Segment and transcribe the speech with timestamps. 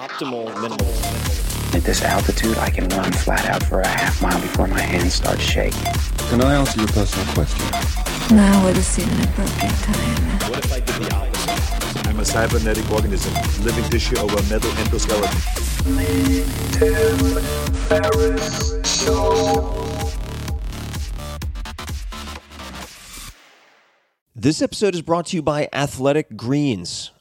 [0.00, 1.74] optimal minerals.
[1.74, 5.12] At this altitude, I can run flat out for a half mile before my hands
[5.12, 5.92] start shaking.
[6.30, 7.66] Can I answer your personal question?
[8.34, 10.50] Now would seem an appropriate time.
[10.50, 12.08] What if I did the opposite?
[12.08, 15.36] I'm a cybernetic organism, living tissue over a metal endoskeleton.
[24.34, 27.10] This episode is brought to you by Athletic Greens.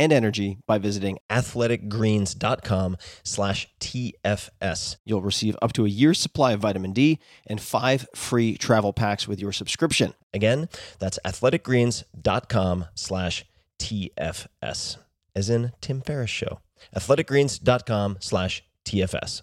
[0.00, 4.96] and energy by visiting athleticgreens.com slash TFS.
[5.04, 9.28] You'll receive up to a year's supply of vitamin D and five free travel packs
[9.28, 10.14] with your subscription.
[10.32, 13.44] Again, that's athleticgreens.com slash
[13.78, 14.96] TFS,
[15.36, 16.60] as in Tim Ferriss Show.
[16.96, 19.42] athleticgreens.com slash TFS.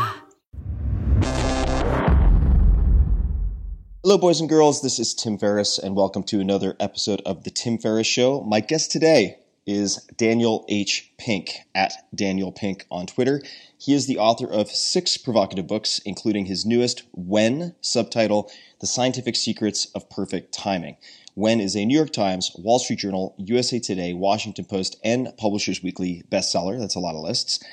[4.03, 4.81] Hello, boys and girls.
[4.81, 8.41] This is Tim Ferriss, and welcome to another episode of The Tim Ferriss Show.
[8.41, 11.11] My guest today is Daniel H.
[11.19, 13.43] Pink at Daniel Pink on Twitter.
[13.77, 19.35] He is the author of six provocative books, including his newest, When, subtitle The Scientific
[19.35, 20.97] Secrets of Perfect Timing.
[21.35, 25.83] When is a New York Times, Wall Street Journal, USA Today, Washington Post, and Publishers
[25.83, 26.79] Weekly bestseller.
[26.79, 27.63] That's a lot of lists.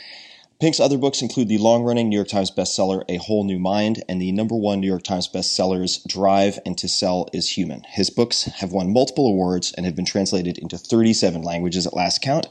[0.60, 4.02] Pink's other books include the long running New York Times bestseller A Whole New Mind
[4.08, 7.84] and the number one New York Times bestsellers Drive and To Sell is Human.
[7.88, 12.22] His books have won multiple awards and have been translated into 37 languages at last
[12.22, 12.48] count.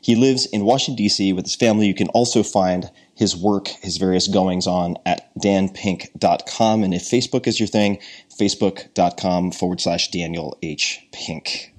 [0.00, 1.32] He lives in Washington, D.C.
[1.34, 1.86] with his family.
[1.86, 6.82] You can also find his work, his various goings on at danpink.com.
[6.82, 8.00] And if Facebook is your thing,
[8.36, 11.06] facebook.com forward slash Daniel H.
[11.12, 11.72] Pink.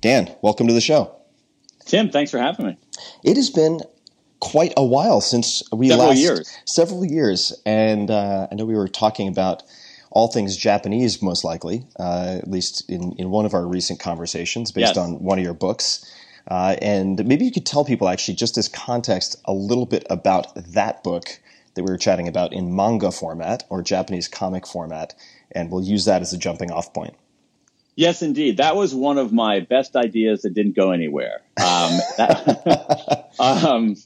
[0.00, 1.23] Dan, welcome to the show.
[1.84, 2.76] Tim, thanks for having me.
[3.22, 3.80] It has been
[4.40, 6.58] quite a while since we several last years.
[6.64, 9.62] several years, and uh, I know we were talking about
[10.10, 14.72] all things Japanese, most likely, uh, at least in in one of our recent conversations,
[14.72, 14.98] based Yes.
[14.98, 16.04] on one of your books.
[16.46, 20.54] Uh, and maybe you could tell people actually, just as context, a little bit about
[20.54, 21.40] that book
[21.74, 25.14] that we were chatting about in manga format or Japanese comic format,
[25.52, 27.14] and we'll use that as a jumping off point.
[27.96, 28.56] Yes, indeed.
[28.56, 31.42] That was one of my best ideas that didn't go anywhere.
[31.56, 33.96] Um, that, um,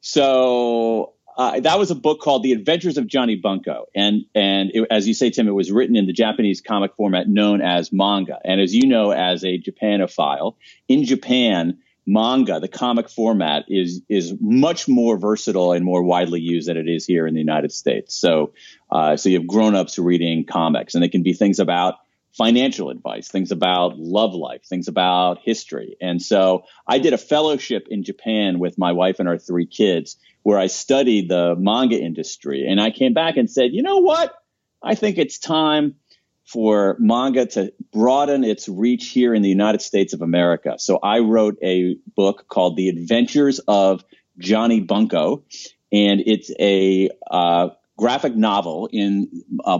[0.00, 4.88] so uh, that was a book called The Adventures of Johnny Bunko, and and it,
[4.90, 8.38] as you say, Tim, it was written in the Japanese comic format known as manga.
[8.44, 10.56] And as you know, as a Japanophile,
[10.88, 16.68] in Japan, manga, the comic format, is is much more versatile and more widely used
[16.68, 18.14] than it is here in the United States.
[18.14, 18.54] So,
[18.90, 21.96] uh, so you have grown-ups reading comics, and it can be things about
[22.36, 25.96] financial advice, things about love life, things about history.
[26.00, 30.16] And so I did a fellowship in Japan with my wife and our three kids
[30.42, 32.66] where I studied the manga industry.
[32.68, 34.34] And I came back and said, you know what?
[34.82, 35.96] I think it's time
[36.44, 40.76] for manga to broaden its reach here in the United States of America.
[40.78, 44.04] So I wrote a book called The Adventures of
[44.38, 45.44] Johnny Bunko.
[45.90, 49.28] And it's a uh, graphic novel in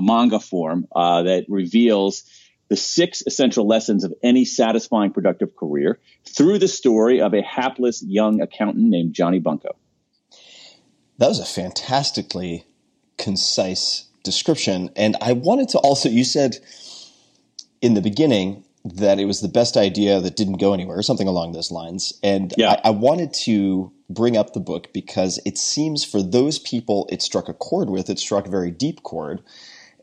[0.01, 2.25] manga form uh, that reveals
[2.69, 8.03] the six essential lessons of any satisfying, productive career through the story of a hapless
[8.03, 9.77] young accountant named Johnny Bunko.
[11.19, 12.65] That was a fantastically
[13.19, 14.91] concise description.
[14.97, 16.59] And I wanted to also, you said
[17.81, 21.27] in the beginning that it was the best idea that didn't go anywhere, or something
[21.27, 22.13] along those lines.
[22.23, 22.81] And Yeah.
[22.85, 27.23] I, I wanted to bring up the book because it seems for those people it
[27.23, 29.43] struck a chord with, it struck a very deep chord.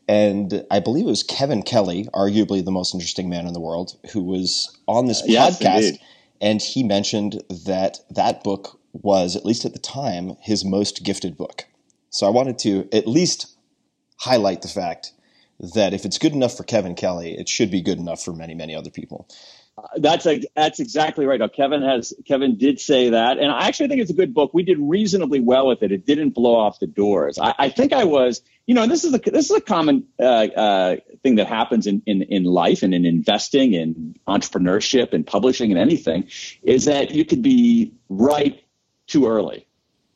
[0.06, 3.96] And I believe it was Kevin Kelly, arguably the most interesting man in the world,
[4.12, 5.76] who was on this Yes, podcast.
[5.76, 6.00] indeed.
[6.40, 11.36] And he mentioned that that book was, at least at the time, his most gifted
[11.36, 11.64] book.
[12.10, 13.56] So I wanted to at least
[14.18, 15.12] highlight the fact
[15.58, 18.54] that if it's good enough for Kevin Kelly, it should be good enough for many,
[18.54, 19.28] many other people.
[19.96, 21.40] That's a, that's exactly right.
[21.40, 24.54] Now, Kevin has Kevin did say that, and I actually think it's a good book.
[24.54, 25.90] We did reasonably well with it.
[25.90, 27.40] It didn't blow off the doors.
[27.40, 30.22] I, I think I was, you know, this is a this is a common uh,
[30.22, 35.72] uh, thing that happens in, in in life and in investing and entrepreneurship and publishing
[35.72, 36.28] and anything,
[36.62, 38.62] is that you could be right
[39.08, 39.66] too early.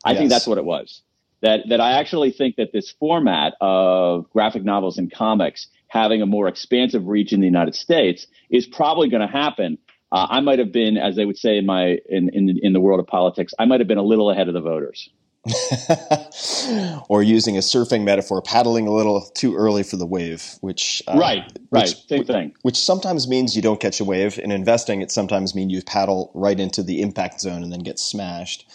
[0.05, 1.01] I think that's what it was.
[1.41, 6.25] That that I actually think that this format of graphic novels and comics having a
[6.25, 9.77] more expansive reach in the United States is probably going to happen.
[10.11, 12.79] Uh, I might have been, as they would say in my in, in in the
[12.79, 15.09] world of politics, I might have been a little ahead of the voters.
[17.09, 21.17] or using a surfing metaphor, paddling a little too early for the wave, which uh,
[21.17, 22.53] right, right, which- same thing.
[22.61, 24.37] Which sometimes means you don't catch a wave.
[24.37, 27.99] In investing, it sometimes means you paddle right into the impact zone and then get
[27.99, 28.69] smashed.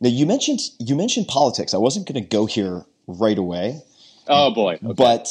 [0.00, 1.74] Now you mentioned you mentioned politics.
[1.74, 3.82] I wasn't going to go here right away,
[4.28, 4.92] Oh boy, okay.
[4.94, 5.28] but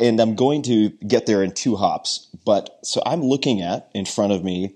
[0.00, 2.26] and I'm going to get there in two hops.
[2.44, 4.74] But so I'm looking at in front of me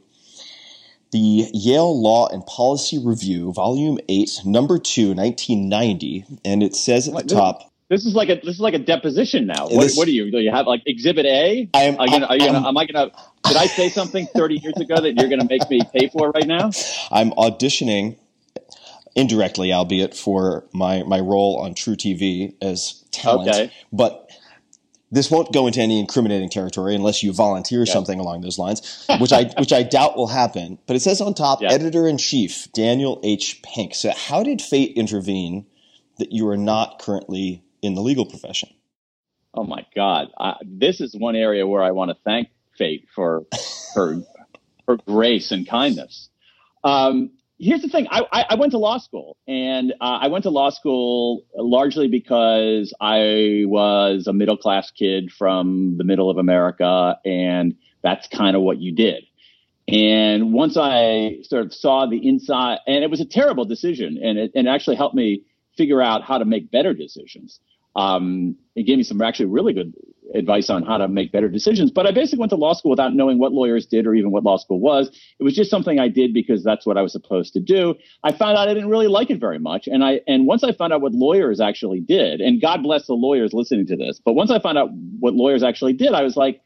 [1.11, 7.15] the Yale Law and Policy Review, Volume Eight, Number Two, 1990, and it says at
[7.15, 7.71] What, the top.
[7.89, 9.65] this is like a this is like a deposition now.
[9.69, 10.31] What, this- what are you?
[10.31, 11.69] Do you have like Exhibit A?
[11.75, 13.11] I am- Are you gonna, are you I'm- gonna, am I gonna?
[13.45, 16.47] Did I say something 30 years ago that you're gonna make me pay for right
[16.47, 16.71] now?
[17.11, 18.17] I'm auditioning
[19.15, 23.49] indirectly, albeit for my my role on truTV as talent.
[23.49, 23.73] Okay.
[23.93, 24.31] But
[25.13, 29.33] this won't go into any incriminating territory unless you volunteer something along those lines, which
[29.33, 30.79] I which I doubt will happen.
[30.87, 33.61] But it says on top, editor in chief Daniel H.
[33.63, 33.95] Pink.
[33.95, 35.67] So how did fate intervene
[36.19, 38.71] that you are not currently in the legal profession?
[39.55, 40.29] Oh my God!
[40.39, 42.49] I, this is one area where I want to thank
[42.79, 43.45] fate for
[43.95, 44.23] her
[44.89, 46.31] her grace and kindness.
[46.85, 47.33] Um,
[47.63, 50.51] here's the thing: I, I, I went to law school, and uh, I went to
[50.51, 57.17] law school largely because I was a middle class kid from the middle of America,
[57.25, 59.25] and that's kind of what you did.
[59.89, 64.39] And once I sort of saw the inside, and it was a terrible decision, and
[64.39, 65.45] it, and it actually helped me
[65.77, 67.61] figure out how to make better decisions.
[67.95, 69.93] Um, it gave me some actually really good
[70.35, 71.91] advice on how to make better decisions.
[71.91, 74.45] But I basically went to law school without knowing what lawyers did or even what
[74.45, 75.09] law school was.
[75.39, 77.95] It was just something I did because that's what I was supposed to do.
[78.25, 79.87] I found out I didn't really like it very much.
[79.87, 83.15] And I and once I found out what lawyers actually did, and God bless the
[83.15, 84.91] lawyers listening to this, but once I found out
[85.21, 86.61] what lawyers actually did, I was like,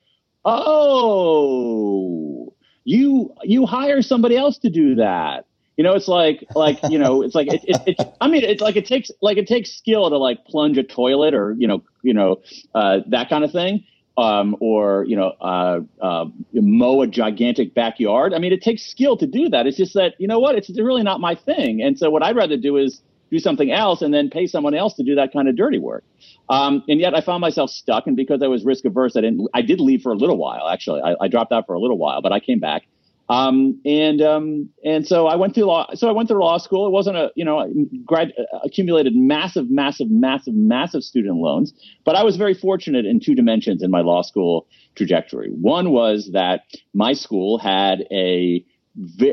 [0.44, 2.54] oh,
[2.84, 5.46] you you hire somebody else to do that.
[5.76, 8.62] You know, it's like like you know, it's like it, it, it, I mean, it's
[8.62, 11.82] like it takes like it takes skill to like plunge a toilet or you know
[12.02, 12.40] you know
[12.74, 13.84] uh, that kind of thing,
[14.16, 16.24] um, or you know uh, uh,
[16.54, 18.32] mow a gigantic backyard.
[18.32, 19.66] I mean, it takes skill to do that.
[19.66, 21.82] It's just that you know what, it's really not my thing.
[21.82, 24.94] And so what I'd rather do is do something else and then pay someone else
[24.94, 26.04] to do that kind of dirty work.
[26.48, 29.48] Um, and yet I found myself stuck, and because I was risk averse, I didn't.
[29.52, 30.68] I did leave for a little while.
[30.68, 32.86] Actually, I, I dropped out for a little while, but I came back.
[33.28, 35.88] Um, and um, and so I went through law.
[35.94, 36.86] So I went through law school.
[36.86, 37.66] It wasn't a you know
[38.04, 38.32] grad
[38.64, 41.72] accumulated massive, massive, massive, massive student loans.
[42.04, 45.48] But I was very fortunate in two dimensions in my law school trajectory.
[45.50, 46.62] One was that
[46.94, 48.64] my school had a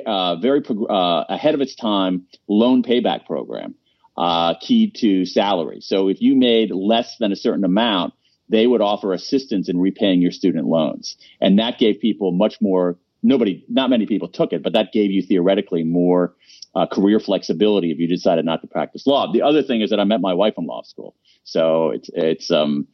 [0.06, 3.76] uh, very uh, ahead of its time loan payback program
[4.18, 5.82] uh, keyed to salary.
[5.82, 8.14] So if you made less than a certain amount,
[8.50, 12.98] they would offer assistance in repaying your student loans, and that gave people much more
[13.24, 16.36] nobody, not many people took it, but that gave you theoretically more
[16.76, 19.32] uh, career flexibility if you decided not to practice law.
[19.32, 22.52] The other thing is that I met my wife in law school, so it's it's
[22.52, 22.88] um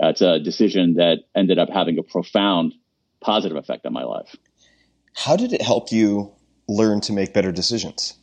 [0.00, 2.74] it's a decision that ended up having a profound
[3.20, 4.34] positive effect on my life.
[5.14, 6.32] How did it help you
[6.68, 8.14] learn to make better decisions?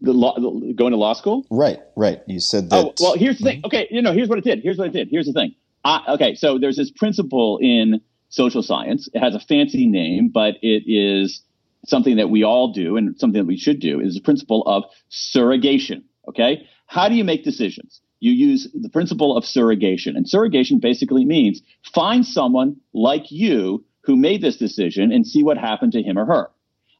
[0.00, 1.44] The law, the- going to law school.
[1.50, 2.20] Right, right.
[2.26, 2.76] You said that.
[2.76, 3.62] Oh well, here's the thing.
[3.64, 4.60] Okay, you know, here's what it did.
[4.62, 5.08] Here's what it did.
[5.10, 5.54] Here's the thing.
[5.84, 9.08] I, okay, so there's this principle in social science.
[9.12, 11.42] It has a fancy name, but it is
[11.86, 14.00] something that we all do and something that we should do.
[14.00, 16.04] Is the principle of surrogation.
[16.28, 18.00] Okay, how do you make decisions?
[18.20, 20.16] you use the principle of surrogation.
[20.16, 21.62] And surrogation basically means
[21.94, 26.26] find someone like you who made this decision and see what happened to him or
[26.26, 26.50] her.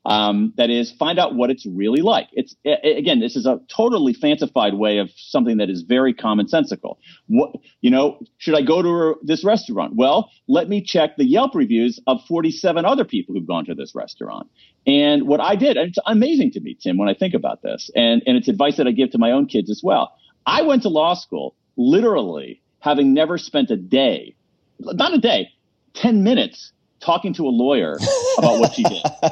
[0.07, 2.29] Um, that is, find out what it's really like.
[2.33, 6.97] It's again, this is a totally fancified way of something that is very commonsensical.
[7.27, 9.95] What you know, should I go to this restaurant?
[9.97, 13.95] Well, let me check the Yelp reviews of 47 other people who've gone to this
[13.95, 14.49] restaurant.
[14.87, 18.23] And what I did, it's amazing to me, Tim, when I think about this, and
[18.27, 20.13] and it's advice that I give to my own kids as well.
[20.47, 24.35] I went to law school literally having never spent a day,
[24.79, 25.51] not a day,
[25.95, 27.99] 10 minutes talking to a lawyer
[28.39, 29.03] about what she did.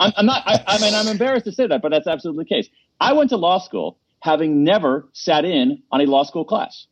[0.00, 2.48] I'm, I'm not, I, I, mean, I'm embarrassed to say that, but that's absolutely the
[2.48, 2.68] case.
[3.00, 6.86] I went to law school having never sat in on a law school class.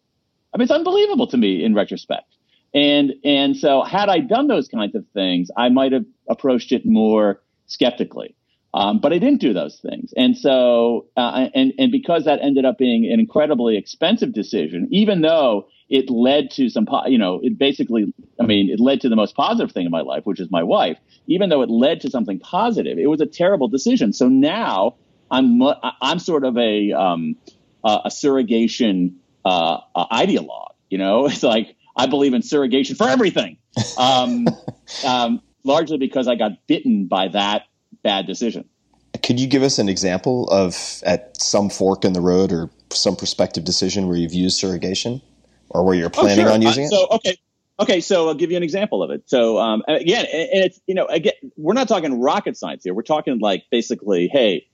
[0.55, 2.27] I mean, it's unbelievable to me in retrospect.
[2.75, 6.87] And, and so had I done those kinds of things, I might have approached it
[6.87, 8.35] more skeptically.
[8.75, 10.15] Um, but I didn't do those things.
[10.17, 15.21] And so, uh, and, and because that ended up being an incredibly expensive decision, even
[15.21, 19.17] though it led to some, you know, it basically, I mean, it led to the
[19.17, 20.99] most positive thing in my life, which is my wife.
[21.27, 24.13] Even though it led to something positive, it was a terrible decision.
[24.13, 24.97] So now
[25.31, 25.61] I'm,
[26.01, 27.37] I'm sort of a, um,
[27.85, 33.59] a surrogation, uh, uh, ideologue, you know, it's like, I believe in surrogation for everything.
[33.99, 34.49] Um,
[35.07, 37.65] um, largely because I got bitten by that
[38.03, 38.69] bad decision.
[39.23, 43.15] Could you give us an example of at some fork in the road or some
[43.15, 45.21] prospective decision where you've used surrogation?
[45.75, 46.53] Or where you're planning oh, sure.
[46.53, 46.91] on using uh, it?
[46.91, 47.37] So okay,
[47.81, 48.01] okay.
[48.01, 49.23] So I'll give you an example of it.
[49.27, 52.95] So um, again, and it's you know again, we're not talking rocket science here.
[52.95, 54.69] We're talking like basically, hey,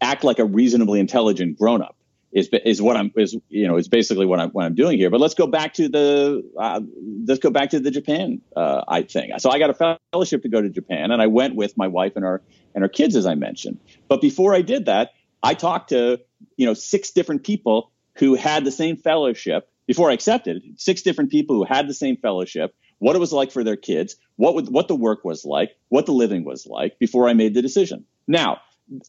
[0.00, 1.96] act like a reasonably intelligent grown up
[2.32, 5.10] is is what I'm is you know is basically what I'm what I'm doing here.
[5.10, 6.80] But let's go back to the uh,
[7.26, 9.32] let's go back to the Japan uh, I thing.
[9.38, 12.12] So I got a fellowship to go to Japan, and I went with my wife
[12.16, 12.42] and our
[12.74, 13.80] and our kids, as I mentioned.
[14.08, 16.20] But before I did that, I talked to
[16.56, 21.30] you know six different people who had the same fellowship before I accepted, six different
[21.32, 24.68] people who had the same fellowship, what it was like for their kids, what would,
[24.68, 28.04] what the work was like, what the living was like before I made the decision.
[28.28, 28.58] Now,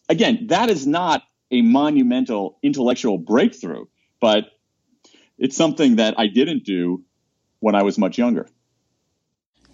[0.08, 3.84] again, that is not a monumental intellectual breakthrough,
[4.20, 4.46] but
[5.38, 7.04] it's something that I didn't do
[7.60, 8.48] when I was much younger.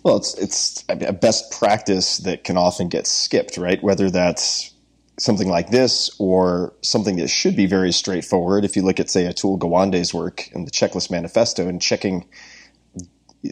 [0.03, 3.83] Well, it's it's a best practice that can often get skipped, right?
[3.83, 4.73] Whether that's
[5.19, 8.65] something like this or something that should be very straightforward.
[8.65, 12.27] If you look at, say, Atul Gawande's work in the Checklist Manifesto and checking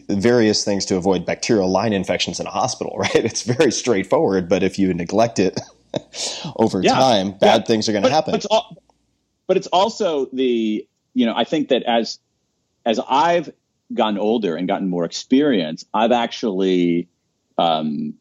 [0.09, 3.15] various things to avoid bacterial line infections in a hospital, right?
[3.15, 5.59] It's very straightforward, but if you neglect it
[6.55, 6.93] over yeah.
[6.93, 7.65] time, bad yeah.
[7.65, 8.31] things are going to happen.
[8.31, 8.77] But it's,
[9.47, 12.19] but it's also the, you know, I think that as
[12.85, 13.51] as I've
[13.93, 17.07] gotten older and gotten more experience, I've actually
[17.57, 18.15] um,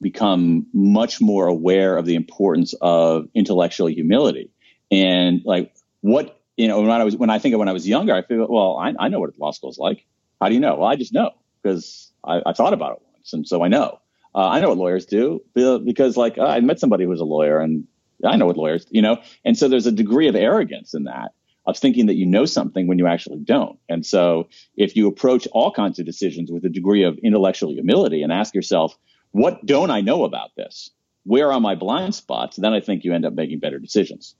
[0.00, 4.50] become much more aware of the importance of intellectual humility.
[4.90, 7.86] And like what you know when I was when I think of when I was
[7.86, 10.06] younger I feel well I, I know what law school is like.
[10.40, 10.76] How do you know?
[10.76, 14.00] Well I just know because I, I thought about it once and so I know.
[14.34, 17.58] Uh, I know what lawyers do because like I met somebody who was a lawyer
[17.58, 17.86] and
[18.24, 19.18] I know what lawyers you know?
[19.44, 21.32] And so there's a degree of arrogance in that
[21.66, 23.78] of thinking that you know something when you actually don't.
[23.88, 28.22] And so if you approach all kinds of decisions with a degree of intellectual humility
[28.22, 28.96] and ask yourself,
[29.32, 30.90] what don't I know about this?
[31.24, 32.56] Where are my blind spots?
[32.56, 34.34] Then I think you end up making better decisions.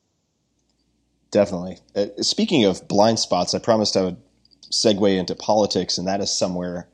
[1.31, 1.79] Definitely.
[1.95, 4.17] Uh, speaking of blind spots, I promised I would
[4.71, 6.89] segue into politics, and that is somewhere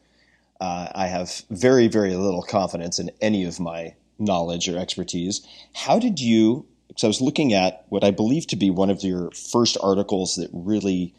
[0.61, 5.47] uh, I have very, very little confidence in any of my knowledge or expertise.
[5.75, 6.67] How did you?
[6.89, 10.37] Because I was looking at what I believe to be one of your first articles
[10.37, 11.15] that really.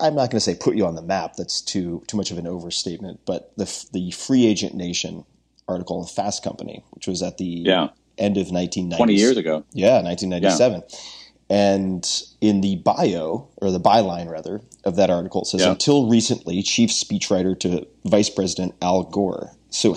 [0.00, 1.34] I'm not going to say put you on the map.
[1.34, 3.20] That's too too much of an overstatement.
[3.24, 5.24] But the the free agent nation
[5.70, 7.88] article in Fast Company, which was at the yeah.
[8.18, 8.96] end of 1990.
[8.96, 9.64] 20 years ago.
[9.72, 10.82] Yeah, 1997.
[10.82, 10.98] Yeah.
[11.50, 15.72] And in the bio, or the byline rather, of that article, it says, yeah.
[15.72, 19.50] until recently, chief speechwriter to Vice President Al Gore.
[19.70, 19.96] So,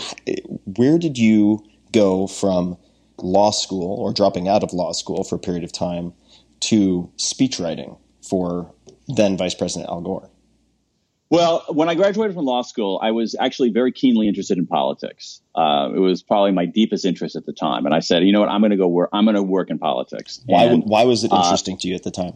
[0.66, 2.78] where did you go from
[3.18, 6.14] law school or dropping out of law school for a period of time
[6.62, 8.74] to speechwriting for
[9.08, 10.30] then Vice President Al Gore?
[11.34, 15.42] Well, when I graduated from law school, I was actually very keenly interested in politics.
[15.56, 18.40] Uh, it was probably my deepest interest at the time, and I said, you know
[18.40, 19.10] what, I'm going to go work.
[19.12, 20.42] I'm going to work in politics.
[20.46, 20.66] Why?
[20.66, 22.34] And, why was it uh, interesting uh, to you at the time?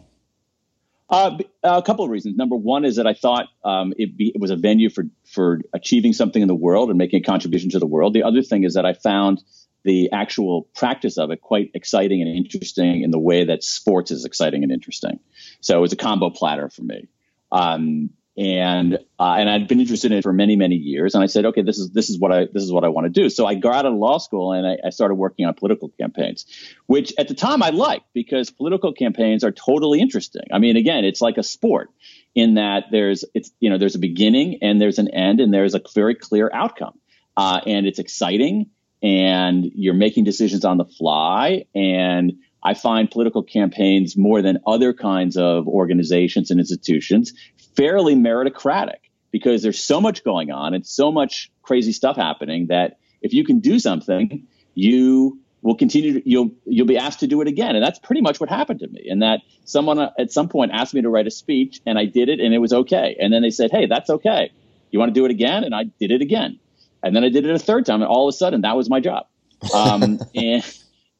[1.08, 2.36] Uh, a couple of reasons.
[2.36, 5.60] Number one is that I thought um, it, be, it was a venue for for
[5.72, 8.14] achieving something in the world and making a contribution to the world.
[8.14, 9.44] The other thing is that I found
[9.84, 14.24] the actual practice of it quite exciting and interesting in the way that sports is
[14.24, 15.20] exciting and interesting.
[15.60, 17.06] So it was a combo platter for me.
[17.52, 21.16] Um, and uh, and I'd been interested in it for many many years.
[21.16, 23.06] And I said, okay, this is this is what I this is what I want
[23.06, 23.28] to do.
[23.28, 26.46] So I got out of law school and I, I started working on political campaigns,
[26.86, 30.44] which at the time I liked because political campaigns are totally interesting.
[30.52, 31.90] I mean, again, it's like a sport
[32.36, 35.74] in that there's it's you know there's a beginning and there's an end and there's
[35.74, 36.96] a very clear outcome,
[37.36, 38.70] uh, and it's exciting
[39.02, 44.92] and you're making decisions on the fly and I find political campaigns more than other
[44.92, 47.32] kinds of organizations and institutions
[47.76, 48.98] fairly meritocratic
[49.30, 53.44] because there's so much going on and so much crazy stuff happening that if you
[53.44, 57.76] can do something, you will continue to, you'll you'll be asked to do it again.
[57.76, 60.72] And that's pretty much what happened to me and that someone uh, at some point
[60.72, 63.16] asked me to write a speech and I did it and it was okay.
[63.20, 64.50] And then they said hey that's okay.
[64.90, 65.64] You want to do it again?
[65.64, 66.58] And I did it again.
[67.02, 68.88] And then I did it a third time and all of a sudden that was
[68.88, 69.26] my job.
[69.74, 70.64] Um, and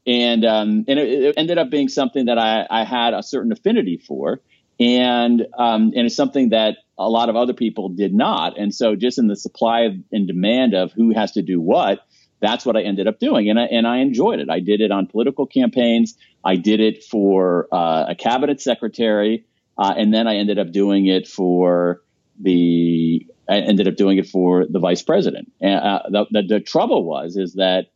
[0.09, 3.53] and um, and it, it, ended up being something that I, I had a certain
[3.53, 4.41] affinity for,
[4.81, 8.59] and um, and it's something that a lot of other people did not.
[8.59, 12.01] And so, just in the supply and demand of who has to do what,
[12.41, 14.49] that's what I ended up doing, and I and I enjoyed it.
[14.49, 16.17] I did it on political campaigns.
[16.43, 19.45] I did it for uh, a cabinet secretary,
[19.77, 22.01] uh, and then I ended up doing it for
[22.41, 23.27] the.
[23.47, 25.51] I ended up doing it for the vice president.
[25.59, 27.87] And uh, the, the, the trouble was is that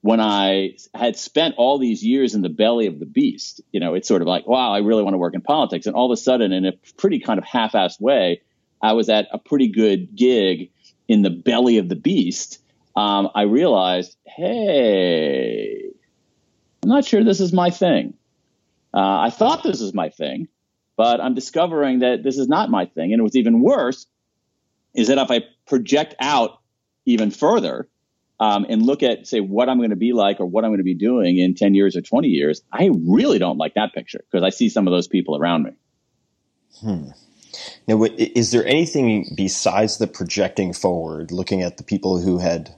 [0.00, 3.94] when I had spent all these years in the belly of the beast, you know,
[3.94, 5.86] it's sort of like, wow, I really want to work in politics.
[5.86, 8.42] And all of a sudden, in a pretty kind of half assed way,
[8.80, 10.70] I was at a pretty good gig
[11.08, 12.62] in the belly of the beast.
[12.94, 15.90] Um, I realized, hey,
[16.82, 18.14] I'm not sure this is my thing.
[18.94, 20.48] Uh, I thought this was my thing,
[20.96, 23.12] but I'm discovering that this is not my thing.
[23.12, 24.06] And what's even worse
[24.94, 26.60] is that if I project out
[27.04, 27.88] even further,
[28.40, 30.78] um, and look at say what I'm going to be like or what I'm going
[30.78, 34.24] to be doing in 10 years or 20 years, I really don't like that picture
[34.30, 35.70] because I see some of those people around me.
[36.80, 37.08] Hmm.
[37.88, 42.74] Now, is there anything besides the projecting forward, looking at the people who had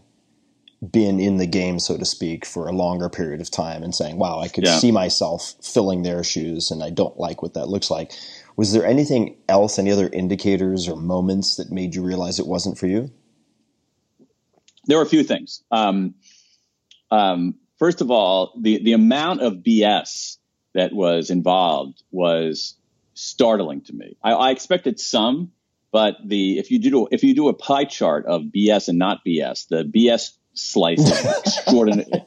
[0.88, 4.16] been in the game, so to speak, for a longer period of time and saying,
[4.16, 4.78] wow, I could yeah.
[4.78, 8.12] see myself filling their shoes and I don't like what that looks like?
[8.56, 12.78] Was there anything else, any other indicators or moments that made you realize it wasn't
[12.78, 13.10] for you?
[14.84, 15.62] There were a few things.
[15.70, 16.14] Um,
[17.10, 20.38] um, first of all, the the amount of BS
[20.74, 22.76] that was involved was
[23.14, 24.16] startling to me.
[24.22, 25.52] I, I expected some,
[25.92, 29.20] but the if you do if you do a pie chart of BS and not
[29.26, 31.58] BS, the BS slice is,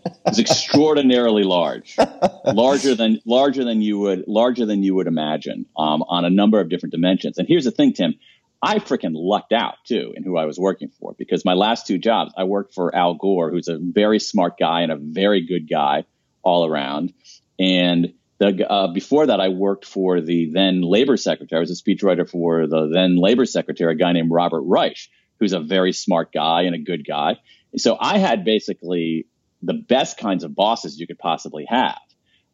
[0.28, 1.96] is extraordinarily large,
[2.46, 6.60] larger than larger than you would larger than you would imagine um, on a number
[6.60, 7.38] of different dimensions.
[7.38, 8.16] And here's the thing, Tim.
[8.64, 11.98] I freaking lucked out too in who I was working for because my last two
[11.98, 15.70] jobs, I worked for Al Gore, who's a very smart guy and a very good
[15.70, 16.06] guy
[16.44, 17.14] all around.
[17.60, 21.58] And the, uh, before that, I worked for the then labor secretary.
[21.58, 25.10] I was a speechwriter for the then labor secretary, a guy named Robert Reich,
[25.42, 27.40] who's a very smart guy and a good guy.
[27.76, 29.28] So I had basically
[29.62, 32.00] the best kinds of bosses you could possibly have.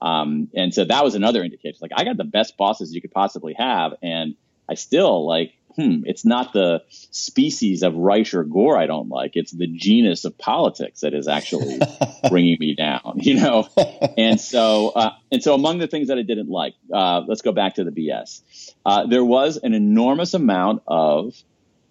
[0.01, 1.77] Um, and so that was another indication.
[1.83, 3.93] Like I got the best bosses you could possibly have.
[4.01, 4.33] And
[4.67, 9.31] I still like hmm, it's not the species of Reich or Gore I don't like.
[9.35, 11.79] It's the genus of politics that is actually
[12.29, 13.67] bringing me down, you know?
[14.17, 17.51] And so, uh, and so among the things that I didn't like, uh, let's go
[17.51, 18.41] back to the BS.
[18.85, 21.33] Uh, there was an enormous amount of,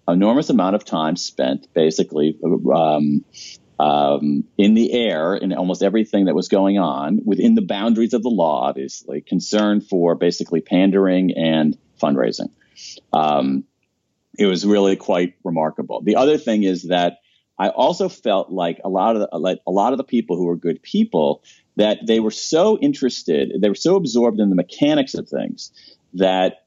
[0.07, 2.39] enormous amount of time spent basically,
[2.75, 3.25] um,
[3.79, 8.23] um, in the air in almost everything that was going on within the boundaries of
[8.23, 12.51] the law, obviously, concern for basically pandering and fundraising.
[13.13, 13.65] Um,
[14.39, 16.01] it was really quite remarkable.
[16.03, 17.19] The other thing is that
[17.59, 20.47] I also felt like a lot of the, like a lot of the people who
[20.47, 21.43] were good people
[21.77, 25.73] that they were so interested, they were so absorbed in the mechanics of things
[26.15, 26.67] that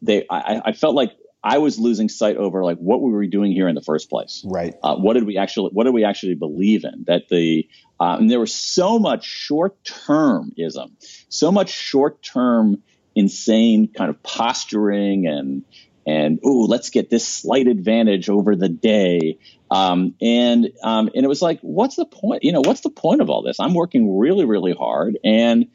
[0.00, 3.52] they I, I felt like I was losing sight over like what we were doing
[3.52, 4.42] here in the first place.
[4.46, 4.74] Right.
[4.82, 7.04] Uh, what did we actually What did we actually believe in?
[7.06, 7.68] That the
[8.00, 10.92] uh, and there was so much short termism,
[11.28, 12.82] so much short term
[13.14, 15.64] insane kind of posturing and
[16.06, 19.38] and oh, let's get this slight advantage over the day.
[19.70, 22.44] Um, and um, and it was like, what's the point?
[22.44, 23.58] You know, what's the point of all this?
[23.58, 25.66] I'm working really, really hard, and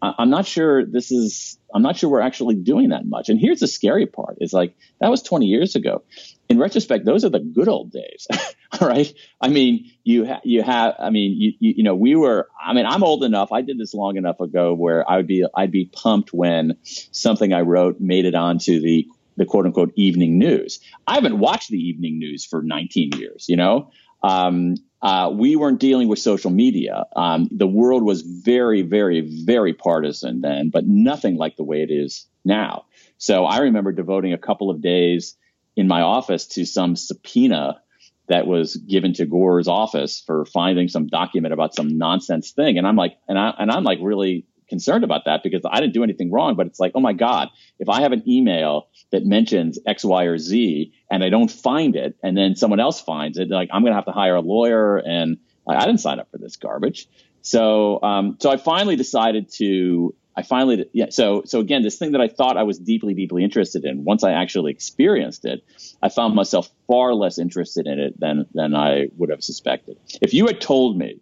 [0.00, 1.58] I'm not sure this is.
[1.74, 3.28] I'm not sure we're actually doing that much.
[3.28, 6.02] And here's the scary part: is like that was 20 years ago.
[6.48, 8.26] In retrospect, those are the good old days.
[8.80, 9.12] all right.
[9.40, 10.94] I mean, you ha- you have.
[10.98, 12.48] I mean, you, you you know, we were.
[12.64, 13.52] I mean, I'm old enough.
[13.52, 17.52] I did this long enough ago where I would be I'd be pumped when something
[17.52, 19.06] I wrote made it onto the
[19.38, 20.80] the quote unquote evening news.
[21.06, 23.90] I haven't watched the evening news for 19 years, you know?
[24.22, 27.04] Um, uh, we weren't dealing with social media.
[27.14, 31.90] Um, the world was very, very, very partisan then, but nothing like the way it
[31.90, 32.86] is now.
[33.16, 35.36] So I remember devoting a couple of days
[35.78, 37.80] in my office to some subpoena
[38.26, 42.78] that was given to Gore's office for finding some document about some nonsense thing.
[42.78, 45.94] And I'm like, and I and I'm like really concerned about that because I didn't
[45.94, 46.56] do anything wrong.
[46.56, 50.24] But it's like, oh my God, if I have an email that mentions X, Y,
[50.24, 53.84] or Z and I don't find it, and then someone else finds it, like I'm
[53.84, 55.38] gonna have to hire a lawyer and
[55.68, 57.06] I didn't sign up for this garbage.
[57.42, 61.06] So, um, so I finally decided to I finally, yeah.
[61.10, 64.22] So, so again, this thing that I thought I was deeply, deeply interested in, once
[64.22, 65.64] I actually experienced it,
[66.00, 69.98] I found myself far less interested in it than than I would have suspected.
[70.22, 71.18] If you had told me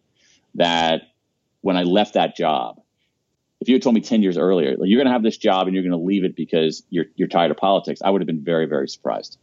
[0.56, 1.00] that
[1.62, 2.82] when I left that job,
[3.62, 5.66] if you had told me ten years earlier, like, you're going to have this job
[5.66, 8.26] and you're going to leave it because you're you're tired of politics, I would have
[8.26, 9.38] been very, very surprised.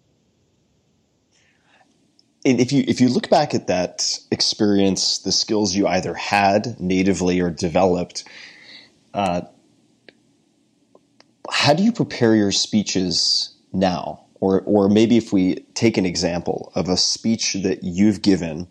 [2.45, 6.79] And if you if you look back at that experience, the skills you either had
[6.79, 8.23] natively or developed.
[9.15, 9.41] Uh,
[11.51, 14.25] how do you prepare your speeches now?
[14.39, 18.67] Or, or maybe if we take an example of a speech that you've given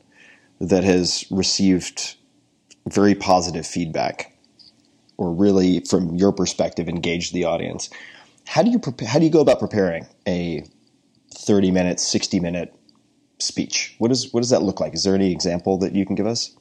[0.61, 2.17] that has received
[2.87, 4.37] very positive feedback,
[5.17, 7.89] or really, from your perspective, engaged the audience.
[8.47, 10.65] How do you prepare, how do you go about preparing a
[11.35, 12.75] thirty minute, sixty minute
[13.39, 13.95] speech?
[13.99, 14.95] What does what does that look like?
[14.95, 16.57] Is there any example that you can give us?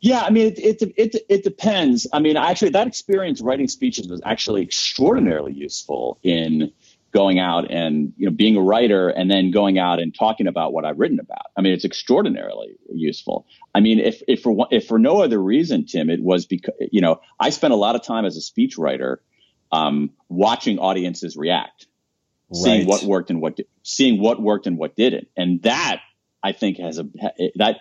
[0.00, 2.06] Yeah, I mean, it, it, it, it, depends.
[2.12, 6.72] I mean, actually, that experience writing speeches was actually extraordinarily useful in
[7.12, 10.72] going out and, you know, being a writer and then going out and talking about
[10.72, 11.46] what I've written about.
[11.56, 13.46] I mean, it's extraordinarily useful.
[13.74, 17.00] I mean, if, if for, if for no other reason, Tim, it was because, you
[17.00, 19.16] know, I spent a lot of time as a speechwriter
[19.72, 21.86] um, watching audiences react,
[22.50, 22.62] right.
[22.62, 25.28] seeing what worked and what, seeing what worked and what didn't.
[25.36, 26.00] And that,
[26.42, 27.08] I think, has a,
[27.56, 27.78] that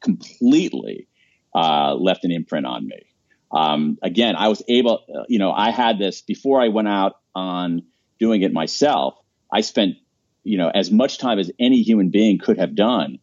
[0.00, 1.08] completely
[1.54, 3.06] uh, left an imprint on me.
[3.52, 7.16] Um, again, I was able, uh, you know, I had this before I went out
[7.34, 7.82] on
[8.18, 9.14] doing it myself.
[9.52, 9.94] I spent,
[10.42, 13.18] you know, as much time as any human being could have done,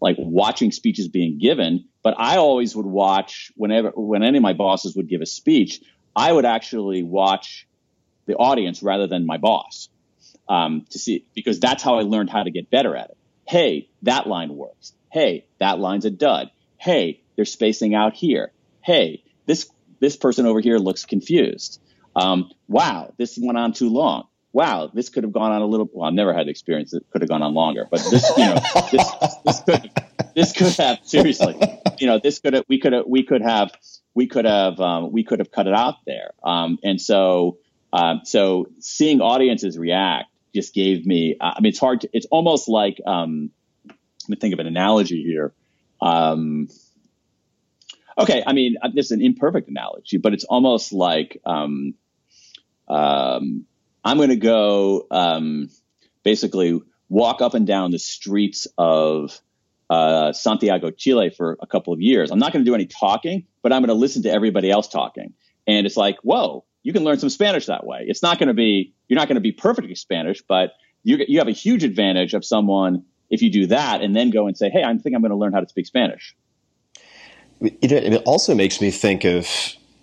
[0.00, 1.84] like watching speeches being given.
[2.02, 5.80] But I always would watch whenever, when any of my bosses would give a speech,
[6.14, 7.68] I would actually watch
[8.26, 9.88] the audience rather than my boss
[10.48, 13.16] um, to see, because that's how I learned how to get better at it.
[13.46, 14.92] Hey, that line works.
[15.12, 16.50] Hey, that line's a dud.
[16.78, 18.52] Hey, they're spacing out here.
[18.82, 19.70] Hey, this
[20.00, 21.80] this person over here looks confused.
[22.14, 24.26] Um, wow, this went on too long.
[24.52, 25.88] Wow, this could have gone on a little.
[25.92, 28.58] Well, I've never had experience that could have gone on longer, but this, you know,
[28.90, 29.12] this,
[29.44, 29.90] this could
[30.34, 31.56] this could have seriously,
[31.98, 33.70] you know, this could have we could have we could have
[34.14, 36.32] we could have um, we could have cut it out there.
[36.42, 37.58] Um, and so
[37.92, 41.36] um, so seeing audiences react just gave me.
[41.40, 42.00] I mean, it's hard.
[42.00, 43.50] To, it's almost like um,
[43.86, 45.52] let me think of an analogy here.
[46.00, 46.68] Um,
[48.18, 51.94] okay, I mean, uh, this is an imperfect analogy, but it's almost like um,
[52.88, 53.66] um,
[54.04, 55.70] I'm going to go um,
[56.22, 59.40] basically walk up and down the streets of
[59.88, 62.30] uh, Santiago, Chile for a couple of years.
[62.30, 64.88] I'm not going to do any talking, but I'm going to listen to everybody else
[64.88, 65.34] talking.
[65.66, 68.04] And it's like, whoa, you can learn some Spanish that way.
[68.06, 71.38] It's not going to be, you're not going to be perfectly Spanish, but you, you
[71.38, 74.70] have a huge advantage of someone if you do that and then go and say,
[74.70, 76.34] hey, I think I'm going to learn how to speak Spanish.
[77.60, 79.48] It, it also makes me think of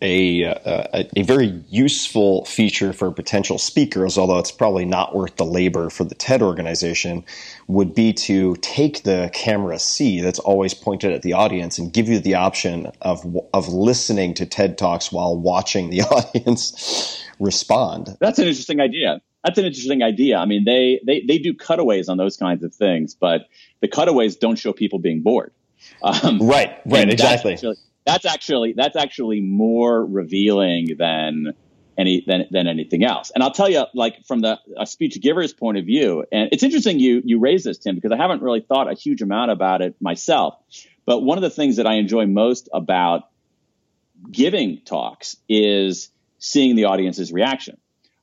[0.03, 5.45] a, uh, a, very useful feature for potential speakers, although it's probably not worth the
[5.45, 7.23] labor for the TED organization,
[7.67, 12.09] would be to take the camera C that's always pointed at the audience and give
[12.09, 18.17] you the option of of listening to TED talks while watching the audience respond.
[18.19, 19.21] That's an interesting idea.
[19.45, 20.37] That's an interesting idea.
[20.37, 23.47] I mean, they they they do cutaways on those kinds of things, but
[23.79, 25.53] the cutaways don't show people being bored.
[26.01, 27.51] Um, right, right, exactly.
[27.53, 31.53] That's actually, that's actually that's actually more revealing than
[31.97, 33.31] any than than anything else.
[33.33, 36.63] And I'll tell you, like from the a speech giver's point of view, and it's
[36.63, 39.81] interesting you you raise this, Tim, because I haven't really thought a huge amount about
[39.81, 40.55] it myself.
[41.05, 43.29] But one of the things that I enjoy most about
[44.31, 47.77] giving talks is seeing the audience's reaction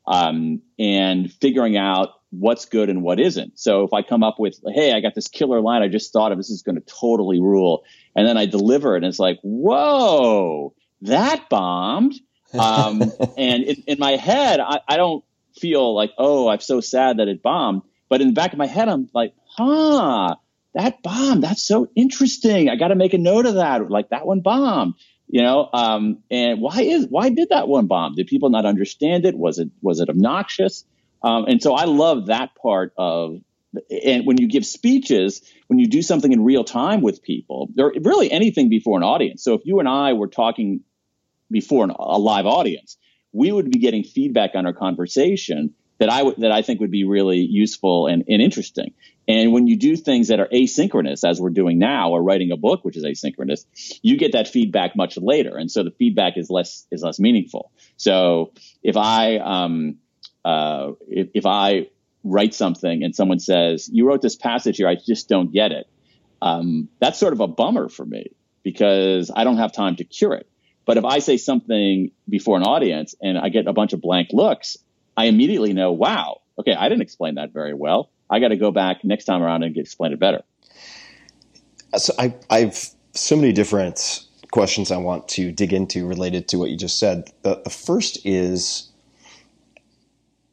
[0.07, 3.59] um, and figuring out what's good and what isn't.
[3.59, 6.33] So if I come up with, hey, I got this killer line, I just thought
[6.33, 9.39] of this is going to totally rule, and then I deliver it, and it's like,
[9.43, 12.15] whoa, that bombed.
[12.59, 13.03] Um,
[13.39, 15.25] and in, in, my head, I, I don't
[15.59, 17.83] feel like, oh, I'm so sad that it bombed.
[18.09, 20.35] But in the back of my head, I'm like, huh,
[20.75, 22.69] that bomb, that's so interesting.
[22.69, 23.89] I got to make a note of that.
[23.91, 24.95] Like that one bombed,
[25.29, 25.69] you know.
[25.73, 28.15] Um, and why is why did that one bomb?
[28.15, 29.37] Did people not understand it?
[29.37, 30.85] Was it was it obnoxious?
[31.23, 33.37] Um, and so I love that part of,
[33.91, 37.93] and when you give speeches, when you do something in real time with people, or
[38.03, 39.45] really anything before an audience.
[39.45, 40.81] So if you and I were talking
[41.51, 42.97] before an, a live audience,
[43.33, 46.91] we would be getting feedback on our conversation that I would that I think would
[46.91, 48.95] be really useful and, and interesting.
[49.29, 52.57] And when you do things that are asynchronous, as we're doing now, or writing a
[52.57, 53.65] book which is asynchronous,
[54.03, 57.71] you get that feedback much later, and so the feedback is less is less meaningful.
[57.97, 58.53] So
[58.83, 59.99] if I um,
[60.45, 61.89] uh, if, if I
[62.25, 65.87] write something and someone says you wrote this passage here, I just don't get it.
[66.43, 70.35] Um, that's sort of a bummer for me because I don't have time to cure
[70.35, 70.49] it.
[70.87, 74.31] But if I say something before an audience and I get a bunch of blank
[74.33, 74.77] looks,
[75.17, 78.11] I immediately know, wow, okay, I didn't explain that very well.
[78.29, 80.43] I got to go back next time around and explain it better.
[81.97, 86.71] So I, I've so many different questions I want to dig into related to what
[86.71, 87.31] you just said.
[87.43, 88.90] The, the first is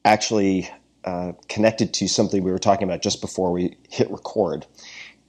[0.08, 0.70] actually
[1.04, 4.66] uh, connected to something we were talking about just before we hit record.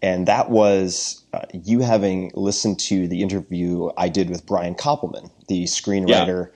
[0.00, 5.30] And that was uh, you having listened to the interview I did with Brian Koppelman,
[5.48, 6.50] the screenwriter,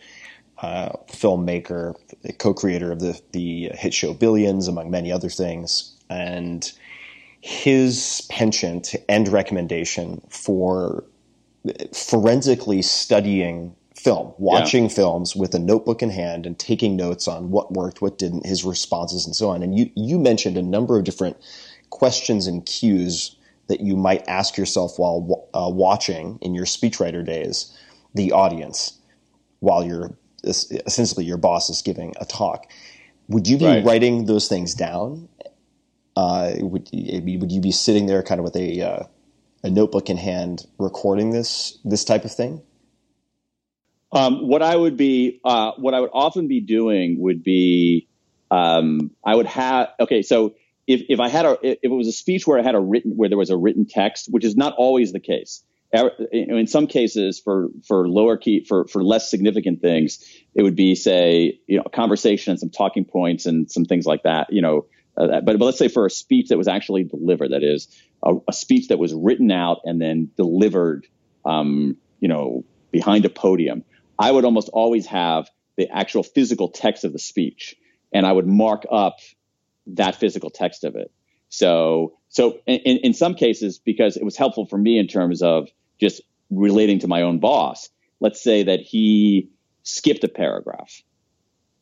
[0.63, 0.69] yeah.
[0.69, 1.95] uh, filmmaker,
[2.39, 6.71] co-creator of the the hit show Billions, among many other things, and
[7.41, 11.05] his penchant and recommendation for
[11.93, 14.91] forensically studying film, watching yeah.
[14.91, 18.65] films with a notebook in hand and taking notes on what worked, what didn't, his
[18.65, 19.63] responses, and so on.
[19.63, 21.37] And you you mentioned a number of different
[21.91, 23.37] questions and cues
[23.69, 27.77] that you might ask yourself while uh, watching in your speechwriter days
[28.15, 28.99] the audience
[29.61, 32.71] while you're essentially your boss is giving a talk.
[33.29, 33.85] Would you be right.
[33.85, 35.29] writing those things down?
[36.17, 39.05] Uh, would would you be sitting there kind of with a uh,
[39.63, 42.61] a notebook in hand recording this this type of thing?
[44.13, 48.09] Um, what I would be, uh, what I would often be doing would be,
[48.51, 50.55] um, I would have, okay, so
[50.87, 53.13] if, if I had a, if it was a speech where I had a written,
[53.17, 55.63] where there was a written text, which is not always the case.
[56.33, 60.95] In some cases, for, for lower key, for, for less significant things, it would be,
[60.95, 64.63] say, you know, a conversation and some talking points and some things like that, you
[64.63, 67.89] know, uh, but, but let's say for a speech that was actually delivered, that is
[68.23, 71.07] a, a speech that was written out and then delivered,
[71.45, 73.85] um, you know, behind a podium,
[74.19, 77.77] I would almost always have the actual physical text of the speech
[78.13, 79.19] and I would mark up
[79.87, 81.11] that physical text of it.
[81.49, 85.69] So, so in, in some cases, because it was helpful for me in terms of
[86.01, 87.89] just relating to my own boss,
[88.21, 89.51] let's say that he
[89.83, 91.03] skipped a paragraph.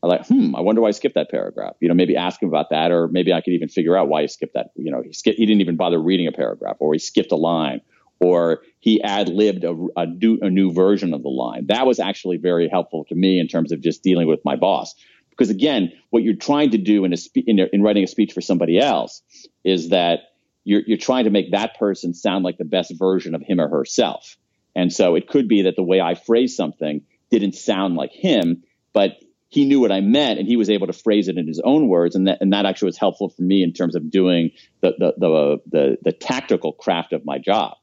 [0.03, 1.75] I'm like, hmm, I wonder why he skipped that paragraph.
[1.81, 4.23] You know, maybe ask him about that, or maybe I could even figure out why
[4.23, 4.71] he skipped that.
[4.75, 7.37] You know, he skipped, he didn't even bother reading a paragraph, or he skipped a
[7.37, 7.83] line,
[8.21, 10.03] or he ad libbed a, a,
[10.43, 11.67] a, new version of the line.
[11.67, 14.95] That was actually very helpful to me in terms of just dealing with my boss.
[15.31, 18.33] Because again, what you're trying to do in, a spe- in, in writing a speech
[18.33, 19.23] for somebody else
[19.65, 20.21] is that
[20.65, 23.69] you're, you're trying to make that person sound like the best version of him or
[23.69, 24.37] herself.
[24.77, 28.65] And so it could be that the way I phrased something didn't sound like him,
[28.93, 29.17] but
[29.49, 31.89] he knew what I meant and he was able to phrase it in his own
[31.89, 32.15] words.
[32.15, 35.15] And that, and that actually was helpful for me in terms of doing the, the,
[35.17, 37.77] the, the, the tactical craft of my job.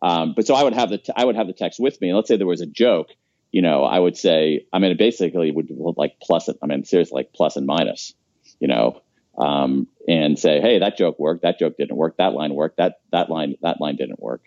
[0.00, 2.08] Um, but so I would have the, t- I would have the text with me.
[2.08, 3.08] And let's say there was a joke
[3.50, 6.48] you know, I would say, I mean, it basically would like plus.
[6.62, 8.12] I mean, seriously, like plus and minus,
[8.60, 9.00] you know,
[9.38, 13.00] um, and say, hey, that joke worked, that joke didn't work, that line worked, that
[13.12, 14.42] that line that line didn't work.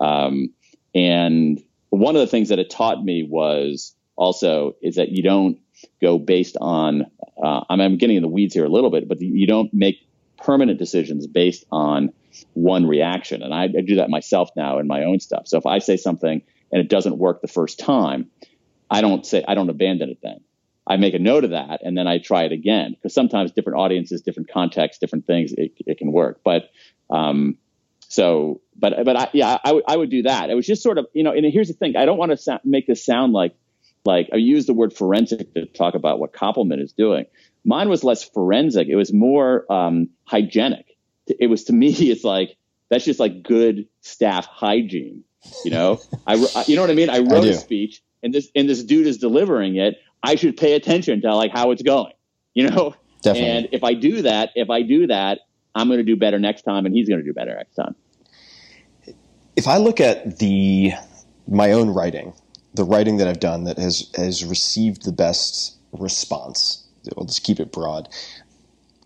[0.00, 0.50] Um,
[0.94, 5.58] and one of the things that it taught me was also is that you don't
[6.00, 7.06] go based on.
[7.42, 9.74] Uh, I mean, I'm getting in the weeds here a little bit, but you don't
[9.74, 9.96] make
[10.44, 12.12] permanent decisions based on
[12.52, 13.42] one reaction.
[13.42, 15.46] And I, I do that myself now in my own stuff.
[15.46, 18.30] So if I say something and it doesn't work the first time,
[18.90, 20.40] I don't say I don't abandon it then.
[20.86, 23.78] I make a note of that and then I try it again because sometimes different
[23.78, 26.40] audiences, different contexts, different things, it, it can work.
[26.44, 26.70] But
[27.08, 27.56] um,
[28.08, 30.50] so, but but I, yeah, I, w- I would do that.
[30.50, 32.36] It was just sort of you know, and here's the thing: I don't want to
[32.36, 33.56] sa- make this sound like
[34.04, 37.24] like I use the word forensic to talk about what Koppelman is doing.
[37.64, 40.86] Mine was less forensic; it was more um, hygienic.
[41.26, 42.56] It was to me, it's like
[42.90, 45.24] that's just like good staff hygiene.
[45.64, 46.34] You know, I,
[46.66, 47.10] you know what I mean?
[47.10, 49.98] I wrote I a speech and this, and this dude is delivering it.
[50.22, 52.14] I should pay attention to like how it's going,
[52.54, 52.94] you know?
[53.22, 53.50] Definitely.
[53.50, 55.40] And if I do that, if I do that,
[55.74, 57.94] I'm going to do better next time and he's going to do better next time.
[59.56, 60.92] If I look at the,
[61.46, 62.32] my own writing,
[62.72, 66.83] the writing that I've done that has, has received the best response,
[67.16, 68.08] we'll just keep it broad.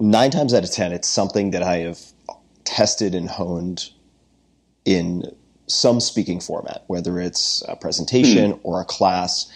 [0.01, 2.01] Nine times out of 10, it's something that I have
[2.65, 3.91] tested and honed
[4.85, 5.25] in
[5.67, 8.61] some speaking format, whether it's a presentation mm.
[8.63, 9.51] or a class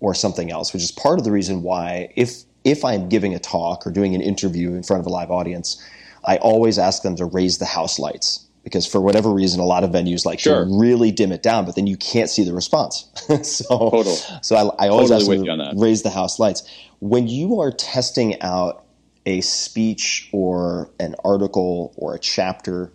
[0.00, 3.38] or something else, which is part of the reason why if if I'm giving a
[3.38, 5.82] talk or doing an interview in front of a live audience,
[6.24, 9.82] I always ask them to raise the house lights because for whatever reason, a lot
[9.82, 10.64] of venues like sure.
[10.64, 13.08] to really dim it down, but then you can't see the response.
[13.42, 14.02] so,
[14.42, 16.68] so I, I always totally ask to raise the house lights.
[17.00, 18.84] When you are testing out
[19.24, 22.92] a speech or an article or a chapter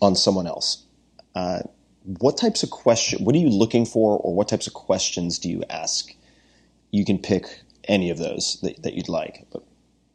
[0.00, 0.84] on someone else,
[1.34, 1.60] uh,
[2.04, 3.24] what types of question?
[3.24, 6.12] What are you looking for, or what types of questions do you ask?
[6.90, 9.62] You can pick any of those that, that you'd like, but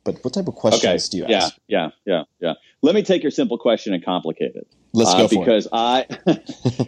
[0.08, 1.56] but what type of questions do you yeah, ask?
[1.67, 2.24] Yeah, yeah, yeah.
[2.39, 2.54] Yeah.
[2.82, 4.67] Let me take your simple question and complicate it.
[4.93, 6.06] Let's go Uh, for because I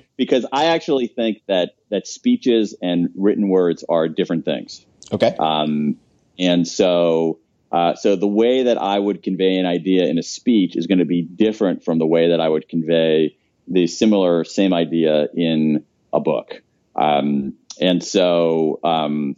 [0.18, 4.86] because I actually think that that speeches and written words are different things.
[5.12, 5.36] Okay.
[5.38, 5.98] Um,
[6.38, 7.40] and so,
[7.74, 11.00] uh, so the way that I would convey an idea in a speech is going
[11.00, 13.36] to be different from the way that I would convey
[13.68, 16.62] the similar same idea in a book.
[16.96, 19.36] Um, and so, um,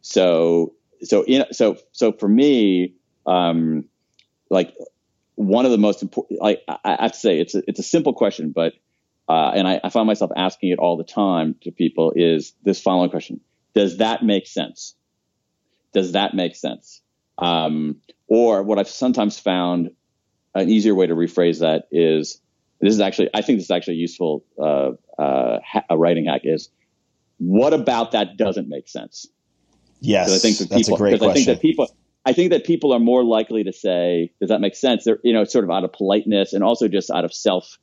[0.00, 2.94] so, so, in, so, so for me,
[3.30, 3.84] um,
[4.50, 4.74] like
[5.36, 7.84] one of the most important, like I, I have to say, it's a, it's a
[7.84, 8.74] simple question, but,
[9.28, 12.82] uh, and I, I find myself asking it all the time to people is this
[12.82, 13.40] following question.
[13.74, 14.96] Does that make sense?
[15.94, 17.00] Does that make sense?
[17.38, 19.90] Um, or what I've sometimes found
[20.54, 22.40] an easier way to rephrase that is
[22.80, 24.90] this is actually I think this is actually a useful uh,
[25.20, 26.70] uh, ha- a writing hack is
[27.38, 29.28] what about that doesn't make sense?
[30.00, 31.88] yes, I think that that's people, a great 'cause I think that people
[32.30, 35.04] I think that people are more likely to say does that make sense?
[35.04, 37.76] They're you know sort of out of politeness and also just out of self.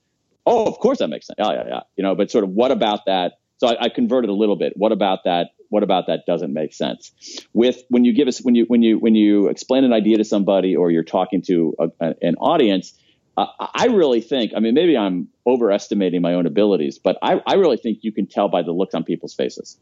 [0.45, 1.35] Oh, of course that makes sense.
[1.37, 1.79] Yeah, yeah, yeah.
[1.97, 3.33] You know, but sort of what about that?
[3.57, 4.73] So I, I converted a little bit.
[4.77, 5.49] What about that?
[5.69, 7.11] What about that doesn't make sense?
[7.53, 10.23] With when you give us when you when you when you explain an idea to
[10.23, 12.97] somebody or you're talking to a, a, an audience,
[13.37, 14.53] uh, I really think.
[14.55, 18.27] I mean, maybe I'm overestimating my own abilities, but I, I really think you can
[18.27, 19.77] tell by the looks on people's faces.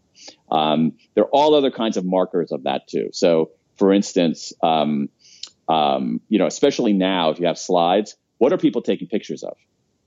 [0.52, 3.10] Um, there are all other kinds of markers of that too.
[3.14, 5.10] So, for instance, um,
[5.68, 9.56] um, you know, especially now, if you have slides, what are people taking pictures of?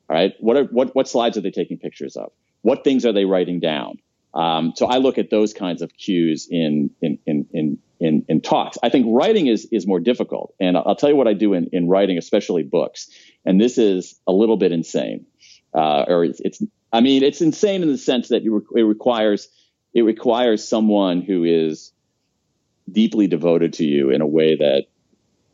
[0.09, 2.33] All right, what are what what slides are they taking pictures of?
[2.63, 3.99] What things are they writing down?
[4.35, 8.41] Um, so I look at those kinds of cues in in in in in, in
[8.41, 8.79] talks.
[8.83, 11.69] I think writing is is more difficult, and I'll tell you what I do in
[11.73, 13.11] in writing, especially books.
[13.45, 15.27] And this is a little bit insane,
[15.75, 19.49] uh, or it's, it's I mean it's insane in the sense that it requires
[19.95, 21.93] it requires someone who is
[22.93, 24.87] deeply devoted to you in a way that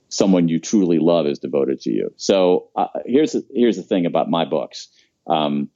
[0.09, 2.13] someone you truly love is devoted to you.
[2.17, 4.89] So uh, here's the, here's the thing about my books.
[5.27, 5.71] Um,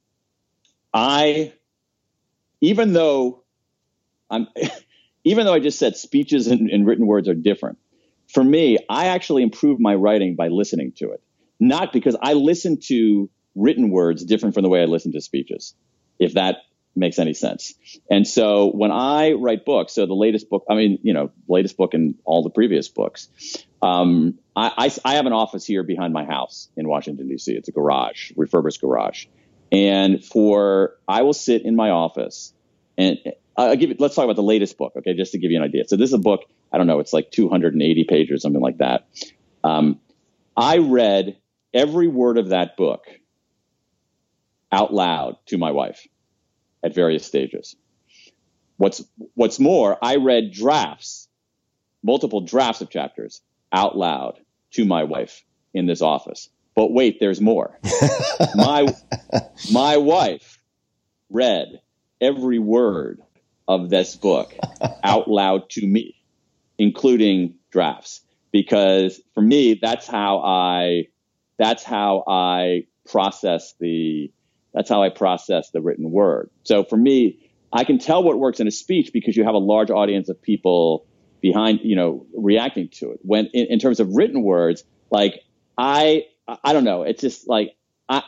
[0.93, 1.53] I,
[2.61, 3.43] even though
[4.29, 4.47] I'm,
[5.23, 7.77] even though I just said speeches and, and written words are different,
[8.27, 11.21] for me, I actually improve my writing by listening to it.
[11.59, 15.73] Not because I listen to written words different from the way I listen to speeches,
[16.19, 16.57] if that
[16.99, 17.73] makes any sense.
[18.09, 21.77] And so when I write books, so the latest book, I mean, you know, latest
[21.77, 23.29] book and all the previous books,
[23.81, 27.53] um, I, I, I have an office here behind my house in Washington, D.C.
[27.53, 29.25] It's a garage, refurbished garage.
[29.71, 32.53] And for, I will sit in my office
[32.97, 33.17] and
[33.55, 35.63] I'll give it, let's talk about the latest book, okay, just to give you an
[35.63, 35.85] idea.
[35.87, 39.07] So this is a book, I don't know, it's like 280 pages something like that.
[39.63, 39.99] Um,
[40.55, 41.37] I read
[41.73, 43.05] every word of that book
[44.71, 46.07] out loud to my wife
[46.83, 47.75] at various stages.
[48.77, 51.27] What's, what's more, I read drafts,
[52.03, 54.39] multiple drafts of chapters out loud
[54.71, 56.49] to my wife in this office.
[56.75, 57.77] But wait, there's more.
[58.55, 58.87] my,
[59.71, 60.61] my wife
[61.29, 61.81] read
[62.21, 63.21] every word
[63.67, 64.55] of this book
[65.03, 66.15] out loud to me,
[66.77, 71.07] including drafts, because for me, that's how I,
[71.57, 74.31] that's how I process the,
[74.73, 76.49] that's how I process the written word.
[76.63, 79.59] So for me, I can tell what works in a speech because you have a
[79.59, 81.05] large audience of people
[81.41, 83.19] behind, you know, reacting to it.
[83.21, 85.41] When in, in terms of written words, like
[85.77, 86.25] I,
[86.63, 87.75] I don't know, it's just like
[88.07, 88.23] I,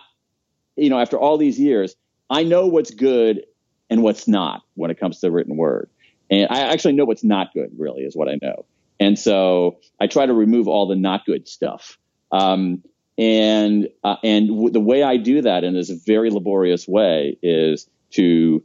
[0.75, 1.95] you know, after all these years,
[2.29, 3.41] I know what's good
[3.89, 5.89] and what's not when it comes to the written word.
[6.29, 8.65] And I actually know what's not good, really, is what I know.
[8.99, 11.97] And so I try to remove all the not good stuff.
[12.31, 12.83] Um,
[13.17, 17.87] and uh, and w- the way I do that in this very laborious way is
[18.11, 18.63] to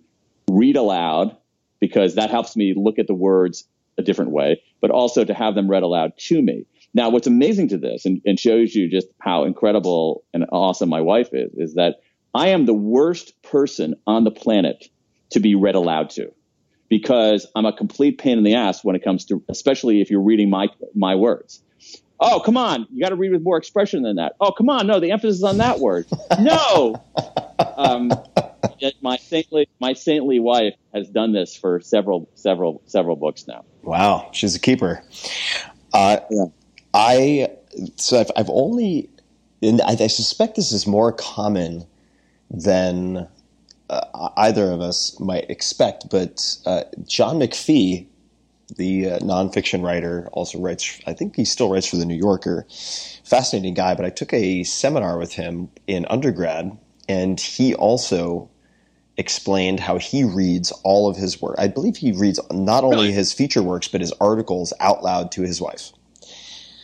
[0.50, 1.36] read aloud
[1.80, 3.64] because that helps me look at the words
[3.98, 6.66] a different way, but also to have them read aloud to me.
[6.94, 11.00] Now, what's amazing to this and, and shows you just how incredible and awesome my
[11.00, 11.96] wife is, is that
[12.34, 14.86] I am the worst person on the planet
[15.30, 16.32] to be read aloud to
[16.88, 20.22] because I'm a complete pain in the ass when it comes to, especially if you're
[20.22, 21.60] reading my, my words.
[22.18, 22.86] Oh, come on.
[22.92, 24.34] You got to read with more expression than that.
[24.40, 24.86] Oh, come on.
[24.86, 26.06] No, the emphasis is on that word.
[26.40, 27.02] no.
[27.78, 28.10] Um,
[29.00, 33.64] my saintly, my saintly wife has done this for several, several, several books now.
[33.82, 35.02] Wow, she's a keeper.
[35.92, 36.18] Uh,
[36.94, 37.50] I
[37.96, 39.08] so I've, I've only,
[39.62, 41.86] and I, I suspect this is more common
[42.50, 43.28] than
[43.90, 46.08] uh, either of us might expect.
[46.10, 48.06] But uh, John McPhee
[48.76, 51.00] the uh, nonfiction writer, also writes.
[51.06, 52.66] I think he still writes for the New Yorker.
[53.24, 53.94] Fascinating guy.
[53.94, 56.76] But I took a seminar with him in undergrad,
[57.08, 58.50] and he also
[59.18, 61.54] explained how he reads all of his work.
[61.58, 63.12] I believe he reads not only Really?
[63.12, 65.90] his feature works but his articles out loud to his wife.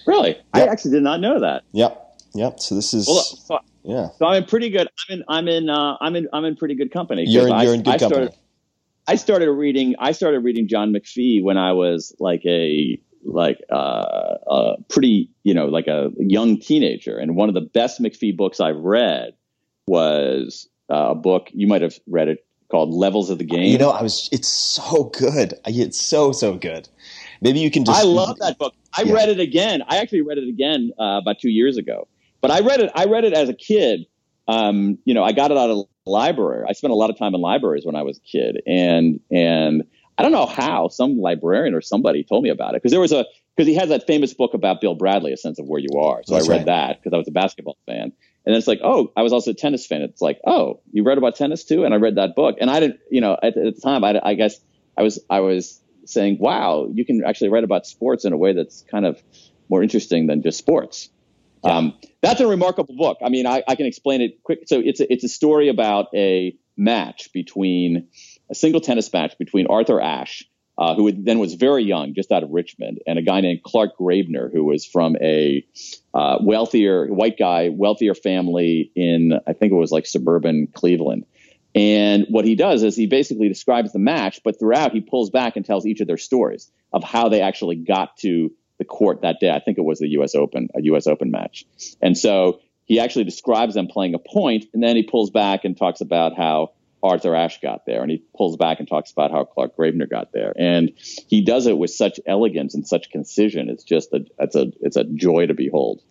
[0.06, 1.62] Really, I actually did not know that.
[1.72, 2.58] Yep, yep.
[2.60, 4.08] So this is Well, so, yeah.
[4.18, 4.88] so I'm in pretty good.
[5.10, 5.24] I'm in.
[5.28, 5.68] I'm in.
[5.68, 6.28] Uh, I'm in.
[6.32, 7.24] I'm in pretty good company.
[7.26, 8.26] 'cause You're in, you're in good I company.
[8.26, 8.41] Started,
[9.06, 9.94] I started reading.
[9.98, 15.54] I started reading John McPhee when I was like a like uh, a pretty you
[15.54, 19.34] know like a young teenager, and one of the best McPhee books I've read
[19.86, 23.64] was uh, a book you might have read it called Levels of the Game.
[23.64, 24.28] You know, I was.
[24.32, 25.54] It's so good.
[25.66, 26.88] It's so so good.
[27.40, 28.00] Maybe you can just.
[28.00, 28.74] I love that book.
[28.96, 29.14] I Yeah.
[29.14, 29.82] read it again.
[29.88, 32.06] I actually read it again uh, about two years ago.
[32.40, 32.90] But I read it.
[32.94, 34.06] I read it as a kid.
[34.48, 36.64] Um, you know, I got it out of library.
[36.68, 39.84] I spent a lot of time in libraries when I was a kid, and and
[40.18, 43.12] I don't know how some librarian or somebody told me about it because there was
[43.12, 43.24] a
[43.56, 46.22] because he has that famous book about Bill Bradley, A Sense of Where You Are.
[46.24, 46.66] So That's I read right.
[46.66, 48.12] that because I was a basketball fan.
[48.44, 50.02] And then it's like, oh, I was also a tennis fan.
[50.02, 51.84] It's like, oh, you read about tennis too?
[51.84, 52.56] And I read that book.
[52.60, 54.58] And I didn't, you know, at, at the time, I, I guess
[54.96, 58.52] I was, I was saying, wow, you can actually write about sports in a way
[58.52, 59.22] that's kind of
[59.68, 61.08] more interesting than just sports.
[61.64, 63.18] Um, that's a remarkable book.
[63.24, 64.64] I mean, I, I can explain it quick.
[64.66, 68.08] So it's a, it's a story about a match between
[68.50, 70.44] a single tennis match between Arthur Ashe,
[70.78, 73.96] uh, who then was very young, just out of Richmond, and a guy named Clark
[73.98, 75.64] Graebner, who was from a
[76.14, 81.26] uh, wealthier white guy, wealthier family in I think it was like suburban Cleveland.
[81.74, 85.56] And what he does is he basically describes the match, but throughout he pulls back
[85.56, 88.52] and tells each of their stories of how they actually got to
[88.82, 89.50] the court that day.
[89.50, 90.34] I think it was the U.S.
[90.34, 91.06] Open, a U.S.
[91.06, 91.64] Open match.
[92.00, 95.76] And so he actually describes them playing a point, and then he pulls back and
[95.76, 99.44] talks about how Arthur Ashe got there, and he pulls back and talks about how
[99.44, 100.92] Clark Graebner got there, and
[101.28, 103.68] he does it with such elegance and such concision.
[103.70, 106.02] It's just a it's a it's a joy to behold.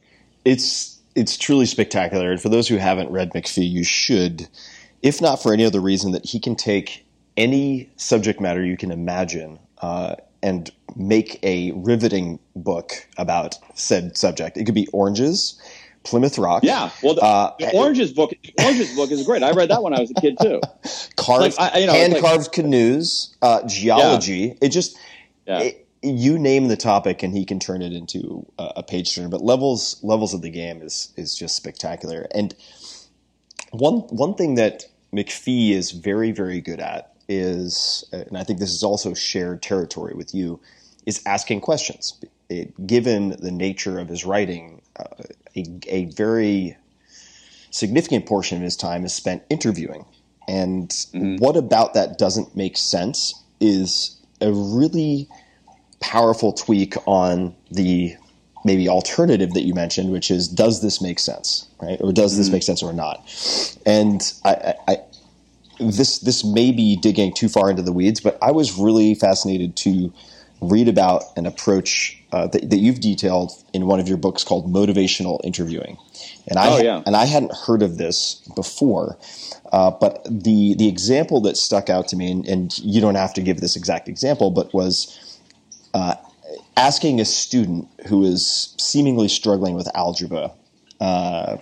[0.45, 2.32] it's it's truly spectacular.
[2.32, 4.47] And for those who haven't read McPhee, you should,
[5.01, 7.05] if not for any other reason, that he can take
[7.36, 14.57] any subject matter you can imagine uh, and make a riveting book about said subject.
[14.57, 15.59] It could be oranges,
[16.03, 19.43] Plymouth Rock, Yeah, well, the, Uh, the Orange's book, the Orange's book is great.
[19.43, 20.59] I read that when I was a kid too.
[21.15, 24.57] carved, Like, I- you know, hand like- carved canoes, uh, geology.
[24.61, 24.97] It just
[25.47, 25.59] Yeah.
[25.59, 29.29] it- you name the topic and he can turn it into a, a page turner.
[29.29, 32.27] But levels levels of the game is is just spectacular.
[32.33, 32.55] And
[33.71, 34.85] one one thing that
[35.15, 40.13] McPhee is very very good at is, and I think this is also shared territory
[40.13, 40.59] with you,
[41.05, 42.19] is asking questions.
[42.49, 45.05] It, given the nature of his writing, uh,
[45.55, 46.77] a, a very
[47.71, 50.05] significant portion of his time is spent interviewing.
[50.47, 50.93] And
[51.39, 55.29] what about that doesn't make sense is a really
[56.01, 58.15] powerful tweak on the
[58.65, 61.99] maybe alternative that you mentioned, which is does this make sense, right?
[62.01, 63.17] Or does this make sense or not?
[63.86, 64.97] And I, I, I
[65.82, 69.75] this this may be digging too far into the weeds, but I was really fascinated
[69.77, 70.13] to
[70.61, 74.71] read about an approach uh, that, that you've detailed in one of your books called
[74.71, 75.97] motivational interviewing.
[76.47, 77.01] And I Oh, yeah.
[77.05, 79.17] and I hadn't heard of this before,
[79.71, 83.34] uh, but the the example that stuck out to me, and, and you don't have
[83.36, 85.39] to give this exact example, but was
[85.93, 86.15] uh,
[86.77, 90.51] asking a student who is seemingly struggling with algebra
[90.99, 91.57] uh,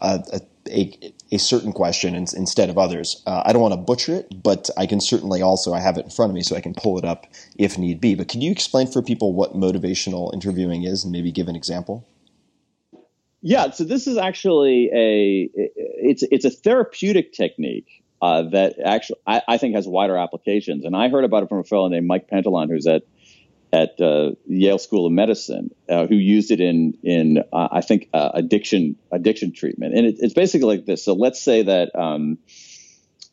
[0.00, 0.40] a,
[0.70, 3.22] a, a certain question in, instead of others.
[3.26, 6.04] Uh, I don't want to butcher it, but I can certainly also I have it
[6.04, 7.26] in front of me, so I can pull it up
[7.56, 8.14] if need be.
[8.14, 12.06] But can you explain for people what motivational interviewing is, and maybe give an example?
[13.42, 19.42] Yeah, so this is actually a it's it's a therapeutic technique uh, that actually I,
[19.48, 20.84] I think has wider applications.
[20.84, 23.02] And I heard about it from a fellow named Mike Pantalon, who's at
[23.72, 28.08] at uh, Yale School of Medicine, uh, who used it in in uh, I think
[28.12, 29.94] uh, addiction addiction treatment.
[29.94, 31.04] And it, it's basically like this.
[31.04, 32.38] So let's say that um,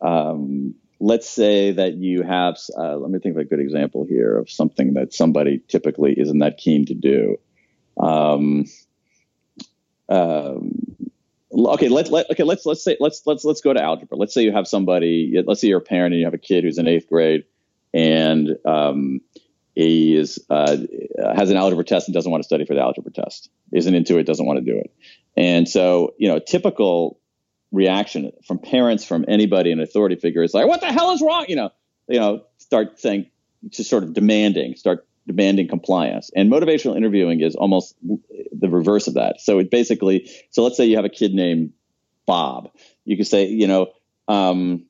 [0.01, 2.57] um, let's say that you have.
[2.77, 6.39] Uh, let me think of a good example here of something that somebody typically isn't
[6.39, 7.37] that keen to do.
[7.99, 8.65] Um,
[10.09, 10.71] um,
[11.51, 14.17] okay, let, let okay let's let's say let's let's let's go to algebra.
[14.17, 15.41] Let's say you have somebody.
[15.45, 17.45] Let's say you're a parent and you have a kid who's in eighth grade,
[17.93, 19.21] and um,
[19.77, 20.75] he is uh,
[21.35, 23.49] has an algebra test and doesn't want to study for the algebra test.
[23.71, 24.91] Isn't into it, doesn't want to do it.
[25.35, 27.19] And so you know, a typical
[27.71, 31.45] reaction from parents, from anybody, an authority figure is like, "What the hell is wrong?"
[31.47, 31.69] You know,
[32.07, 33.27] you know, start saying,
[33.69, 36.31] just sort of demanding, start demanding compliance.
[36.35, 39.41] And motivational interviewing is almost the reverse of that.
[39.41, 41.73] So it basically, so let's say you have a kid named
[42.25, 42.71] Bob.
[43.05, 43.93] You could say, you know,
[44.27, 44.85] um,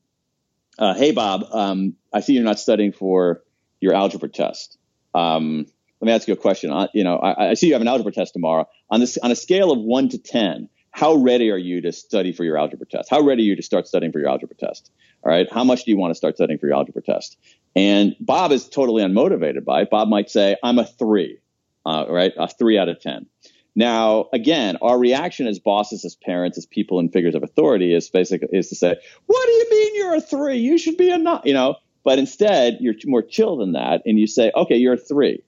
[0.79, 3.41] uh, hey Bob, um, I see you're not studying for
[3.79, 4.76] your algebra test.
[5.17, 5.65] Um,
[5.99, 6.71] let me ask you a question.
[6.71, 8.67] I, you know, I, I see you have an algebra test tomorrow.
[8.89, 12.31] On this, on a scale of one to ten, how ready are you to study
[12.31, 13.09] for your algebra test?
[13.09, 14.91] How ready are you to start studying for your algebra test?
[15.23, 15.51] All right.
[15.51, 17.37] How much do you want to start studying for your algebra test?
[17.75, 19.89] And Bob is totally unmotivated by it.
[19.89, 21.39] Bob might say, I'm a three,
[21.85, 22.33] uh, right?
[22.37, 23.27] A three out of 10.
[23.75, 28.09] Now, again, our reaction as bosses, as parents, as people and figures of authority is
[28.09, 28.95] basically is to say,
[29.27, 30.57] "What do you mean you're a three?
[30.57, 31.75] You should be a nine." You know,
[32.07, 35.41] but instead you're more chill than that, and you say, "Okay, you're a three.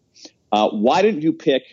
[0.51, 1.63] Uh, why didn't you pick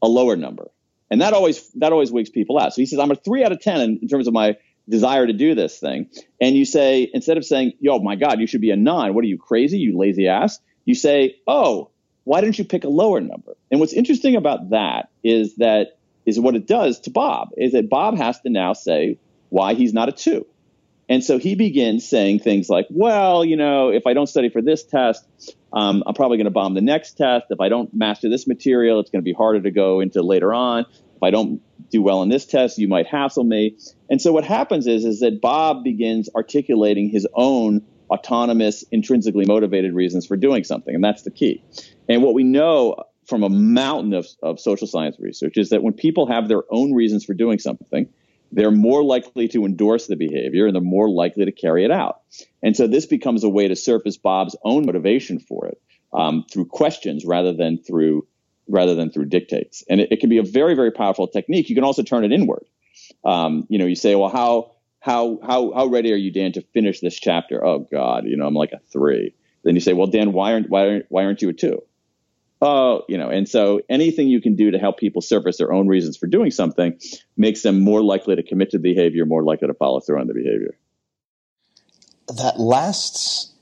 [0.00, 0.70] a lower number?"
[1.10, 2.72] And that always that always wigs people out.
[2.72, 4.56] So he says, "I'm a three out of ten in, in terms of my
[4.88, 6.08] desire to do this thing."
[6.40, 9.12] And you say, instead of saying, "Yo, my God, you should be a nine.
[9.14, 9.78] What are you crazy?
[9.78, 11.90] You lazy ass?" You say, "Oh."
[12.28, 13.56] why didn't you pick a lower number?
[13.70, 15.96] And what's interesting about that is that
[16.26, 19.94] is what it does to Bob is that Bob has to now say why he's
[19.94, 20.44] not a two.
[21.08, 24.60] And so he begins saying things like, well, you know, if I don't study for
[24.60, 25.26] this test,
[25.72, 27.46] um, I'm probably going to bomb the next test.
[27.50, 30.52] If I don't master this material, it's going to be harder to go into later
[30.52, 30.84] on.
[31.16, 33.76] If I don't do well in this test, you might hassle me.
[34.10, 39.94] And so what happens is, is that Bob begins articulating his own autonomous, intrinsically motivated
[39.94, 40.94] reasons for doing something.
[40.94, 41.62] And that's the key.
[42.08, 42.96] And what we know
[43.26, 46.94] from a mountain of, of social science research is that when people have their own
[46.94, 48.08] reasons for doing something,
[48.52, 52.20] they're more likely to endorse the behavior and they're more likely to carry it out.
[52.62, 55.80] And so this becomes a way to surface Bob's own motivation for it
[56.12, 58.26] um, through questions rather than through
[58.70, 59.82] rather than through dictates.
[59.88, 61.68] And it, it, can be a very very powerful technique.
[61.68, 62.64] You can also turn it inward.
[63.24, 66.62] Um, you know, you say, well, how how how how ready are you, Dan, to
[66.62, 67.64] finish this chapter?
[67.64, 69.34] Oh God, you know, I'm like a three.
[69.64, 71.82] Then you say, well, Dan, why aren't why aren't why aren't you a two?
[72.60, 75.88] Oh, you know, and so anything you can do to help people surface their own
[75.88, 76.98] reasons for doing something
[77.36, 80.26] makes them more likely to commit to the behavior, more likely to follow through on
[80.26, 80.76] the behavior.
[82.36, 83.52] That last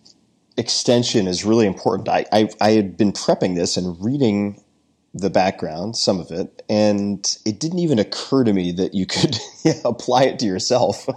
[0.56, 2.08] extension is really important.
[2.08, 4.62] I, I, I had been prepping this and reading
[5.14, 9.38] the background, some of it, and it didn't even occur to me that you could
[9.84, 11.08] apply it to yourself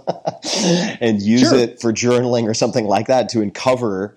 [1.00, 1.58] and use sure.
[1.58, 4.16] it for journaling or something like that to uncover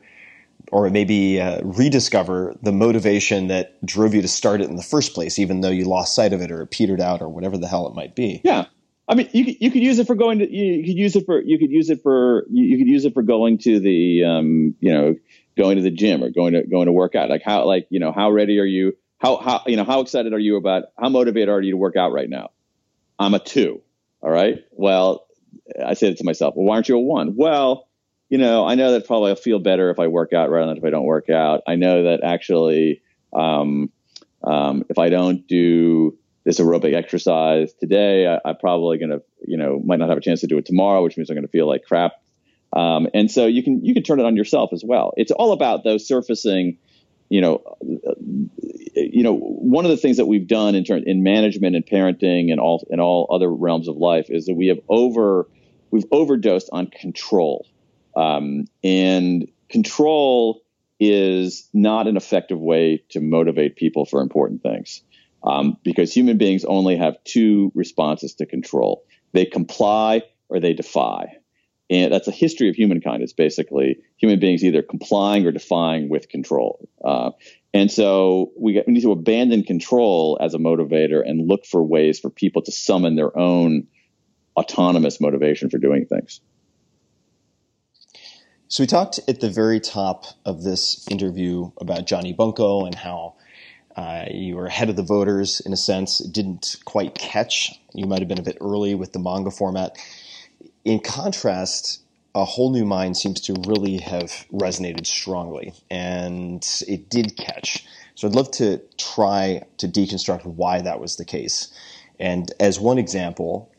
[0.73, 5.13] or maybe uh, rediscover the motivation that drove you to start it in the first
[5.13, 7.67] place, even though you lost sight of it or it petered out or whatever the
[7.67, 8.41] hell it might be.
[8.43, 8.65] Yeah.
[9.07, 11.43] I mean, you you could use it for going to, you could use it for,
[11.43, 14.91] you could use it for, you, could use it for going to the, um, you
[14.91, 15.15] know,
[15.55, 17.29] going to the gym or going to, going to work out.
[17.29, 18.97] Like how, like, you know, how ready are you?
[19.19, 21.95] How, how, you know, how excited are you about, how motivated are you to work
[21.95, 22.49] out right now?
[23.19, 23.81] I'm a two.
[24.21, 24.65] All right.
[24.71, 25.27] Well,
[25.85, 27.35] I said it to myself, well, why aren't you a one?
[27.35, 27.87] Well,
[28.33, 30.77] you know, I know that probably I'll feel better if I work out rather than
[30.77, 31.61] if I don't work out.
[31.67, 33.91] I know that actually, um,
[34.43, 39.57] um, if I don't do this aerobic exercise today, I, am probably going to, you
[39.57, 41.51] know, might not have a chance to do it tomorrow, which means I'm going to
[41.51, 42.13] feel like crap.
[42.75, 45.13] Um, and so you can you can turn it on yourself as well.
[45.15, 46.79] It's all about those surfacing,
[47.29, 47.61] you know,
[48.95, 52.49] you know, one of the things that we've done in turn in management and parenting
[52.49, 55.47] and all in all other realms of life is that we have over
[55.91, 57.67] we've overdosed on control
[58.15, 60.61] um, and control
[60.99, 65.01] is not an effective way to motivate people for important things
[65.43, 69.03] um, because human beings only have two responses to control
[69.33, 71.37] they comply or they defy.
[71.89, 73.21] And that's a history of humankind.
[73.21, 76.87] It's basically human beings either complying or defying with control.
[77.03, 77.31] Uh,
[77.73, 82.19] and so we, we need to abandon control as a motivator and look for ways
[82.19, 83.87] for people to summon their own
[84.55, 86.39] autonomous motivation for doing things.
[88.73, 93.35] So we talked at the very top of this interview about Johnny Bunko and how
[93.95, 96.19] uh, you were ahead of the voters in a sense.
[96.19, 97.79] It didn't quite catch.
[97.93, 99.95] You might have been a bit early with the manga format.
[100.83, 102.01] In contrast,
[102.33, 107.85] a whole new mind seems to really have resonated strongly, and it did catch.
[108.15, 111.71] So I'd love to try to deconstruct why that was the case.
[112.19, 113.71] And as one example,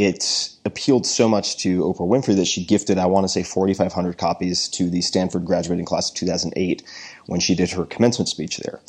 [0.00, 4.16] it appealed so much to Oprah Winfrey that she gifted, I want to say, 4,500
[4.16, 6.82] copies to the Stanford graduating class of 2008
[7.26, 8.80] when she did her commencement speech there.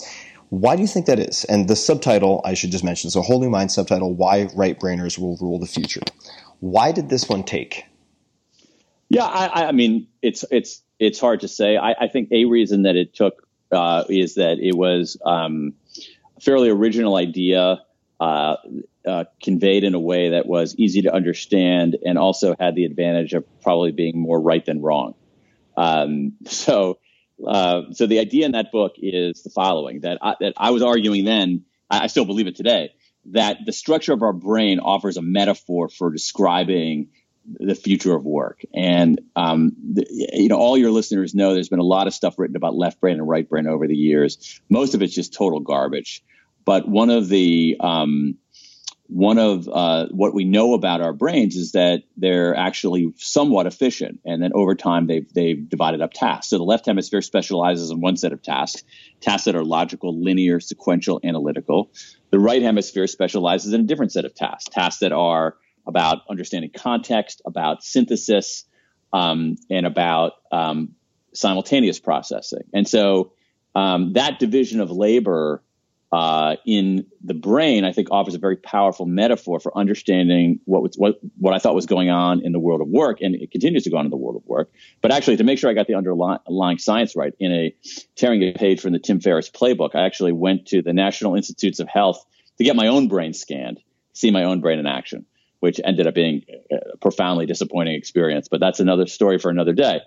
[0.52, 1.44] Why do you think that is?
[1.46, 4.80] And the subtitle, I should just mention, is a Whole New Mind subtitle Why Right
[4.80, 6.02] Brainers Will Rule the Future.
[6.62, 7.86] Why did this one take?
[9.10, 11.76] Yeah, I, I mean, it's it's it's hard to say.
[11.76, 15.74] I, I think a reason that it took uh, is that it was um,
[16.38, 17.82] a fairly original idea.
[18.22, 18.58] Uh,
[19.04, 23.34] uh, conveyed in a way that was easy to understand and also had the advantage
[23.34, 25.16] of probably being more right than wrong.
[25.76, 27.00] Um, so,
[27.44, 30.84] uh, so the idea in that book is the following: that I, that I was
[30.84, 32.94] arguing then, I still believe it today,
[33.32, 37.10] that the structure of our brain offers a metaphor for describing
[37.60, 38.62] the future of work.
[38.72, 42.36] And um, the, you know, all your listeners know there's been a lot of stuff
[42.38, 44.62] written about left brain and right brain over the years.
[44.70, 46.24] Most of it's just total garbage.
[46.66, 48.38] But one of the um,
[49.08, 54.22] one of uh, what we know about our brains is that they're actually somewhat efficient,
[54.26, 56.48] and then over time they've they've divided up tasks.
[56.48, 58.84] So the left hemisphere specializes in one set of tasks,
[59.20, 61.92] tasks that are logical, linear, sequential, analytical.
[62.30, 66.72] The right hemisphere specializes in a different set of tasks, tasks that are about understanding
[66.74, 68.64] context, about synthesis,
[69.12, 70.96] um, and about um,
[71.34, 72.64] simultaneous processing.
[72.74, 73.34] And so
[73.76, 75.64] um, that division of labor
[76.12, 80.96] uh, in the brain, I think, offers a very powerful metaphor for understanding what was
[80.98, 83.84] what what I thought was going on in the world of work, and it continues
[83.84, 84.72] to go on in the world of work.
[85.02, 87.76] But actually, to make sure I got the underlying science right, in a
[88.16, 91.80] tearing a page from the Tim Ferriss playbook, I actually went to the National Institutes
[91.80, 92.26] of Health
[92.58, 93.80] to get my own brain scanned,
[94.12, 95.26] see my own brain in action,
[95.62, 98.50] which ended up being a profoundly disappointing experience.
[98.50, 100.02] But that's another story for another day.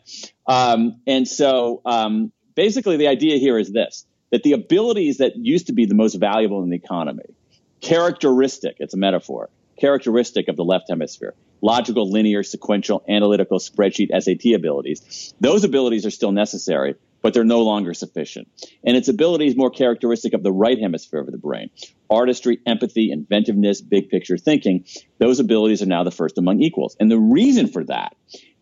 [0.47, 4.05] Um, and so, um, basically, the idea here is this
[4.35, 7.37] that the abilities that used to be the most valuable in the economy,
[7.81, 14.57] characteristic, it's a metaphor, characteristic of the left hemisphere, logical, linear, sequential, analytical, spreadsheet, SAT
[14.57, 18.49] abilities, those abilities are still necessary, but they're no longer sufficient.
[18.83, 21.71] And its abilities more characteristic of the right hemisphere of the brain,
[22.11, 24.85] artistry, empathy, inventiveness, big picture thinking,
[25.19, 26.97] those abilities are now the first among equals.
[26.99, 28.17] And the reason for that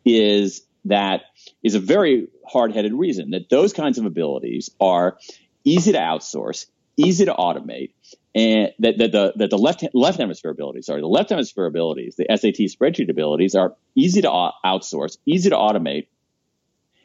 [0.04, 1.22] is that
[1.62, 5.18] is a very hard-headed reason that those kinds of abilities are
[5.64, 7.92] easy to outsource, easy to automate,
[8.34, 12.16] and that, that the that the left left hemisphere abilities, sorry, the left hemisphere abilities,
[12.16, 16.06] the SAT spreadsheet abilities are easy to outsource, easy to automate,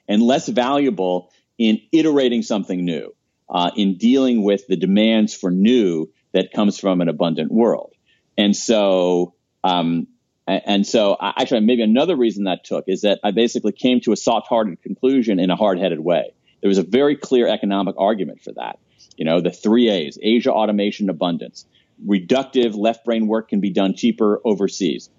[0.08, 3.14] and less valuable in iterating something new,
[3.50, 7.94] uh, in dealing with the demands for new that comes from an abundant world.
[8.38, 9.34] And so,
[9.64, 10.08] um,
[10.46, 14.16] and so, actually, maybe another reason that took is that I basically came to a
[14.16, 16.34] soft-hearted conclusion in a hard-headed way.
[16.62, 18.80] There was a very clear economic argument for that.
[19.16, 21.66] You know, the three A's, Asia, automation, abundance.
[22.06, 25.10] Reductive left brain work can be done cheaper overseas.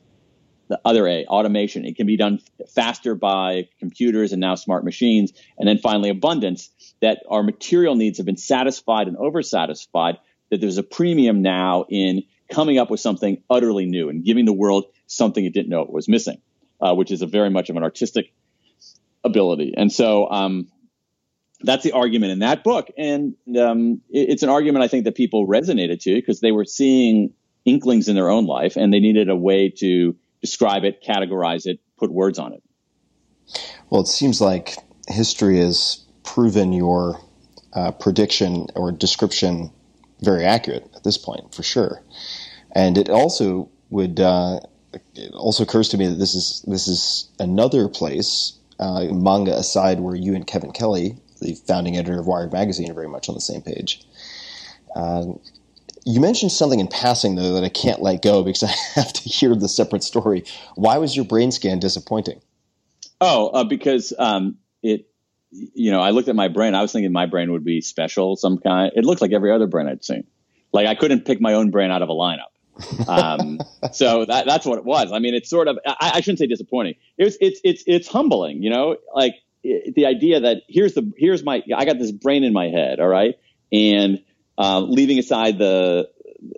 [0.68, 1.84] The other A, automation.
[1.84, 2.41] It can be done
[2.74, 5.32] faster by computers and now smart machines.
[5.59, 6.70] And then finally, abundance,
[7.01, 10.18] that our material needs have been satisfied and oversatisfied,
[10.51, 14.53] that there's a premium now in coming up with something utterly new and giving the
[14.53, 16.41] world something it didn't know it was missing,
[16.80, 18.32] uh, which is a very much of an artistic
[19.24, 19.74] ability.
[19.76, 20.68] And so, um,
[21.63, 25.15] that's the argument in that book, and um, it, it's an argument I think that
[25.15, 27.33] people resonated to because they were seeing
[27.65, 31.81] inklings in their own life, and they needed a way to describe it, categorize it,
[31.99, 32.63] put words on it.
[33.91, 34.77] Well, it seems like
[35.09, 37.21] history has proven your
[37.73, 39.71] uh, prediction or description
[40.21, 42.03] very accurate at this point, for sure.
[42.73, 44.61] And it also would uh,
[45.15, 50.01] it also occurs to me that this is this is another place, uh, manga aside,
[50.01, 53.34] where you and Kevin Kelly the founding editor of Wired Magazine, are very much on
[53.34, 54.03] the same page.
[54.95, 55.41] Um,
[56.05, 59.28] you mentioned something in passing, though, that I can't let go because I have to
[59.28, 60.45] hear the separate story.
[60.74, 62.41] Why was your brain scan disappointing?
[63.20, 65.09] Oh, uh, because um, it,
[65.51, 66.74] you know, I looked at my brain.
[66.74, 68.93] I was thinking my brain would be special, some kind.
[68.95, 70.24] It looked like every other brain I'd seen.
[70.72, 73.09] Like I couldn't pick my own brain out of a lineup.
[73.09, 73.59] Um,
[73.93, 75.11] so that, that's what it was.
[75.12, 75.78] I mean, it's sort of.
[75.86, 76.95] I, I shouldn't say disappointing.
[77.16, 77.39] It was.
[77.41, 77.61] It's.
[77.64, 77.82] It's.
[77.86, 78.62] It's humbling.
[78.62, 82.53] You know, like the idea that here's the here's my I got this brain in
[82.53, 83.35] my head, all right,
[83.73, 84.23] and
[84.57, 86.09] uh, leaving aside the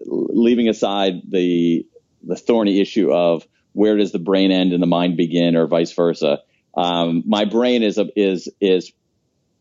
[0.05, 1.87] leaving aside the
[2.23, 5.93] the thorny issue of where does the brain end and the mind begin, or vice
[5.93, 6.41] versa.
[6.77, 8.93] Um, my brain is a, is is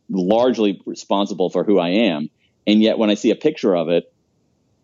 [0.10, 2.30] largely responsible for who I am,
[2.68, 4.12] and yet when I see a picture of it,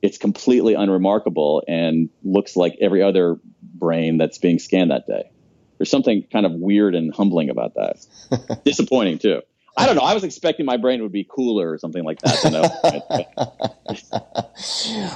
[0.02, 5.30] it's completely unremarkable and looks like every other brain that's being scanned that day
[5.78, 8.62] there's something kind of weird and humbling about that.
[8.66, 9.42] Disappointing too.
[9.78, 10.04] I don't know.
[10.04, 12.46] I was expecting my brain would be cooler or something like that.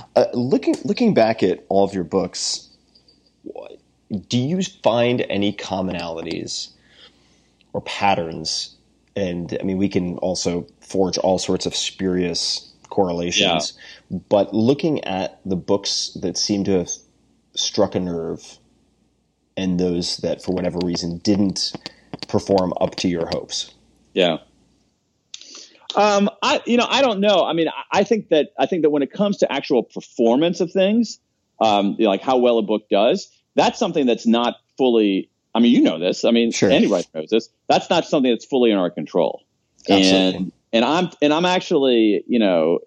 [0.16, 2.68] uh, looking looking back at all of your books,
[4.28, 6.72] do you find any commonalities
[7.72, 8.76] or patterns?
[9.16, 13.78] And I mean, we can also forge all sorts of spurious correlations.
[14.10, 14.20] Yeah.
[14.28, 16.90] But looking at the books that seem to have
[17.56, 18.59] struck a nerve
[19.60, 21.74] and those that for whatever reason didn't
[22.28, 23.74] perform up to your hopes?
[24.14, 24.38] Yeah.
[25.96, 27.44] Um, I, you know, I don't know.
[27.44, 30.62] I mean, I, I think that, I think that when it comes to actual performance
[30.62, 31.20] of things,
[31.60, 35.60] um, you know, like how well a book does, that's something that's not fully, I
[35.60, 36.26] mean, you know this.
[36.26, 36.70] I mean, sure.
[36.70, 37.50] anybody knows this.
[37.68, 39.44] That's not something that's fully in our control.
[39.90, 40.38] Absolutely.
[40.38, 42.80] And, and I'm, and I'm actually, you know,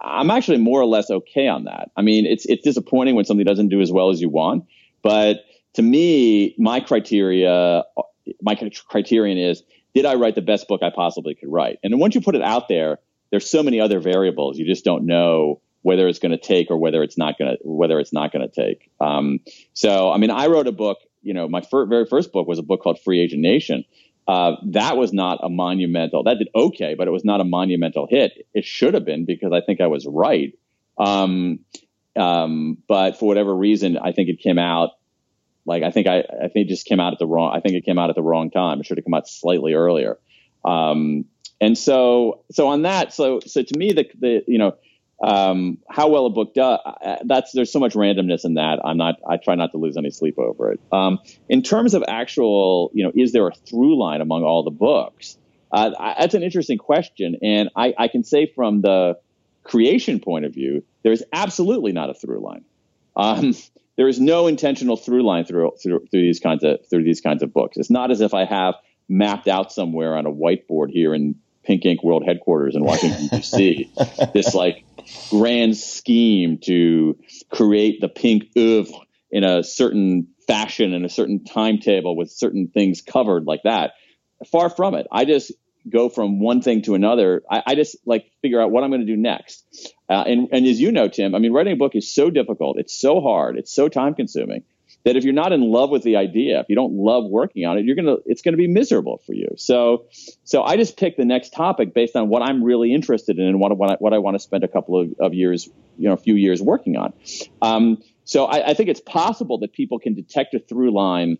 [0.00, 1.90] I'm actually more or less okay on that.
[1.96, 4.64] I mean, it's, it's disappointing when something doesn't do as well as you want,
[5.02, 5.44] but
[5.76, 7.84] to me, my criteria,
[8.40, 8.54] my
[8.88, 9.62] criterion is,
[9.94, 11.78] did I write the best book I possibly could write?
[11.82, 12.98] And once you put it out there,
[13.30, 14.58] there's so many other variables.
[14.58, 17.58] You just don't know whether it's going to take or whether it's not going to
[17.62, 18.90] whether it's not going to take.
[19.00, 19.40] Um,
[19.74, 20.98] so, I mean, I wrote a book.
[21.22, 23.84] You know, my fir- very first book was a book called Free Agent Nation.
[24.26, 26.24] Uh, that was not a monumental.
[26.24, 28.46] That did okay, but it was not a monumental hit.
[28.54, 30.58] It should have been because I think I was right.
[30.98, 31.60] Um,
[32.16, 34.90] um, but for whatever reason, I think it came out
[35.66, 37.54] like I think I, I think it just came out at the wrong.
[37.54, 38.80] I think it came out at the wrong time.
[38.80, 40.18] It should have come out slightly earlier.
[40.64, 41.26] Um,
[41.60, 44.76] and so so on that, so so to me, the the you know
[45.22, 48.98] um, how well a book does uh, that's there's so much randomness in that i'm
[48.98, 52.90] not i try not to lose any sleep over it um, in terms of actual
[52.92, 55.38] you know is there a through line among all the books
[55.72, 59.18] uh, that's an interesting question and I, I, can say from the
[59.64, 62.64] creation point of view there's absolutely not a through line
[63.16, 63.54] um,
[63.96, 67.42] there is no intentional through line through, through through these kinds of through these kinds
[67.42, 68.74] of books it's not as if i have
[69.08, 73.90] mapped out somewhere on a whiteboard here in pink ink world headquarters in washington d.c
[74.34, 74.84] this like
[75.30, 77.16] grand scheme to
[77.50, 78.92] create the pink oeuvre
[79.30, 83.92] in a certain fashion and a certain timetable with certain things covered like that.
[84.50, 85.06] Far from it.
[85.10, 85.52] I just
[85.88, 87.42] go from one thing to another.
[87.50, 89.94] I, I just like figure out what I'm going to do next.
[90.08, 92.78] Uh, and, and as you know, Tim, I mean, writing a book is so difficult.
[92.78, 93.56] It's so hard.
[93.58, 94.62] It's so time consuming
[95.04, 97.78] that if you're not in love with the idea, if you don't love working on
[97.78, 99.48] it, you're gonna it's gonna be miserable for you.
[99.56, 100.06] So
[100.42, 103.60] so I just pick the next topic based on what I'm really interested in and
[103.60, 106.14] what what I, what I want to spend a couple of, of years, you know,
[106.14, 107.12] a few years working on.
[107.62, 111.38] Um, so I, I think it's possible that people can detect a through line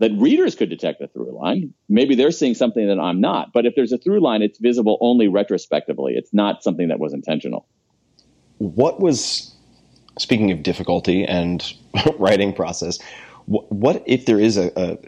[0.00, 1.72] that readers could detect a through line.
[1.88, 3.52] Maybe they're seeing something that I'm not.
[3.52, 6.14] But if there's a through line, it's visible only retrospectively.
[6.16, 7.68] It's not something that was intentional.
[8.58, 9.54] What was
[10.18, 11.72] speaking of difficulty and
[12.18, 12.98] writing process,
[13.46, 14.98] what, what, if there is a, a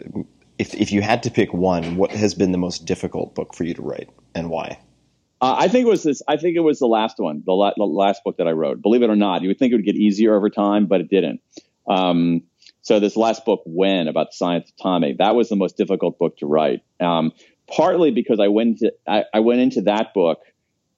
[0.59, 3.63] if if you had to pick one, what has been the most difficult book for
[3.63, 4.79] you to write and why?
[5.41, 6.21] Uh, I think it was this.
[6.27, 8.81] I think it was the last one, the, la- the, last book that I wrote.
[8.81, 11.09] Believe it or not, you would think it would get easier over time, but it
[11.09, 11.41] didn't.
[11.85, 12.43] Um,
[12.83, 16.19] so this last book, when about the science of timing, that was the most difficult
[16.19, 16.81] book to write.
[16.99, 17.31] Um,
[17.67, 20.39] partly because I went to I, I, went into that book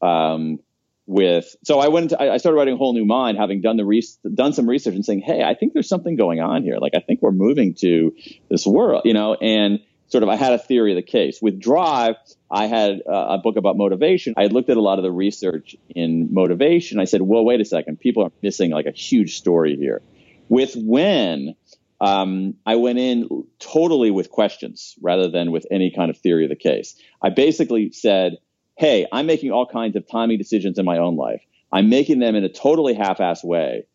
[0.02, 0.60] um,
[1.06, 4.04] with so I went I started writing a whole new mind having done the re-
[4.34, 6.78] done some research and saying hey I think there's something going on here.
[6.80, 8.16] Like I think we're moving to
[8.50, 11.40] this world you know and sort of I had a theory of the case.
[11.42, 12.16] With drive
[12.50, 14.34] I had a book about motivation.
[14.38, 17.00] I looked at a lot of the research in motivation.
[17.00, 18.00] I said well wait a second.
[18.00, 20.02] People are missing like a huge story here.
[20.48, 21.56] With when
[22.02, 26.50] um, I went in totally with questions rather than with any kind of theory of
[26.50, 28.38] the case I basically said
[28.78, 31.42] hey, I'm making all kinds of timing decisions in my own life.
[31.72, 33.88] I'm making them in a totally half-assed way.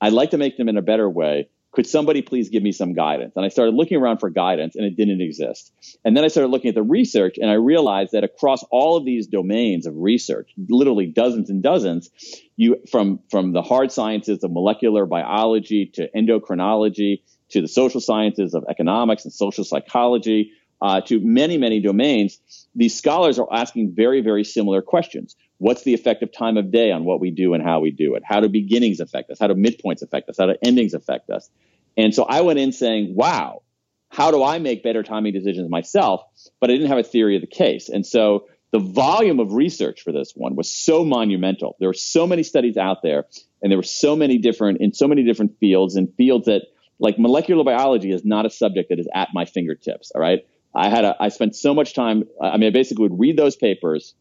[0.00, 1.48] I'd like to make them in a better way.
[1.72, 3.34] Could somebody please give me some guidance?
[3.36, 5.72] And I started looking around for guidance and it didn't exist.
[6.04, 9.04] And then I started looking at the research and I realized that across all of
[9.04, 12.10] these domains of research, literally dozens and dozens,
[12.56, 17.20] you from from the hard sciences of molecular biology to endocrinology
[17.50, 22.38] to the social sciences of economics and social psychology uh, to many, many domains,
[22.74, 25.34] these scholars are asking very, very similar questions.
[25.58, 28.14] What's the effect of time of day on what we do and how we do
[28.14, 28.22] it?
[28.24, 29.38] How do beginnings affect us?
[29.40, 30.36] How do midpoints affect us?
[30.38, 31.50] How do endings affect us?
[31.96, 33.62] And so I went in saying, wow,
[34.08, 36.22] how do I make better timing decisions myself?
[36.60, 37.88] But I didn't have a theory of the case.
[37.88, 41.76] And so the volume of research for this one was so monumental.
[41.80, 43.24] There were so many studies out there
[43.62, 46.62] and there were so many different in so many different fields and fields that
[46.98, 50.10] like molecular biology is not a subject that is at my fingertips.
[50.14, 50.40] All right.
[50.74, 52.24] I had a, I spent so much time.
[52.40, 54.14] I mean, I basically would read those papers.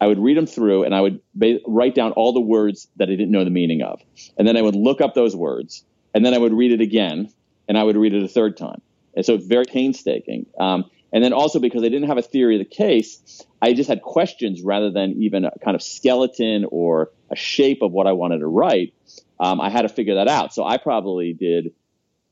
[0.00, 3.08] I would read them through and I would ba- write down all the words that
[3.08, 4.00] I didn't know the meaning of.
[4.36, 7.32] And then I would look up those words and then I would read it again
[7.68, 8.80] and I would read it a third time.
[9.14, 10.46] And so it's very painstaking.
[10.58, 13.88] Um, and then also because I didn't have a theory of the case, I just
[13.88, 18.12] had questions rather than even a kind of skeleton or a shape of what I
[18.12, 18.94] wanted to write.
[19.38, 20.54] Um, I had to figure that out.
[20.54, 21.74] So I probably did,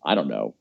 [0.05, 0.55] I don't know,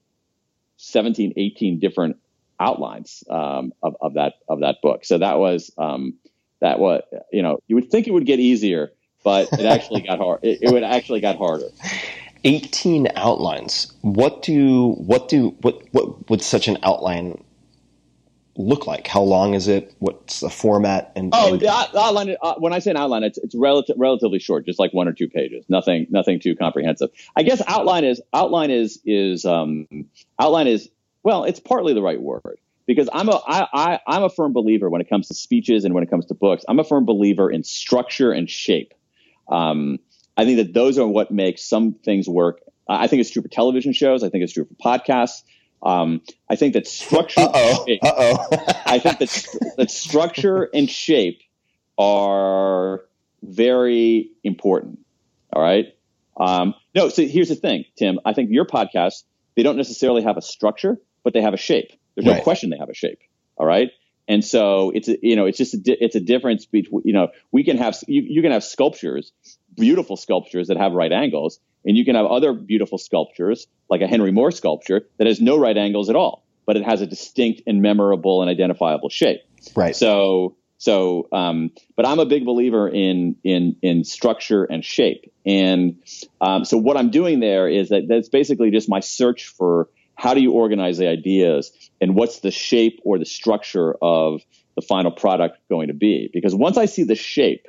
[0.78, 2.18] 17, 18 different
[2.60, 5.06] outlines um, of, of that of that book.
[5.06, 6.16] So that was um,
[6.62, 8.92] that was you know you would think it would get easier,
[9.24, 10.40] but it actually got hard.
[10.44, 11.68] It, it would actually got harder.
[12.44, 13.94] 18 outlines.
[14.02, 17.44] What do what do what what would such an outline
[18.60, 19.08] look like?
[19.08, 19.96] How long is it?
[20.00, 21.12] What's the format?
[21.16, 22.36] And oh, the outline.
[22.42, 25.14] Uh, when I say an outline, it's it's relative, relatively short, just like one or
[25.14, 25.66] two pages.
[25.70, 27.10] Nothing nothing too comprehensive.
[27.36, 29.88] I guess outline is outline is is um,
[30.40, 30.90] outline is
[31.24, 34.90] well, it's partly the right word because I'm a I, I I'm a firm believer
[34.90, 36.66] when it comes to speeches and when it comes to books.
[36.68, 38.94] I'm a firm believer in structure and shape.
[39.48, 40.00] Um,
[40.38, 43.48] I think that those are what makes some things work I think it's true for
[43.48, 44.24] television shows.
[44.24, 45.44] I think it's true for podcasts.
[45.82, 47.42] Um, I think that structure.
[47.42, 47.86] Uh-oh.
[47.88, 48.48] shape- Uh-oh.
[48.86, 51.42] I think that that structure and shape
[51.98, 53.02] are
[53.44, 55.00] very important.
[55.54, 55.88] All right.
[56.40, 58.20] Um, no, so here's the thing, Tim.
[58.26, 59.24] I think your podcast
[59.56, 61.92] they don't necessarily have a structure, but they have a shape.
[62.16, 62.44] There's no Right.
[62.44, 63.20] question they have a shape.
[63.58, 63.90] All right.
[64.28, 67.14] And so it's a, you know it's just a di- it's a difference between you
[67.14, 69.32] know we can have you, you can have sculptures,
[69.76, 74.08] beautiful sculptures that have right angles, and you can have other beautiful sculptures like a
[74.08, 77.62] Henry Moore sculpture that has no right angles at all, but it has a distinct
[77.68, 79.42] and memorable and identifiable shape.
[79.76, 79.96] Right.
[79.96, 85.32] So so um, but I'm a big believer in in in structure and shape.
[85.46, 86.02] And
[86.42, 90.34] um, so what I'm doing there is that that's basically just my search for how
[90.34, 94.42] do you organize the ideas and what's the shape or the structure of
[94.76, 96.30] the final product going to be?
[96.34, 97.68] Because once I see the shape,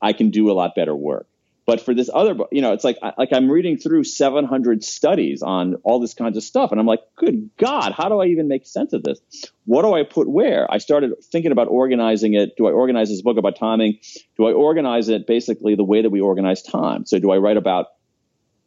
[0.00, 1.26] I, can do a lot better work.
[1.66, 5.42] But for this other, book, you know, it's like like I'm reading through 700 studies
[5.42, 8.48] on all this kinds of stuff, and I'm like, good God, how do I even
[8.48, 9.18] make sense of this?
[9.64, 10.70] What do I put where?
[10.70, 12.56] I started thinking about organizing it.
[12.58, 13.98] Do I organize this book about timing?
[14.36, 17.06] Do I organize it basically the way that we organize time?
[17.06, 17.86] So do I write about,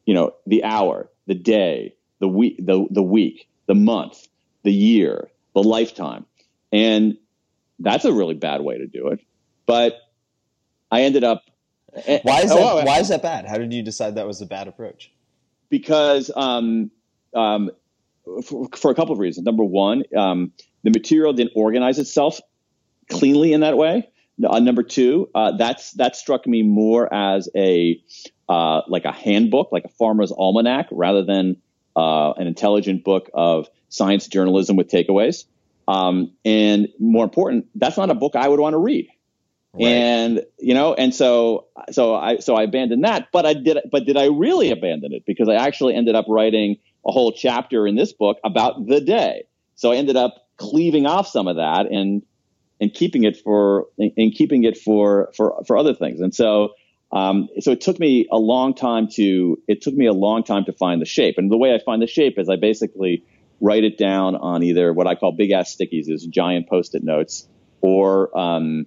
[0.06, 4.28] you know, the hour, the day, the week, the the week, the month,
[4.64, 6.26] the year, the lifetime,
[6.72, 7.18] and
[7.78, 9.20] that's a really bad way to do it.
[9.68, 10.00] But
[10.92, 11.44] I ended up.
[11.94, 12.58] Why is that?
[12.58, 13.46] Oh, why is that bad?
[13.46, 15.12] How did you decide that was a bad approach?
[15.70, 16.92] because um,
[17.34, 17.72] um,
[18.44, 19.46] for, for a couple of reasons.
[19.46, 20.52] Number one, um,
[20.84, 22.40] the material didn't organize itself
[23.10, 24.08] cleanly in that way.
[24.46, 28.02] Uh, number two, uh, that's that struck me more as a
[28.48, 31.58] uh, like a handbook, like a farmer's almanac, rather than
[31.96, 35.46] uh, an intelligent book of science journalism with takeaways.
[35.88, 39.10] Um, and more important, that's not a book I would want to read.
[39.80, 44.06] And you know, and so so I so I abandoned that, but I did but
[44.06, 45.24] did I really abandon it?
[45.26, 49.44] Because I actually ended up writing a whole chapter in this book about the day.
[49.76, 52.24] So I ended up cleaving off some of that and
[52.80, 56.22] and keeping it for and keeping it for for for other things.
[56.22, 56.74] And so
[57.12, 60.66] um, so it took me a long time to it took me a long time
[60.66, 61.36] to find the shape.
[61.38, 63.24] And the way I find the shape is I basically
[63.62, 67.48] write it down on either what I call big ass stickies, is giant post-it notes,
[67.82, 68.86] or um,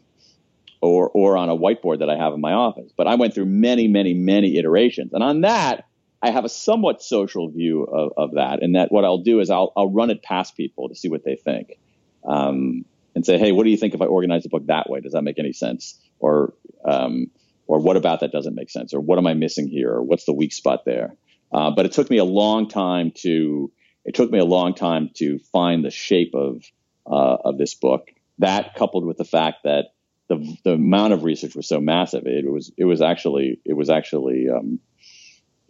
[0.81, 2.93] or or on a whiteboard that I have in my office.
[2.97, 5.85] But I went through many, many, many iterations, and on that,
[6.23, 8.63] I have a somewhat social view of, of that.
[8.63, 11.25] And that what I'll do is I'll I'll run it past people to see what
[11.25, 11.79] they think,
[12.25, 15.01] um, and say, hey, what do you think if I organize the book that way?
[15.01, 15.99] Does that make any sense?
[16.19, 16.55] Or
[16.85, 17.31] um,
[17.67, 18.93] or what about that doesn't make sense?
[18.93, 19.93] Or what am I missing here?
[19.93, 21.15] Or what's the weak spot there?
[21.53, 23.71] Uh, but it took me a long time to
[24.05, 26.65] it took me a long time to find the shape of
[27.07, 28.09] uh, of this book.
[28.39, 29.93] That coupled with the fact that
[30.31, 33.91] the the amount of research was so massive, it was it was actually it was
[33.91, 34.79] actually um,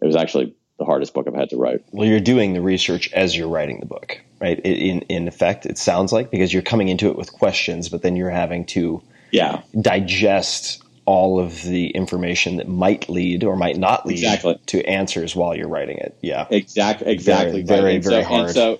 [0.01, 1.81] it was actually the hardest book I've had to write.
[1.91, 4.59] Well, you're doing the research as you're writing the book, right?
[4.59, 8.15] In in effect, it sounds like because you're coming into it with questions, but then
[8.15, 9.01] you're having to
[9.31, 14.55] Yeah, digest all of the information that might lead or might not lead Exactly.
[14.67, 16.15] to answers while you're writing it.
[16.21, 16.45] Yeah.
[16.51, 17.95] exactly, exactly, very, right.
[17.95, 18.45] And very so, hard.
[18.45, 18.79] And so,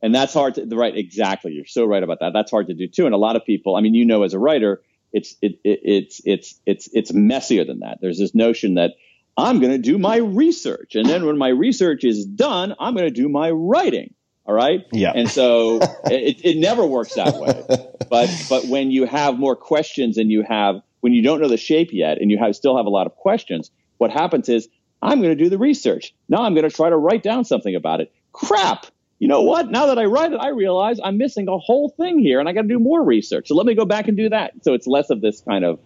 [0.00, 0.96] and that's hard to right.
[0.96, 2.32] Exactly, you're so right about that.
[2.32, 3.04] That's hard to do too.
[3.04, 4.80] And a lot of people, I mean, you know, as a writer,
[5.12, 7.98] it's it, it it's it's it's it's messier than that.
[8.00, 8.92] There's this notion that
[9.36, 13.06] I'm going to do my research, and then when my research is done, I'm going
[13.06, 14.14] to do my writing.
[14.44, 14.86] All right.
[14.92, 15.12] Yeah.
[15.14, 17.64] And so it, it never works that way.
[18.08, 21.58] But but when you have more questions and you have when you don't know the
[21.58, 24.68] shape yet and you have still have a lot of questions, what happens is
[25.02, 26.14] I'm going to do the research.
[26.28, 28.12] Now I'm going to try to write down something about it.
[28.32, 28.86] Crap.
[29.18, 29.70] You know what?
[29.70, 32.52] Now that I write it, I realize I'm missing a whole thing here and I
[32.52, 33.48] got to do more research.
[33.48, 34.52] So let me go back and do that.
[34.62, 35.80] So it's less of this kind of,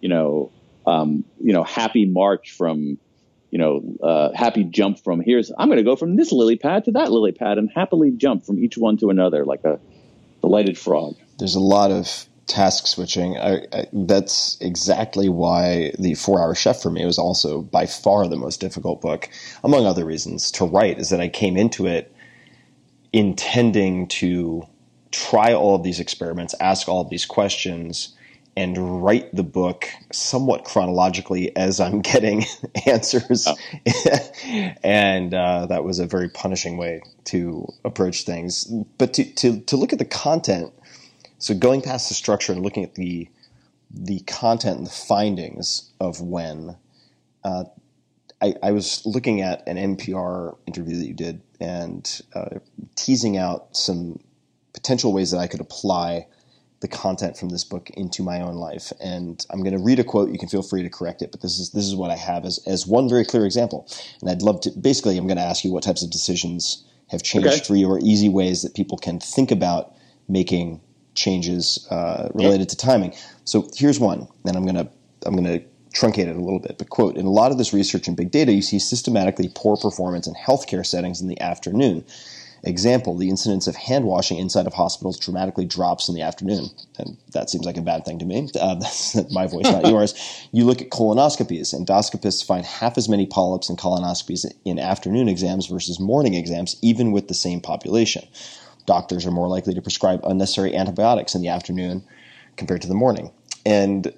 [0.00, 0.50] you know,
[0.86, 2.98] um, you know, happy march from,
[3.50, 6.84] you know, uh, happy jump from here's, I'm going to go from this lily pad
[6.86, 9.78] to that lily pad and happily jump from each one to another like a
[10.40, 11.16] delighted frog.
[11.38, 13.36] There's a lot of task switching.
[13.36, 18.26] I, I, that's exactly why the Four Hour Chef for me was also by far
[18.26, 19.28] the most difficult book,
[19.62, 20.98] among other reasons, to write.
[20.98, 22.12] Is that I came into it
[23.12, 24.66] intending to
[25.10, 28.16] try all of these experiments, ask all of these questions,
[28.56, 32.44] and write the book somewhat chronologically as I'm getting
[32.86, 33.48] answers.
[34.84, 38.64] and uh, that was a very punishing way to approach things.
[38.98, 40.72] But to, to, to look at the content,
[41.38, 43.28] so going past the structure and looking at the
[43.92, 46.76] the content and the findings of when,
[47.42, 47.64] uh,
[48.42, 52.58] I, I was looking at an NPR interview that you did and uh,
[52.96, 54.18] teasing out some
[54.72, 56.26] potential ways that I could apply
[56.80, 58.92] the content from this book into my own life.
[59.00, 60.30] And I'm going to read a quote.
[60.30, 62.46] You can feel free to correct it, but this is this is what I have
[62.46, 63.86] as as one very clear example.
[64.22, 64.70] And I'd love to.
[64.70, 67.64] Basically, I'm going to ask you what types of decisions have changed Okay.
[67.64, 69.92] for you, or easy ways that people can think about
[70.28, 70.80] making
[71.14, 73.14] changes uh, related to timing.
[73.44, 74.88] So here's one, and I'm going to
[75.26, 75.62] I'm going to
[75.92, 76.78] truncate it a little bit.
[76.78, 79.76] But quote: In a lot of this research in big data, you see systematically poor
[79.76, 82.04] performance in healthcare settings in the afternoon.
[82.62, 86.66] Example, the incidence of hand washing inside of hospitals dramatically drops in the afternoon.
[86.98, 88.48] And that seems like a bad thing to me.
[88.60, 90.14] Uh, that's my voice, not yours.
[90.52, 91.74] You look at colonoscopies.
[91.74, 97.10] Endoscopists find half as many polyps in colonoscopies in afternoon exams versus morning exams, even
[97.10, 98.28] with the same population.
[98.84, 102.04] Doctors are more likely to prescribe unnecessary antibiotics in the afternoon
[102.56, 103.30] compared to the morning.
[103.64, 104.12] And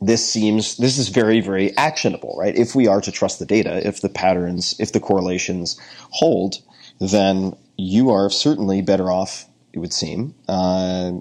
[0.00, 3.86] this seems this is very very actionable right if we are to trust the data
[3.86, 5.78] if the patterns if the correlations
[6.10, 6.56] hold
[7.00, 11.12] then you are certainly better off it would seem uh,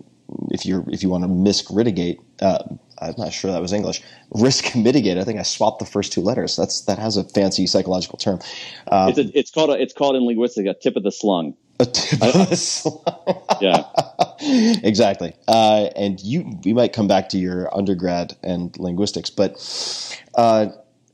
[0.51, 2.63] if you're if you want to risk mitigate uh,
[3.01, 4.01] I'm not sure that was English.
[4.31, 5.17] Risk mitigate.
[5.17, 6.55] I think I swapped the first two letters.
[6.55, 8.39] That's that has a fancy psychological term.
[8.87, 11.55] Uh, it's a, it's called a, it's called in linguistics a tip of the slung.
[11.79, 13.01] A tip of the slung.
[13.61, 13.83] Yeah.
[14.83, 15.33] exactly.
[15.47, 19.53] Uh, and you, we might come back to your undergrad and linguistics, but
[20.35, 20.67] uh,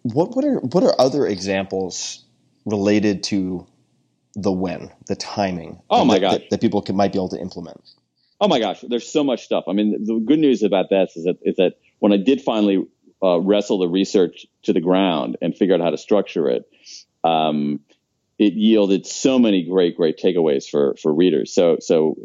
[0.03, 2.23] what what are what are other examples
[2.65, 3.65] related to
[4.35, 5.81] the when, the timing?
[5.89, 6.33] Oh, my that, gosh.
[6.33, 7.81] that, that people can, might be able to implement.
[8.41, 9.63] Oh my gosh, there's so much stuff.
[9.67, 12.85] I mean, the good news about this is that is that when I did finally
[13.23, 16.69] uh, wrestle the research to the ground and figure out how to structure it,
[17.23, 17.79] um,
[18.37, 21.53] it yielded so many great, great takeaways for for readers.
[21.53, 22.15] So so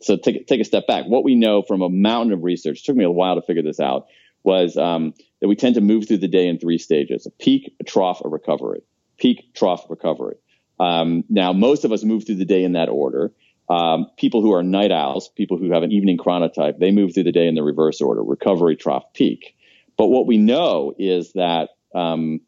[0.00, 1.06] so take take a step back.
[1.06, 3.80] What we know from a mountain of research took me a while to figure this
[3.80, 4.06] out
[4.42, 7.74] was um, that we tend to move through the day in three stages: a peak,
[7.80, 8.82] a trough, a recovery.
[9.18, 10.36] Peak, trough, recovery.
[10.78, 13.32] Um, now, most of us move through the day in that order.
[13.68, 17.24] Um, people who are night owls, people who have an evening chronotype, they move through
[17.24, 19.56] the day in the reverse order: recovery, trough, peak.
[19.98, 22.40] But what we know is that um,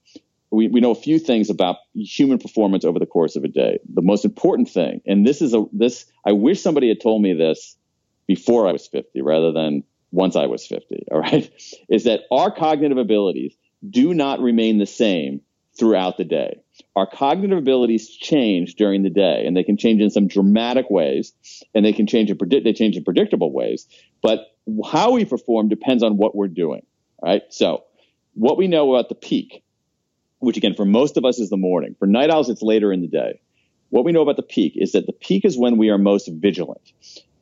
[0.52, 3.78] we, we know a few things about human performance over the course of a day.
[3.92, 7.32] The most important thing, and this is a this, I wish somebody had told me
[7.32, 7.76] this
[8.26, 11.06] before I was 50 rather than once I was 50.
[11.10, 11.50] All right,
[11.88, 13.56] is that our cognitive abilities
[13.88, 15.40] do not remain the same
[15.78, 16.60] throughout the day.
[16.94, 21.32] Our cognitive abilities change during the day, and they can change in some dramatic ways,
[21.74, 23.88] and they can change in predict they change in predictable ways.
[24.22, 24.40] But
[24.84, 26.82] how we perform depends on what we're doing.
[27.22, 27.84] All right, so
[28.34, 29.62] what we know about the peak,
[30.42, 31.94] which again for most of us is the morning.
[31.98, 33.40] For night owls, it's later in the day.
[33.90, 36.28] What we know about the peak is that the peak is when we are most
[36.32, 36.92] vigilant.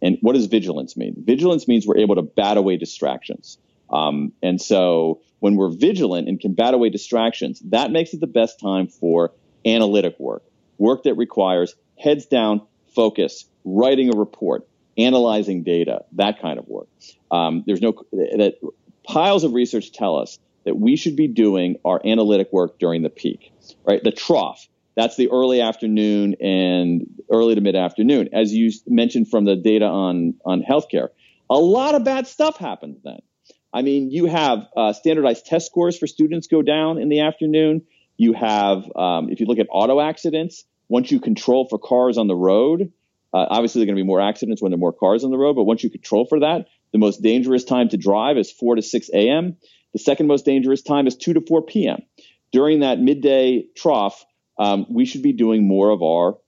[0.03, 1.15] And what does vigilance mean?
[1.25, 3.59] Vigilance means we're able to bat away distractions.
[3.91, 8.27] Um, and so when we're vigilant and can bat away distractions, that makes it the
[8.27, 9.33] best time for
[9.65, 10.43] analytic work,
[10.79, 12.63] work that requires heads down,
[12.95, 14.67] focus, writing a report,
[14.99, 16.89] analyzing data, that kind of work.
[17.31, 18.55] Um, there's no that
[19.05, 23.11] piles of research tell us that we should be doing our analytic work during the
[23.11, 23.53] peak,
[23.85, 24.03] right?
[24.03, 24.67] The trough.
[24.97, 28.31] That's the early afternoon and early to mid afternoon.
[28.33, 31.09] As you mentioned from the data on, on healthcare,
[31.49, 33.21] a lot of bad stuff happens then.
[33.73, 37.83] I mean, you have uh, standardized test scores for students go down in the afternoon.
[38.17, 42.27] You have, um, if you look at auto accidents, once you control for cars on
[42.27, 42.93] the road,
[43.33, 45.31] uh, obviously there are going to be more accidents when there are more cars on
[45.31, 48.51] the road, but once you control for that, the most dangerous time to drive is
[48.51, 49.57] 4 to 6 a.m.
[49.93, 52.03] The second most dangerous time is 2 to 4 p.m.
[52.53, 54.25] During that midday trough,
[54.59, 56.39] um, we should be doing more of our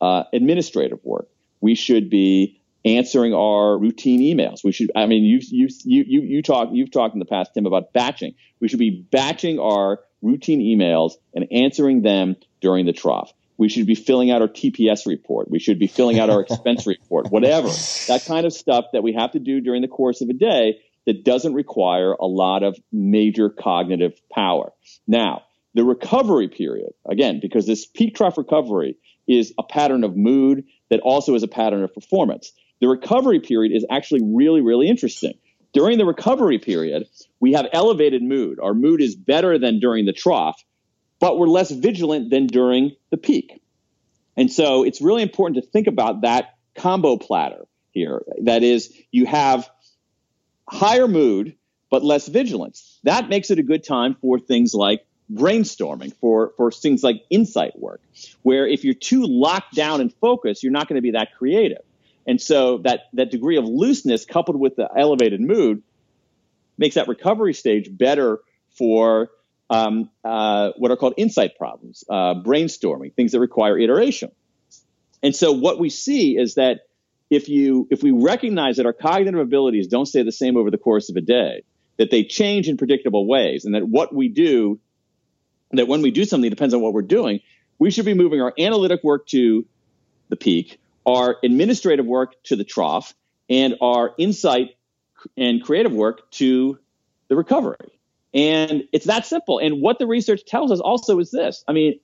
[0.00, 1.28] uh, administrative work.
[1.60, 4.64] We should be answering our routine emails.
[4.64, 7.66] We should, I mean, you, you, you, you, talk, you've talked in the past, Tim,
[7.66, 8.34] about batching.
[8.60, 13.32] We should be batching our routine emails and answering them during the trough.
[13.58, 15.50] We should be filling out our TPS report.
[15.50, 17.68] We should be filling out our expense report, whatever.
[18.08, 20.80] That kind of stuff that we have to do during the course of a day
[21.10, 24.72] that doesn't require a lot of major cognitive power.
[25.08, 25.42] Now,
[25.74, 28.96] the recovery period, again, because this peak trough recovery
[29.26, 32.52] is a pattern of mood that also is a pattern of performance.
[32.80, 35.34] The recovery period is actually really, really interesting.
[35.72, 37.08] During the recovery period,
[37.40, 38.60] we have elevated mood.
[38.62, 40.62] Our mood is better than during the trough,
[41.18, 43.60] but we're less vigilant than during the peak.
[44.36, 48.22] And so it's really important to think about that combo platter here.
[48.44, 49.68] That is, you have
[50.70, 51.56] higher mood,
[51.90, 52.98] but less vigilance.
[53.04, 57.78] That makes it a good time for things like brainstorming, for, for things like insight
[57.78, 58.00] work,
[58.42, 61.82] where if you're too locked down and focused, you're not going to be that creative.
[62.26, 65.82] And so that, that degree of looseness coupled with the elevated mood
[66.78, 68.40] makes that recovery stage better
[68.70, 69.30] for
[69.68, 74.30] um, uh, what are called insight problems, uh, brainstorming, things that require iteration.
[75.22, 76.80] And so what we see is that
[77.30, 80.78] if you if we recognize that our cognitive abilities don't stay the same over the
[80.78, 81.62] course of a day,
[81.96, 84.80] that they change in predictable ways, and that what we do,
[85.70, 87.40] that when we do something depends on what we're doing,
[87.78, 89.64] we should be moving our analytic work to
[90.28, 93.14] the peak, our administrative work to the trough,
[93.48, 94.76] and our insight
[95.36, 96.78] and creative work to
[97.28, 97.76] the recovery.
[98.34, 99.58] And it's that simple.
[99.58, 102.00] And what the research tells us also is this I mean,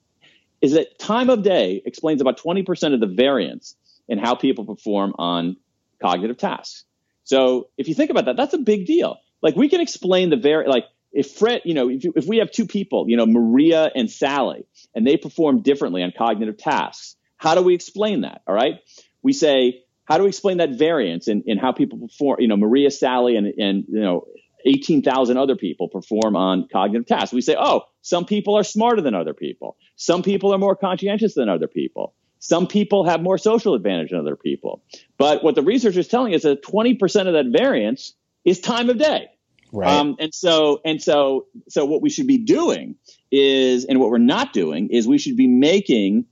[0.60, 3.76] is that time of day explains about 20% of the variance
[4.08, 5.56] in how people perform on
[6.00, 6.84] cognitive tasks.
[7.24, 9.18] So if you think about that, that's a big deal.
[9.42, 12.38] Like we can explain the very, like if Fred, you know, if, you, if we
[12.38, 17.16] have two people, you know, Maria and Sally, and they perform differently on cognitive tasks,
[17.36, 18.42] how do we explain that?
[18.46, 18.74] All right.
[19.22, 22.56] We say, how do we explain that variance in, in how people perform, you know,
[22.56, 24.26] Maria, Sally, and, and you know,
[24.64, 27.32] 18,000 other people perform on cognitive tasks.
[27.32, 29.76] We say, oh, some people are smarter than other people.
[29.96, 32.14] Some people are more conscientious than other people.
[32.38, 34.82] Some people have more social advantage than other people.
[35.18, 38.14] But what the research is telling us is that 20% of that variance
[38.44, 39.28] is time of day.
[39.72, 39.88] Right.
[39.90, 42.96] Um, and so, and so, so what we should be doing
[43.30, 46.26] is, and what we're not doing is we should be making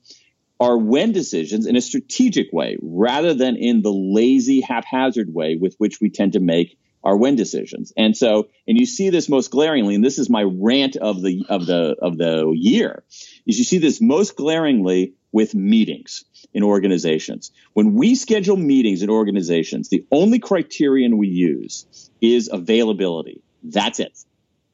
[0.61, 5.75] our when decisions in a strategic way rather than in the lazy, haphazard way with
[5.79, 7.93] which we tend to make our when decisions.
[7.97, 11.45] And so, and you see this most glaringly, and this is my rant of the
[11.49, 13.05] of the of the year,
[13.47, 17.51] is you see this most glaringly with meetings in organizations.
[17.73, 23.43] When we schedule meetings in organizations, the only criterion we use is availability.
[23.65, 24.17] That's it.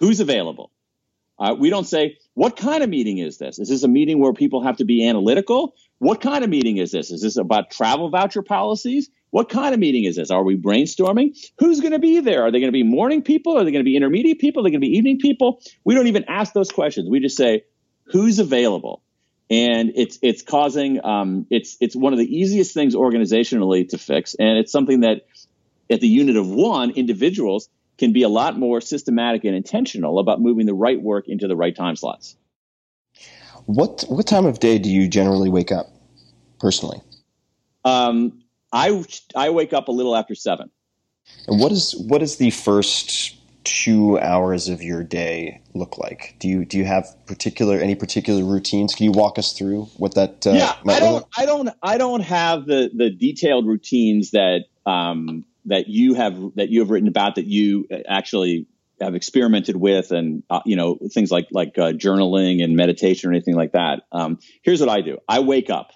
[0.00, 0.70] Who's available?
[1.38, 3.58] Uh, we don't say, what kind of meeting is this?
[3.58, 5.74] Is this a meeting where people have to be analytical?
[5.96, 7.10] What kind of meeting is this?
[7.10, 9.08] Is this about travel voucher policies?
[9.30, 10.30] What kind of meeting is this?
[10.30, 11.38] Are we brainstorming?
[11.58, 12.42] Who's going to be there?
[12.42, 13.56] Are they going to be morning people?
[13.56, 14.60] Are they going to be intermediate people?
[14.60, 15.62] Are they going to be evening people?
[15.84, 17.08] We don't even ask those questions.
[17.08, 17.64] We just say,
[18.04, 19.02] who's available?
[19.50, 24.36] And it's it's causing um, it's it's one of the easiest things organizationally to fix,
[24.38, 25.26] and it's something that
[25.90, 30.40] at the unit of one, individuals can be a lot more systematic and intentional about
[30.40, 32.36] moving the right work into the right time slots.
[33.66, 35.88] What what time of day do you generally wake up
[36.60, 37.02] personally?
[37.84, 38.42] Um,
[38.72, 40.70] I I wake up a little after seven.
[41.48, 46.36] And what is what is the first two hours of your day look like?
[46.38, 48.94] Do you do you have particular any particular routines?
[48.94, 50.46] Can you walk us through what that?
[50.46, 55.44] Uh, yeah, I don't, I don't, I don't have the the detailed routines that um,
[55.66, 58.66] that you have that you have written about that you actually
[59.00, 63.32] have experimented with, and uh, you know things like like uh, journaling and meditation or
[63.32, 64.02] anything like that.
[64.12, 65.90] Um, here's what I do: I wake up.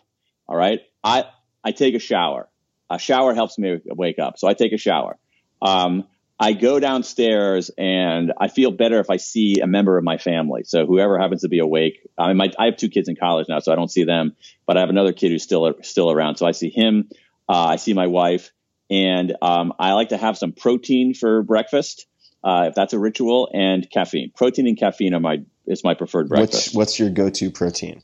[0.49, 1.25] All right, I
[1.63, 2.49] I take a shower.
[2.91, 5.19] A shower helps me wake up, so I take a shower.
[5.63, 6.07] Um,
[6.39, 10.65] I go downstairs and I feel better if I see a member of my family.
[10.65, 13.49] So whoever happens to be awake, I mean, my, I have two kids in college
[13.49, 14.35] now, so I don't see them,
[14.67, 16.37] but I have another kid who's still still around.
[16.37, 17.09] So I see him.
[17.49, 18.53] Uh, I see my wife,
[18.91, 22.07] and um, I like to have some protein for breakfast,
[22.43, 24.33] uh, if that's a ritual, and caffeine.
[24.35, 26.69] Protein and caffeine are my is my preferred breakfast.
[26.69, 28.03] What's what's your go to protein?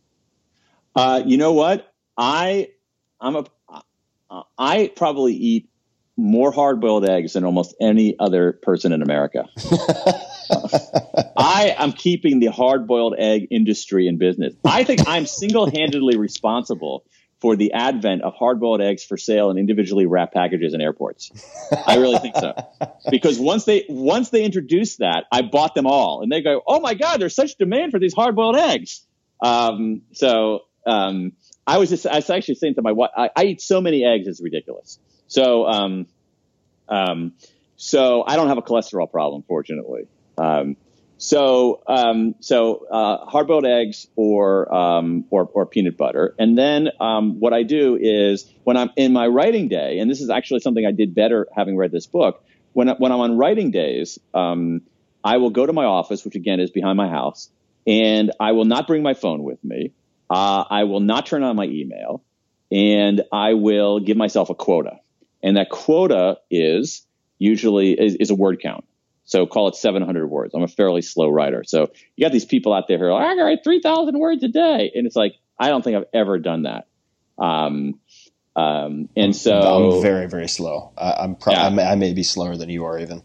[0.95, 1.91] Uh, you know what?
[2.19, 2.69] I
[3.19, 3.45] I'm a
[4.59, 5.70] I probably eat
[6.21, 9.49] more hard boiled eggs than almost any other person in America.
[11.37, 14.55] I am keeping the hard boiled egg industry in business.
[14.65, 17.05] I think I'm single handedly responsible
[17.41, 21.31] for the advent of hard boiled eggs for sale in individually wrapped packages in airports.
[21.87, 22.55] I really think so.
[23.11, 26.23] Because once they once they introduced that, I bought them all.
[26.23, 29.07] And they go, Oh my God, there's such demand for these hard boiled eggs.
[29.43, 31.33] Um, so um,
[31.67, 34.05] I was just I was actually saying to my wife, I, I eat so many
[34.05, 34.99] eggs, it's ridiculous.
[35.31, 36.07] So, um,
[36.89, 37.35] um,
[37.77, 40.09] so I don't have a cholesterol problem, fortunately.
[40.37, 40.77] Um,
[41.19, 47.39] so, um, so uh, hard-boiled eggs or, um, or or peanut butter, and then um,
[47.39, 50.85] what I do is when I'm in my writing day, and this is actually something
[50.85, 52.45] I did better having read this book.
[52.73, 54.81] When when I'm on writing days, um,
[55.23, 57.51] I will go to my office, which again is behind my house,
[57.87, 59.93] and I will not bring my phone with me.
[60.29, 62.25] Uh, I will not turn on my email,
[62.73, 65.01] and I will give myself a quota
[65.43, 67.07] and that quota is
[67.39, 68.85] usually is, is, a word count.
[69.25, 70.55] So call it 700 words.
[70.55, 71.63] I'm a fairly slow writer.
[71.65, 74.43] So you got these people out there who are like, I can write 3,000 words
[74.43, 74.93] a day.
[74.95, 76.87] And it's like, I don't think I've ever done that.
[77.39, 78.01] Um,
[78.57, 80.93] um, and so I'm very, very slow.
[80.99, 81.67] I, am pro- yeah.
[81.67, 83.23] I, may, I may be slower than you are even.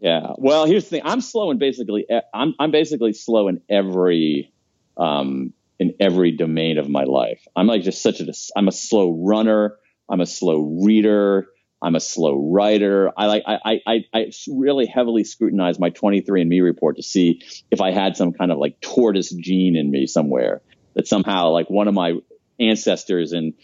[0.00, 0.32] Yeah.
[0.38, 1.02] Well, here's the thing.
[1.04, 4.52] I'm slow in basically, I'm, I'm basically slow in every,
[4.96, 7.46] um, in every domain of my life.
[7.54, 9.76] I'm like just such a, I'm a slow runner.
[10.08, 11.46] I'm a slow reader.
[11.82, 13.12] I'm a slow writer.
[13.16, 17.92] I like I, I I really heavily scrutinize my 23andMe report to see if I
[17.92, 20.62] had some kind of like tortoise gene in me somewhere
[20.94, 22.14] that somehow like one of my
[22.58, 23.54] ancestors in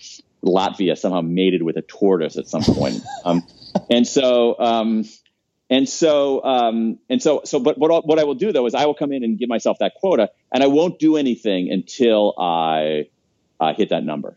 [0.44, 3.00] Latvia somehow mated with a tortoise at some point.
[3.24, 3.42] um,
[3.90, 5.04] and so, um,
[5.70, 8.84] and so, um, and so, so, but what, what I will do though is I
[8.86, 13.08] will come in and give myself that quota, and I won't do anything until I
[13.58, 14.36] uh, hit that number.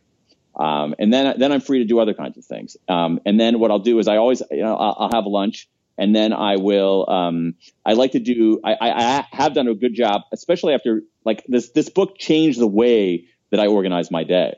[0.57, 2.77] Um, and then, then I'm free to do other kinds of things.
[2.88, 5.68] Um, and then what I'll do is I always, you know, I'll, I'll have lunch
[5.98, 7.10] and then I will.
[7.10, 7.56] Um,
[7.86, 8.60] I like to do.
[8.64, 11.69] I, I, have done a good job, especially after like this.
[11.69, 14.56] This book changed the way that I organize my day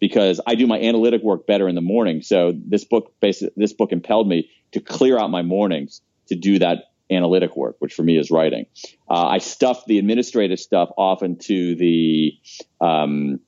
[0.00, 2.22] because I do my analytic work better in the morning.
[2.22, 6.58] So this book, basically, this book impelled me to clear out my mornings to do
[6.58, 8.66] that analytic work, which for me is writing.
[9.08, 12.32] Uh, I stuff the administrative stuff off into the
[12.80, 13.40] um,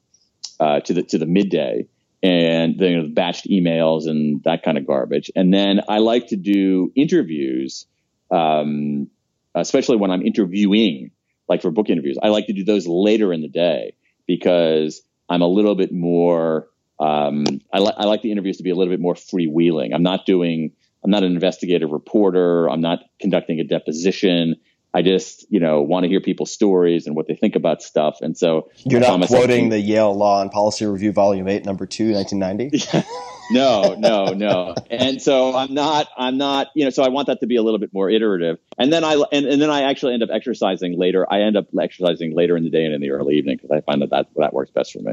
[0.61, 1.87] uh, to the to the midday
[2.23, 5.31] and the, you know, the batched emails and that kind of garbage.
[5.37, 7.87] And then I like to do interviews,
[8.31, 9.09] um,
[9.55, 11.13] especially when I'm interviewing,
[11.49, 12.19] like for book interviews.
[12.23, 13.95] I like to do those later in the day
[14.27, 16.69] because I'm a little bit more.
[16.99, 19.95] Um, I, li- I like the interviews to be a little bit more freewheeling.
[19.95, 20.73] I'm not doing.
[21.05, 22.69] I'm not an investigative reporter.
[22.69, 24.57] I'm not conducting a deposition.
[24.95, 28.19] I just, you know, want to hear people's stories and what they think about stuff.
[28.23, 32.13] And so you're not quoting the Yale Law and Policy Review, Volume Eight, Number Two,
[32.13, 33.05] 1990.
[33.51, 34.75] no, no, no.
[34.91, 37.63] And so I'm not, I'm not, you know, so I want that to be a
[37.63, 38.59] little bit more iterative.
[38.79, 41.31] And then I, and, and then I actually end up exercising later.
[41.31, 43.83] I end up exercising later in the day and in the early evening because I
[43.83, 45.13] find that, that that works best for me.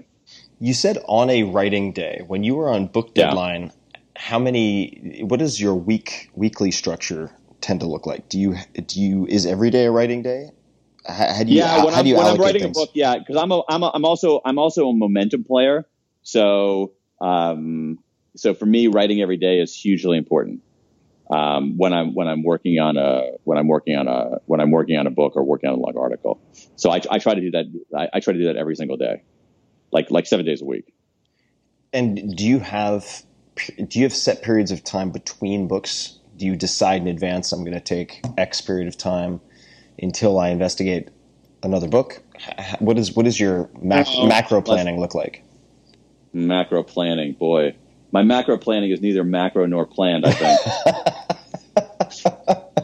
[0.60, 3.64] You said on a writing day when you were on book deadline.
[3.64, 3.69] Yeah.
[4.18, 5.19] How many?
[5.23, 7.31] What is your week weekly structure
[7.61, 8.30] tend to look like?
[8.30, 8.56] Do you
[8.86, 10.49] do you is every day a writing day?
[11.07, 12.77] How, how do you, yeah, when, how I'm, when I'm writing things?
[12.77, 15.86] a book, yeah, because I'm a, I'm a, I'm also I'm also a momentum player.
[16.23, 17.99] So um,
[18.36, 20.61] so for me, writing every day is hugely important.
[21.32, 24.72] Um, when I'm when I'm working on a when I'm working on a when I'm
[24.72, 26.40] working on a book or working on a long article.
[26.76, 27.65] So I, I try to do that.
[27.98, 29.23] I, I try to do that every single day,
[29.91, 30.94] like like seven days a week.
[31.94, 33.23] And do you have
[33.88, 37.62] do you have set periods of time between books do you decide in advance I'm
[37.64, 39.41] going to take X period of time
[39.99, 41.10] until I investigate
[41.64, 42.22] another book?
[42.80, 45.44] What is what does your mac- oh, macro planning look like?
[46.34, 47.76] Macro planning, boy,
[48.12, 50.26] my macro planning is neither macro nor planned.
[50.26, 50.60] I think.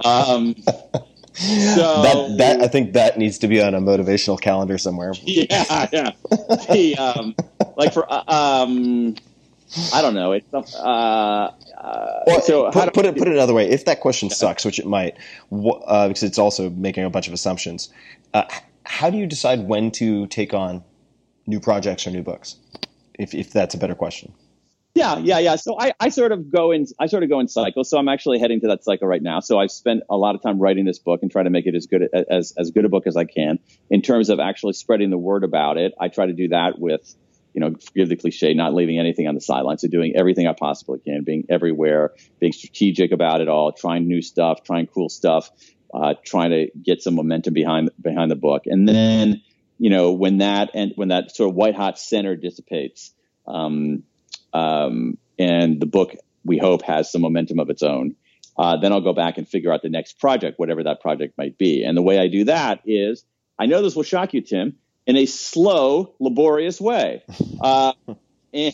[0.06, 0.56] um,
[1.34, 5.14] so, that that I think that needs to be on a motivational calendar somewhere.
[5.23, 6.11] Yeah, yeah.
[6.30, 7.36] the, um,
[7.78, 9.15] like for uh, um,
[9.93, 10.34] I don't know.
[10.34, 11.52] It's uh, uh,
[12.27, 13.69] well, so put, put, it put it another way.
[13.69, 15.18] If that question sucks, which it might,
[15.52, 17.89] uh, because it's also making a bunch of assumptions.
[18.34, 18.43] Uh,
[18.84, 20.84] how do you decide when to take on
[21.48, 22.57] new projects or new books?
[23.18, 24.34] If if that's a better question.
[24.93, 25.56] Yeah, yeah, yeah.
[25.56, 27.89] So I, I sort of go in I sort of go in cycles.
[27.89, 29.39] So I'm actually heading to that cycle right now.
[29.39, 31.76] So I've spent a lot of time writing this book and trying to make it
[31.76, 33.60] as good as as good a book as I can.
[33.89, 37.15] In terms of actually spreading the word about it, I try to do that with
[37.53, 40.53] you know, forgive the cliche, not leaving anything on the sidelines, so doing everything I
[40.53, 45.49] possibly can, being everywhere, being strategic about it all, trying new stuff, trying cool stuff,
[45.94, 49.41] uh, trying to get some momentum behind behind the book, and then
[49.78, 53.14] you know when that and when that sort of white hot center dissipates,
[53.48, 54.03] um,
[54.53, 56.15] um, and the book
[56.45, 58.15] we hope has some momentum of its own.
[58.57, 61.57] Uh, then I'll go back and figure out the next project, whatever that project might
[61.57, 61.84] be.
[61.84, 63.23] And the way I do that is,
[63.57, 64.76] I know this will shock you, Tim
[65.07, 67.23] in a slow, laborious way.
[67.61, 67.94] Uh,
[68.56, 68.73] and,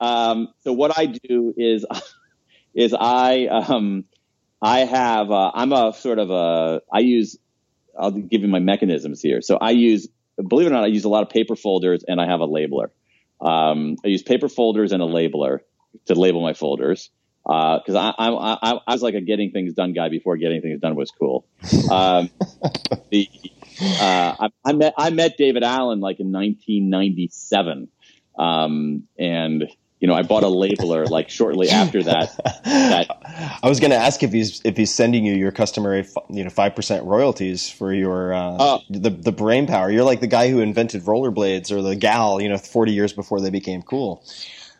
[0.00, 1.86] um, so what I do is,
[2.74, 4.06] is I, um,
[4.60, 7.38] I have, uh, I'm a sort of a, I use,
[7.96, 9.40] I'll give you my mechanisms here.
[9.40, 12.20] So I use, believe it or not, I use a lot of paper folders and
[12.20, 12.88] I have a labeler.
[13.40, 15.60] Um, I use paper folders and a labeler
[16.06, 17.10] to label my folders
[17.44, 20.80] because uh, I, I, I, was like a getting things done guy before getting things
[20.80, 21.46] done was cool.
[21.90, 22.30] Um,
[23.10, 23.28] the
[23.80, 27.88] uh, I, I, met I met David Allen like in 1997,
[28.38, 29.68] um, and
[30.00, 32.36] you know I bought a labeler like shortly after that.
[32.64, 36.44] that I was going to ask if he's if he's sending you your customary you
[36.44, 39.90] know five percent royalties for your uh, uh, the the brain power.
[39.90, 43.40] You're like the guy who invented rollerblades or the gal you know 40 years before
[43.40, 44.24] they became cool.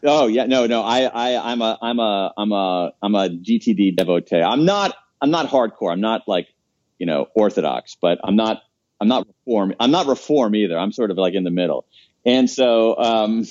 [0.05, 0.83] Oh yeah, no, no.
[0.83, 4.41] I, I, I'm a, I'm a, I'm a, I'm a GTD devotee.
[4.41, 5.93] I'm not, I'm not hardcore.
[5.93, 6.49] I'm not like,
[6.99, 8.63] you know, orthodox, but I'm not
[9.01, 9.75] I'm not reform.
[9.79, 10.79] I'm not reform either.
[10.79, 11.87] I'm sort of like in the middle.
[12.27, 13.47] And so, um,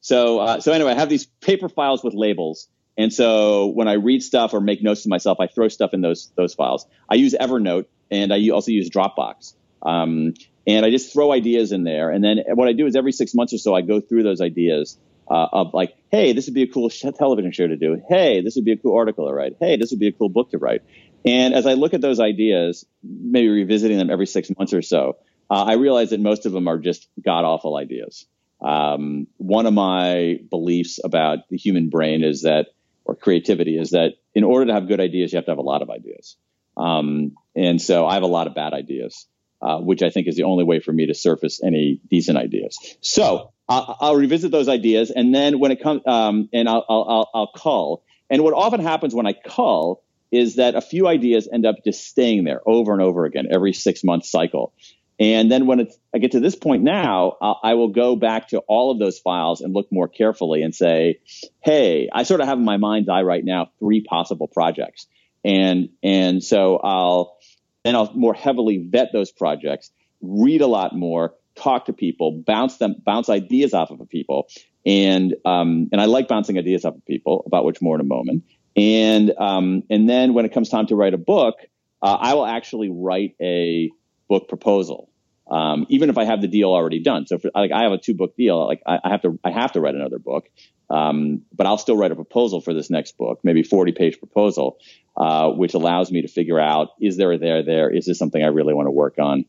[0.00, 2.68] so, uh, so anyway, I have these paper files with labels.
[2.96, 6.00] And so when I read stuff or make notes to myself, I throw stuff in
[6.00, 6.86] those, those files.
[7.08, 9.54] I use Evernote and I also use Dropbox.
[9.82, 10.34] Um,
[10.66, 12.10] and I just throw ideas in there.
[12.10, 14.40] And then what I do is every six months or so, I go through those
[14.40, 14.98] ideas
[15.30, 18.02] uh, of like, hey, this would be a cool television show to do.
[18.08, 19.56] Hey, this would be a cool article to write.
[19.60, 20.82] Hey, this would be a cool book to write.
[21.24, 25.16] And as I look at those ideas, maybe revisiting them every six months or so,
[25.50, 28.26] uh, I realize that most of them are just god awful ideas.
[28.60, 32.68] Um, one of my beliefs about the human brain is that,
[33.04, 35.62] or creativity, is that in order to have good ideas, you have to have a
[35.62, 36.36] lot of ideas.
[36.76, 39.26] Um, and so I have a lot of bad ideas,
[39.62, 42.78] uh, which I think is the only way for me to surface any decent ideas.
[43.00, 47.30] So I'll, I'll revisit those ideas, and then when it comes, um, and I'll, I'll,
[47.34, 48.04] I'll cull.
[48.30, 50.02] And what often happens when I cull
[50.34, 53.72] is that a few ideas end up just staying there over and over again every
[53.72, 54.72] six month cycle.
[55.20, 58.58] And then when I get to this point now, I'll, I will go back to
[58.66, 61.20] all of those files and look more carefully and say,
[61.62, 65.06] hey, I sort of have in my mind's eye right now three possible projects.
[65.44, 67.38] And, and so I'll,
[67.84, 72.78] then I'll more heavily vet those projects, read a lot more, talk to people, bounce
[72.78, 74.48] them, bounce ideas off of people.
[74.84, 78.04] And, um, and I like bouncing ideas off of people, about which more in a
[78.04, 78.42] moment.
[78.76, 81.56] And, um, and then when it comes time to write a book,
[82.02, 83.90] uh, I will actually write a,
[84.28, 85.10] book proposal.
[85.50, 87.26] Um, even if I have the deal already done.
[87.26, 88.66] So, for, like, I have a two book deal.
[88.66, 90.48] Like, I, I, have to, I have to write another book.
[90.88, 94.78] Um, but I'll still write a proposal for this next book, maybe 40 page proposal,
[95.16, 97.90] uh, which allows me to figure out is there a there there?
[97.90, 99.44] Is this something I really want to work on?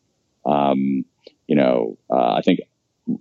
[0.45, 1.05] Um,
[1.47, 2.61] you know, uh, I think,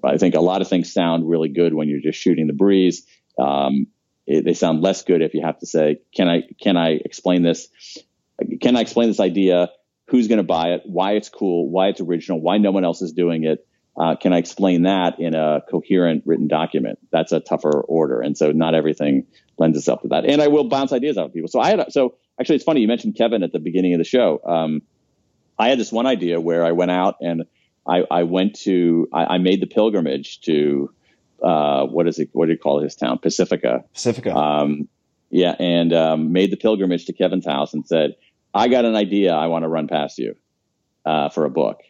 [0.03, 3.07] I think a lot of things sound really good when you're just shooting the breeze.
[3.39, 3.87] Um,
[4.27, 7.43] it, they sound less good if you have to say, can I, can I explain
[7.43, 7.69] this?
[8.61, 9.69] Can I explain this idea?
[10.09, 13.03] who's going to buy it, why it's cool, why it's original, why no one else
[13.03, 13.67] is doing it.
[13.97, 16.99] Uh, can I explain that in a coherent written document?
[17.13, 19.27] That's a tougher order, and so not everything
[19.57, 20.25] lends itself to that.
[20.25, 21.49] And I will bounce ideas out of people.
[21.49, 24.05] So I had so actually it's funny you mentioned Kevin at the beginning of the
[24.05, 24.41] show.
[24.45, 24.83] Um,
[25.57, 27.45] I had this one idea where I went out and
[27.87, 30.93] I, I went to I, I, made the pilgrimage to
[31.45, 32.31] uh, what is it?
[32.33, 33.19] What do you call his town?
[33.19, 33.85] Pacifica.
[33.93, 34.35] Pacifica.
[34.35, 34.89] Um,
[35.31, 38.17] yeah, and um, made the pilgrimage to Kevin's house and said,
[38.55, 40.37] I got an idea I want to run past you
[41.05, 41.81] uh, for a book.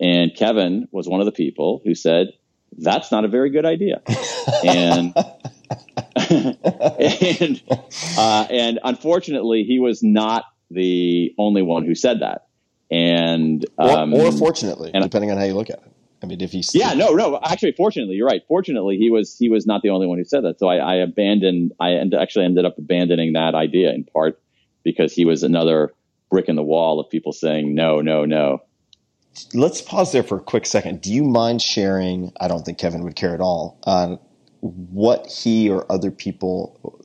[0.00, 2.28] And Kevin was one of the people who said,
[2.76, 4.02] that's not a very good idea.
[4.64, 5.14] and,
[6.30, 7.62] and,
[8.18, 12.46] uh, and unfortunately, he was not the only one who said that.
[12.90, 15.92] And, um, or, or fortunately, and, depending on how you look at it.
[16.24, 17.38] I mean, if he's yeah, no, no.
[17.44, 18.42] Actually, fortunately, you're right.
[18.48, 20.58] Fortunately, he was he was not the only one who said that.
[20.58, 21.72] So I, I abandoned.
[21.78, 24.40] I end, actually ended up abandoning that idea in part
[24.84, 25.92] because he was another
[26.30, 28.62] brick in the wall of people saying no, no, no.
[29.52, 31.02] Let's pause there for a quick second.
[31.02, 32.32] Do you mind sharing?
[32.40, 34.18] I don't think Kevin would care at all on
[34.60, 37.04] what he or other people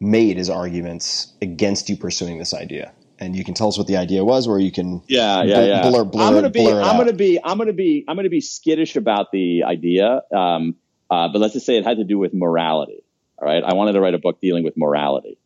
[0.00, 2.90] made as arguments against you pursuing this idea.
[3.20, 5.90] And you can tell us what the idea was, or you can yeah yeah yeah.
[5.90, 8.96] Blur, blur, I'm gonna be I'm gonna be I'm gonna be I'm gonna be skittish
[8.96, 10.22] about the idea.
[10.34, 10.76] Um,
[11.10, 13.02] uh, but let's just say it had to do with morality.
[13.38, 15.38] All right, I wanted to write a book dealing with morality.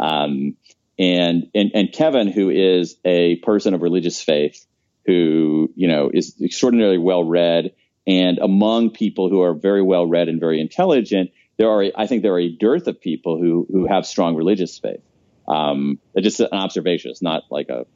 [0.00, 0.56] Um,
[1.00, 4.66] and, and, and Kevin, who is a person of religious faith,
[5.06, 7.72] who, you know, is extraordinarily well read
[8.06, 12.22] and among people who are very well read and very intelligent, there are, I think
[12.22, 15.02] there are a dearth of people who, who have strong religious faith.
[15.50, 17.10] Um, it's just an observation.
[17.10, 17.86] It's not like a,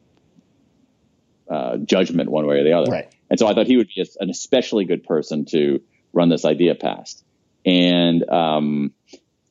[1.53, 2.91] uh, judgment one way or the other.
[2.91, 3.15] Right.
[3.31, 5.81] And so I thought he would be an especially good person to
[6.13, 7.25] run this idea past.
[7.65, 8.93] And, um,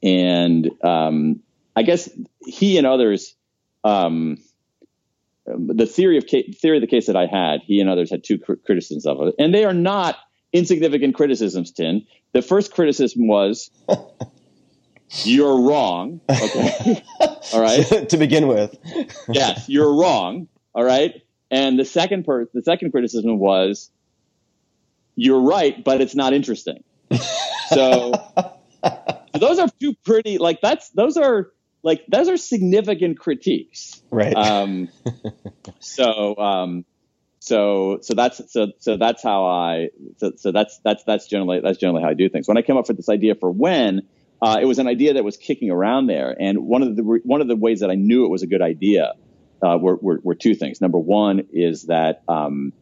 [0.01, 1.41] and, um,
[1.75, 2.09] I guess
[2.45, 3.35] he and others
[3.83, 4.37] um,
[5.45, 8.37] the theory of theory of the case that I had, he and others had two
[8.39, 10.17] cr- criticisms of it, and they are not
[10.51, 11.71] insignificant criticisms.
[11.71, 12.05] Tim.
[12.31, 13.69] The first criticism was,
[15.23, 17.03] "You're wrong." Okay,
[17.53, 18.09] all right.
[18.09, 18.75] to begin with,
[19.29, 20.47] yes, you're wrong.
[20.73, 21.21] All right,
[21.51, 23.91] and the second per- the second criticism was,
[25.15, 26.83] "You're right, but it's not interesting."
[27.67, 28.59] so, so
[29.39, 31.51] those are two pretty like that's those are
[31.83, 34.33] like those are significant critiques, right?
[34.33, 34.89] Um,
[35.79, 36.85] so, um,
[37.39, 41.77] so, so that's so so that's how I so, so that's that's that's generally that's
[41.77, 42.47] generally how I do things.
[42.47, 44.03] When I came up with this idea for when,
[44.43, 47.39] uh, it was an idea that was kicking around there, and one of the one
[47.39, 49.13] of the ways that I knew it was a good idea
[49.65, 50.81] uh, were, were, were two things.
[50.81, 52.73] Number one is that um,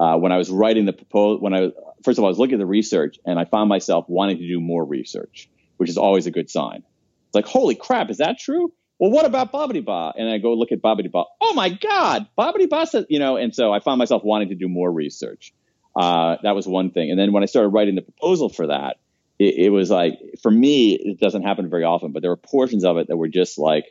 [0.00, 1.70] uh, when I was writing the proposal, when I
[2.02, 4.48] first of all I was looking at the research, and I found myself wanting to
[4.48, 6.82] do more research, which is always a good sign.
[7.28, 8.72] It's like, holy crap, is that true?
[8.98, 10.12] Well, what about Babidi Ba?
[10.18, 11.22] And I go look at Babidi Ba.
[11.40, 14.56] Oh my God, Babidi Ba said, you know, and so I found myself wanting to
[14.56, 15.54] do more research.
[15.94, 17.10] Uh, that was one thing.
[17.10, 18.96] And then when I started writing the proposal for that,
[19.40, 22.84] it, it, was like, for me, it doesn't happen very often, but there were portions
[22.84, 23.86] of it that were just like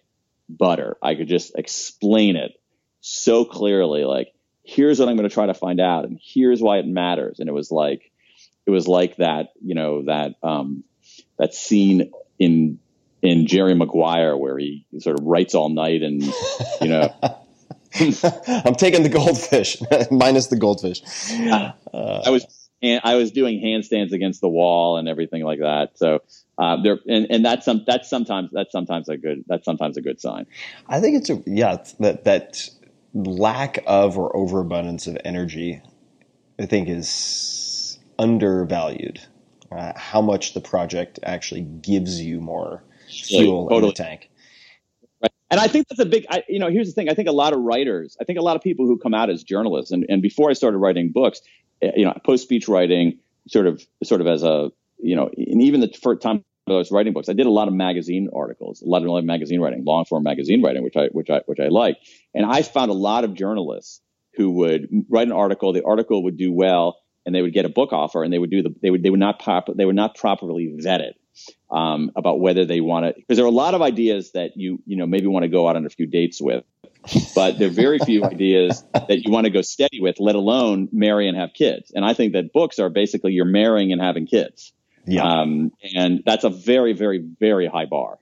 [0.47, 0.95] butter.
[1.01, 2.51] I could just explain it
[3.01, 4.31] so clearly, like,
[4.63, 7.39] here's what I'm going to try to find out, and here's why it matters.
[7.39, 8.11] And it was like,
[8.67, 10.83] it was like that, you know, that, um,
[11.39, 12.77] that scene in
[13.21, 17.13] in Jerry Maguire where he sort of writes all night and you know.
[17.91, 19.81] I'm taking the goldfish
[20.11, 21.01] minus the goldfish.
[21.31, 25.97] Uh, I was and I was doing handstands against the wall and everything like that.
[25.97, 26.19] So
[26.57, 30.01] uh, there, and, and that's some that's sometimes that's sometimes a good that's sometimes a
[30.01, 30.45] good sign.
[30.87, 32.69] I think it's a yeah it's that that
[33.13, 35.81] lack of or overabundance of energy,
[36.59, 39.19] I think is undervalued.
[39.71, 43.91] Uh, how much the project actually gives you more fuel in totally.
[43.91, 44.29] the tank.
[45.21, 45.31] Right.
[45.51, 47.07] And I think that's a big, I, you know, here's the thing.
[47.07, 49.29] I think a lot of writers, I think a lot of people who come out
[49.29, 51.41] as journalists, and, and before I started writing books,
[51.81, 55.79] you know, post speech writing, sort of, sort of as a, you know, and even
[55.79, 58.85] the first time I was writing books, I did a lot of magazine articles, a
[58.85, 61.97] lot of, magazine writing, long form magazine writing, which I, which I, which I like.
[62.33, 64.01] And I found a lot of journalists
[64.35, 67.69] who would write an article, the article would do well, and they would get a
[67.69, 69.95] book offer, and they would do the, they would, they would not pop, they would
[69.95, 71.15] not properly vet it
[71.71, 74.81] um, about whether they want to, because there are a lot of ideas that you,
[74.85, 76.63] you know, maybe want to go out on a few dates with,
[77.35, 80.89] but there are very few ideas that you want to go steady with, let alone
[80.91, 81.91] marry and have kids.
[81.93, 84.73] And I think that books are basically you're marrying and having kids.
[85.05, 85.23] Yeah.
[85.23, 88.19] Um, and that's a very, very, very high bar.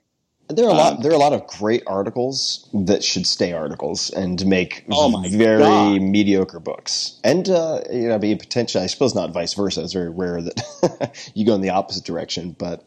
[0.50, 0.94] There are a lot.
[0.94, 5.10] Um, there are a lot of great articles that should stay articles and make Oh
[5.10, 6.02] my very God.
[6.02, 7.20] mediocre books.
[7.22, 9.84] And uh, you know, be potentially, I suppose, not vice versa.
[9.84, 12.56] It's very rare that you go in the opposite direction.
[12.58, 12.82] But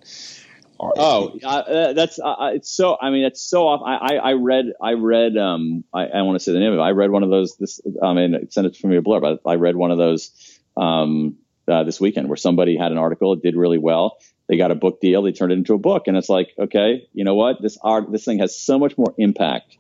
[0.83, 2.97] Oh, uh, that's uh, uh, it's so.
[3.01, 3.83] I mean, it's so off.
[3.85, 4.67] I, I, I read.
[4.81, 5.37] I read.
[5.37, 6.83] Um, I, I want to say the name of it.
[6.83, 7.57] I read one of those.
[7.57, 7.81] This.
[8.03, 9.39] I mean, send it from me a blurb.
[9.47, 10.31] I, I read one of those
[10.77, 11.37] um,
[11.69, 13.33] uh, this weekend where somebody had an article.
[13.35, 14.19] It did really well.
[14.49, 15.23] They got a book deal.
[15.23, 17.61] They turned it into a book, and it's like, okay, you know what?
[17.61, 18.11] This art.
[18.11, 19.77] This thing has so much more impact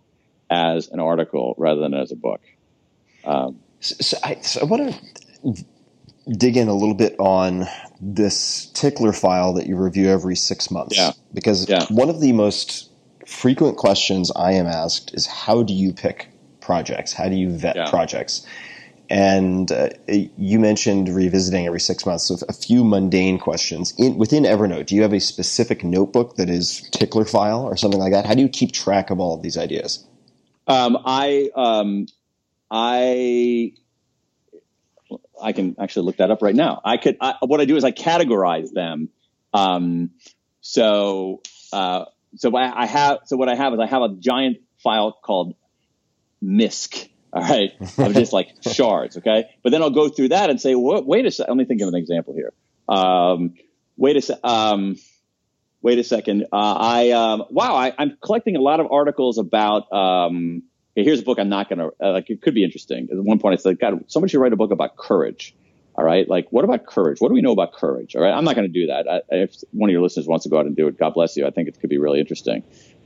[0.50, 2.40] as an article rather than as a book.
[3.24, 5.64] Um, So, so I, so I want to
[6.28, 7.66] dig in a little bit on
[8.00, 10.96] this tickler file that you review every six months.
[10.96, 11.12] Yeah.
[11.34, 11.86] Because Yeah.
[11.90, 12.88] one of the most
[13.26, 16.28] frequent questions I am asked is how do you pick
[16.60, 17.12] projects?
[17.12, 17.90] How do you vet Yeah.
[17.90, 18.46] projects?
[19.08, 22.24] And uh, you mentioned revisiting every six months.
[22.24, 24.86] So a few mundane questions in, within Evernote.
[24.86, 28.24] Do you have a specific notebook that is tickler file or something like that?
[28.24, 30.06] How do you keep track of all of these ideas?
[30.68, 32.06] Um, I um,
[32.70, 33.72] I
[35.42, 36.80] I can actually look that up right now.
[36.84, 37.16] I could.
[37.20, 39.08] I, what I do is I categorize them.
[39.52, 40.10] Um,
[40.60, 41.40] so
[41.72, 42.06] uh,
[42.36, 43.18] so I, I have.
[43.26, 45.54] So what I have is I have a giant file called
[46.40, 47.08] MISC.
[47.32, 49.16] All right, of just like shards.
[49.18, 51.06] Okay, but then I'll go through that and say, "What?
[51.06, 51.56] Wait a second.
[51.56, 52.52] Let me think of an example here.
[52.88, 53.54] Um,
[53.96, 54.38] wait a sec.
[54.42, 54.96] Um,
[55.80, 56.46] wait a second.
[56.52, 59.92] Uh, I um, wow, I, I'm collecting a lot of articles about.
[60.92, 62.30] Okay, here's a book I'm not going to uh, like.
[62.30, 63.08] It could be interesting.
[63.10, 65.54] At one point, I said, God, somebody should write a book about courage.
[65.96, 67.20] All right, like what about courage?
[67.20, 68.16] What do we know about courage?
[68.16, 69.06] All right, I'm not going to do that.
[69.08, 71.36] I, if one of your listeners wants to go out and do it, God bless
[71.36, 71.46] you.
[71.46, 72.62] I think it could be really interesting.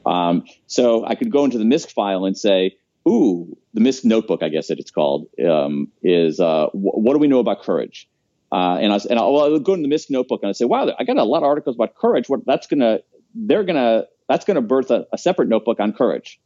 [0.07, 2.77] Um, so I could go into the MISC file and say,
[3.09, 7.19] ooh, the MISC notebook, I guess that it's called, um, is uh, wh- what do
[7.19, 8.09] we know about courage?
[8.53, 10.65] Uh, and I and I'll, well, I'll go into the MISC notebook and I say,
[10.65, 12.29] wow, I got a lot of articles about courage.
[12.29, 13.01] What that's gonna,
[13.35, 16.39] they're gonna, that's gonna birth a, a separate notebook on courage,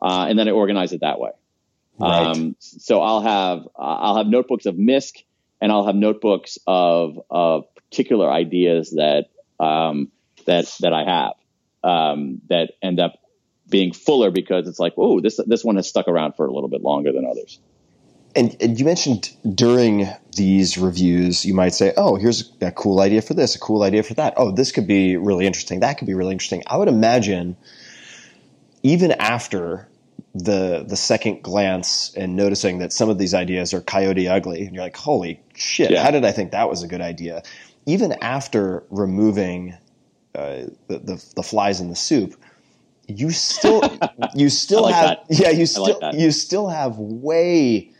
[0.00, 1.30] uh, and then I organize it that way.
[1.98, 2.26] Right.
[2.26, 5.24] Um, so I'll have, uh, I'll have notebooks of MISC,
[5.60, 9.26] and I'll have notebooks of of particular ideas that
[9.58, 10.10] um,
[10.44, 11.32] that that I have
[11.82, 13.14] um, that end up
[13.68, 16.68] being fuller because it's like, oh, this this one has stuck around for a little
[16.68, 17.58] bit longer than others.
[18.34, 23.22] And, and you mentioned during these reviews, you might say, "Oh, here's a cool idea
[23.22, 24.34] for this, a cool idea for that.
[24.36, 25.80] Oh, this could be really interesting.
[25.80, 27.56] That could be really interesting." I would imagine,
[28.86, 29.88] even after
[30.34, 34.74] the the second glance and noticing that some of these ideas are coyote ugly, and
[34.74, 35.90] you're like, "Holy shit!
[35.90, 36.02] Yeah.
[36.04, 37.42] How did I think that was a good idea?"
[37.86, 39.74] Even after removing
[40.34, 42.34] uh, the, the the flies in the soup,
[43.08, 43.82] you still
[44.34, 45.24] you still like have that.
[45.40, 46.14] yeah you still that.
[46.14, 47.90] you still have way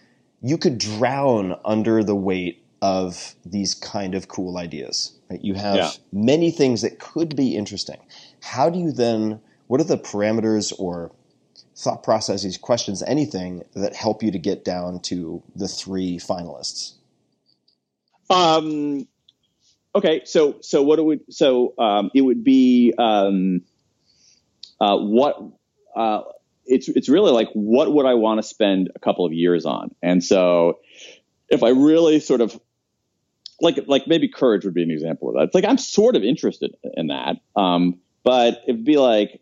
[0.42, 5.12] you could drown under the weight of these kind of cool ideas.
[5.30, 5.42] Right?
[5.42, 5.90] You have Yeah.
[6.12, 7.98] many things that could be interesting.
[8.40, 9.40] How do you then?
[9.66, 11.12] What are the parameters or
[11.76, 16.94] thought processes, questions, anything that help you to get down to the three finalists?
[18.30, 19.06] Um,
[19.94, 23.62] okay, so so what it would so um, it would be um,
[24.80, 25.40] uh, what
[25.94, 26.22] uh,
[26.64, 29.94] it's it's really like what would I want to spend a couple of years on,
[30.02, 30.80] and so
[31.48, 32.59] if I really sort of
[33.60, 35.44] like like maybe courage would be an example of that.
[35.44, 39.40] It's like I'm sort of interested in that, um, but it'd be like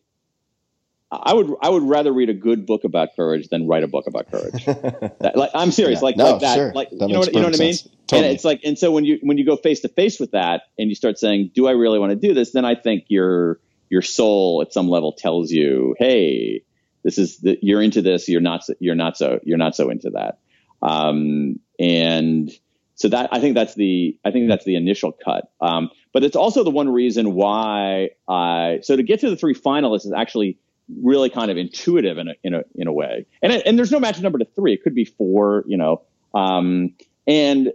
[1.22, 4.06] I would I would rather read a good book about courage than write a book
[4.06, 4.64] about courage.
[4.64, 6.04] That- like I'm serious, Yeah.
[6.04, 6.72] like No, like that, sure.
[6.74, 7.74] like That you know what you know what I mean.
[8.06, 8.28] Totally.
[8.28, 10.62] And it's like, and so when you when you go face to face with that,
[10.78, 13.60] and you start saying, "Do I really want to do this?" Then I think your
[13.88, 16.62] your soul at some level tells you, "Hey,
[17.02, 18.28] this is the, you're into this.
[18.28, 18.64] You're not.
[18.64, 19.40] so- You're not so.
[19.44, 20.38] You're not so into that."
[20.82, 22.50] Um, and
[22.96, 25.50] so that I think that's the I think that's the initial cut.
[25.60, 29.54] Um, but it's also the one reason why I so to get to the three
[29.54, 30.58] finalists is actually
[31.00, 33.26] really kind of intuitive in a in a in a way.
[33.42, 34.74] And and there's no magic number to three.
[34.74, 36.02] It could be four, you know.
[36.34, 36.94] Um,
[37.26, 37.72] and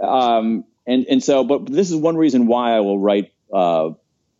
[0.00, 3.90] um, and and so, but this is one reason why I will write uh,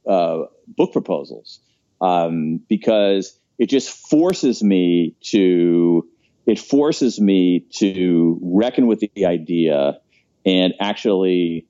[0.06, 1.60] uh, book proposals
[2.01, 6.09] um, because it just forces me to
[6.47, 10.01] it forces me to reckon with the idea
[10.44, 11.66] and actually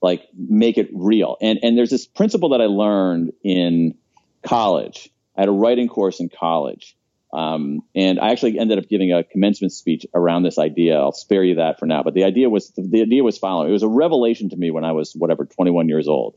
[0.00, 1.36] like make it real.
[1.40, 3.94] And and there's this principle that I learned in
[4.42, 5.10] college.
[5.38, 6.96] I had a writing course in college.
[7.32, 10.98] Um, and I actually ended up giving a commencement speech around this idea.
[10.98, 12.02] I'll spare you that for now.
[12.02, 13.68] But the idea was the idea was following.
[13.68, 16.36] It was a revelation to me when I was whatever 21 years old.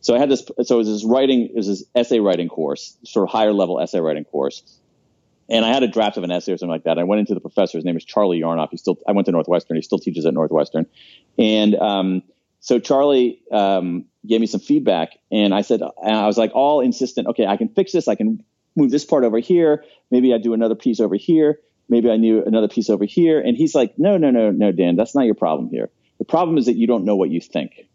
[0.00, 0.44] So I had this.
[0.62, 1.46] So it was this writing.
[1.46, 4.62] It was this essay writing course, sort of higher level essay writing course.
[5.50, 6.98] And I had a draft of an essay or something like that.
[6.98, 7.78] I went into the professor.
[7.78, 8.68] His name is Charlie Yarnoff.
[8.70, 8.98] He still.
[9.08, 9.76] I went to Northwestern.
[9.76, 10.86] He still teaches at Northwestern.
[11.36, 12.22] And um,
[12.60, 16.80] so Charlie um, gave me some feedback, and I said, and I was like all
[16.80, 17.28] insistent.
[17.28, 18.08] Okay, I can fix this.
[18.08, 18.44] I can
[18.76, 19.84] move this part over here.
[20.10, 21.58] Maybe I do another piece over here.
[21.88, 23.40] Maybe I knew another piece over here.
[23.40, 25.88] And he's like, no, no, no, no, Dan, that's not your problem here.
[26.18, 27.88] The problem is that you don't know what you think.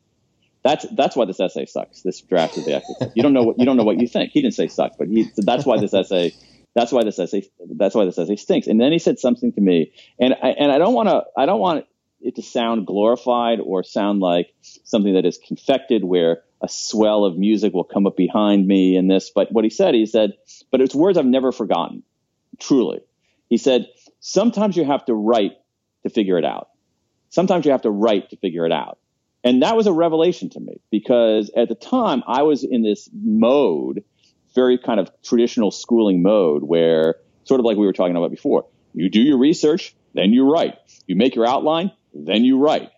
[0.63, 2.01] That's that's why this essay sucks.
[2.03, 3.11] This draft of the essay.
[3.15, 4.31] You don't know what you don't know what you think.
[4.31, 6.33] He didn't say sucks, but he, that's why this essay.
[6.73, 7.43] That's why this essay.
[7.69, 8.67] That's why this essay stinks.
[8.67, 11.23] And then he said something to me, and I, and I don't want to.
[11.37, 11.85] I don't want
[12.23, 17.37] it to sound glorified or sound like something that is confected, where a swell of
[17.37, 19.29] music will come up behind me and this.
[19.29, 20.33] But what he said, he said,
[20.71, 22.03] but it's words I've never forgotten,
[22.59, 23.01] truly.
[23.49, 23.87] He said,
[24.19, 25.57] sometimes you have to write
[26.03, 26.69] to figure it out.
[27.29, 28.99] Sometimes you have to write to figure it out.
[29.43, 33.09] And that was a revelation to me because at the time I was in this
[33.13, 34.03] mode,
[34.55, 38.65] very kind of traditional schooling mode where sort of like we were talking about before,
[38.93, 40.77] you do your research, then you write.
[41.07, 42.89] You make your outline, then you write.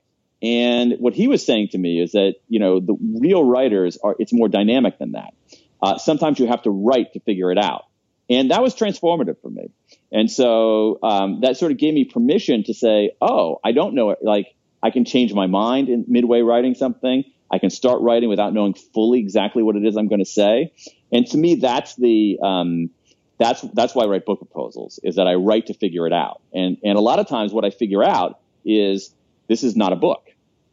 [0.42, 4.16] And what he was saying to me is that, you know, the real writers are,
[4.20, 5.34] it's more dynamic than that.
[5.82, 7.86] Uh, sometimes you have to write to figure it out.
[8.30, 9.72] And that was transformative for me.
[10.12, 14.16] And so um, that sort of gave me permission to say, oh, I don't know.
[14.22, 17.24] Like, I can change my mind in midway writing something.
[17.52, 20.74] I can start writing without knowing fully exactly what it is I'm going to say.
[21.12, 22.90] And to me, that's the, um,
[23.38, 26.42] that's, that's why I write book proposals is that I write to figure it out.
[26.54, 29.14] And, and a lot of times what I figure out is
[29.48, 30.24] this is not a book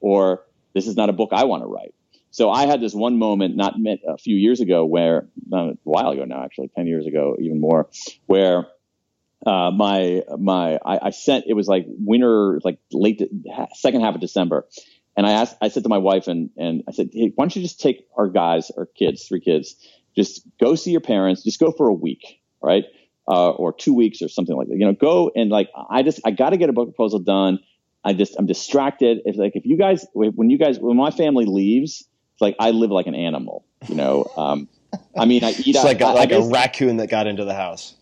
[0.00, 0.44] or
[0.74, 1.94] this is not a book I want to write.
[2.30, 3.74] So I had this one moment, not
[4.08, 7.90] a few years ago, where a while ago now, actually, ten years ago, even more,
[8.24, 8.68] where
[9.46, 13.20] uh, my my I, I, sent it was like winter, like late
[13.74, 14.66] second half of December,
[15.14, 17.54] and I asked, I said to my wife and and I said, hey, why don't
[17.54, 19.76] you just take our guys, our kids, three kids,
[20.16, 22.84] just go see your parents, just go for a week, right?
[23.28, 24.76] Uh, or two weeks or something like that.
[24.76, 27.58] You know, go and like I just I got to get a book proposal done.
[28.04, 29.20] I just I'm distracted.
[29.24, 32.04] It's like if you guys when you guys when my family leaves,
[32.34, 33.64] it's like I live like an animal.
[33.88, 34.68] You know, um,
[35.16, 37.08] I mean I eat it's out, like a, I, like I a guess, raccoon that
[37.08, 37.94] got into the house.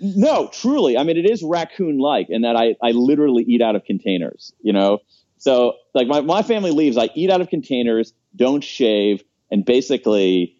[0.00, 0.96] No, truly.
[0.96, 4.52] I mean it is raccoon like in that I I literally eat out of containers.
[4.62, 4.98] You know,
[5.38, 10.56] so like my my family leaves, I eat out of containers, don't shave, and basically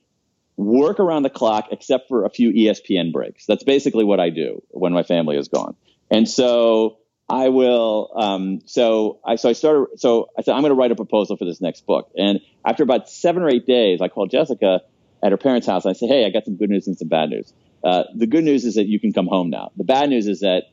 [0.56, 3.47] work around the clock except for a few ESPN breaks.
[3.47, 5.74] That's basically what I do when my family is gone.
[6.10, 6.98] And so
[7.31, 8.11] I will.
[8.16, 10.01] Um, so I so I started.
[10.01, 12.11] So I said I'm going to write a proposal for this next book.
[12.16, 14.81] And after about seven or eight days, I called Jessica
[15.23, 15.85] at her parents' house.
[15.85, 17.52] And I said, Hey, I got some good news and some bad news.
[17.85, 19.70] Uh, the good news is that you can come home now.
[19.77, 20.65] The bad news is that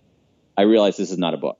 [0.58, 1.60] I realized this is not a book.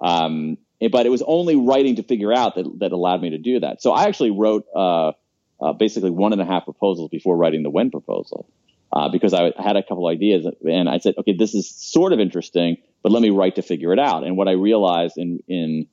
[0.00, 0.56] Um,
[0.90, 3.82] but it was only writing to figure out that that allowed me to do that.
[3.82, 5.12] So I actually wrote uh,
[5.60, 8.48] uh, basically one and a half proposals before writing the when proposal.
[8.92, 12.20] Uh, because I had a couple ideas and I said, okay, this is sort of
[12.20, 14.24] interesting, but let me write to figure it out.
[14.24, 15.86] And what I realized in, in,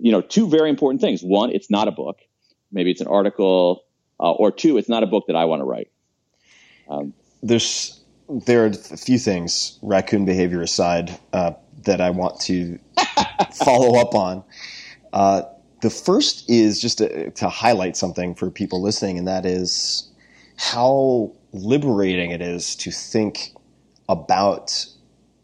[0.00, 1.22] you know, two very important things.
[1.22, 2.18] One, it's not a book.
[2.70, 3.84] Maybe it's an article,
[4.20, 5.90] uh, or two, it's not a book that I want to write.
[6.88, 7.98] Um, There's
[8.28, 11.52] there are a few things, raccoon behavior aside, uh,
[11.84, 12.78] that I want to
[13.54, 14.44] follow up on.
[15.12, 15.42] Uh,
[15.80, 20.10] the first is just to, to highlight something for people listening, and that is
[20.56, 23.54] how liberating it is to think
[24.08, 24.86] about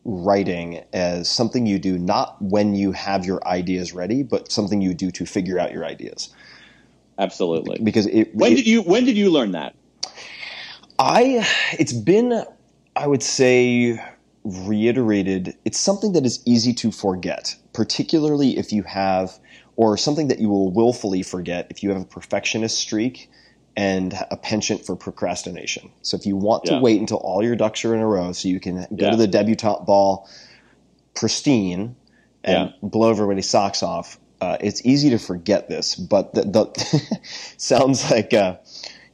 [0.04, 4.94] writing as something you do not when you have your ideas ready, but something you
[4.94, 6.34] do to figure out your ideas.
[7.18, 7.78] absolutely.
[7.82, 9.74] Because it, When it- did you when did you learn that?
[10.98, 11.46] I
[11.78, 12.44] it's been
[12.96, 14.00] I would say
[14.44, 19.38] reiterated it's something that is easy to forget particularly if you have
[19.76, 23.30] or something that you will willfully forget if you have a perfectionist streak
[23.76, 25.90] and a penchant for procrastination.
[26.02, 26.80] So if you want to Yeah.
[26.80, 29.10] wait until all your ducks are in a row so you can go Yeah.
[29.10, 30.28] to the debutante ball
[31.14, 31.96] pristine
[32.44, 32.88] and Yeah.
[32.88, 37.18] blow everybody's socks off, uh, it's easy to forget this, but the, the
[37.56, 38.56] sounds like uh,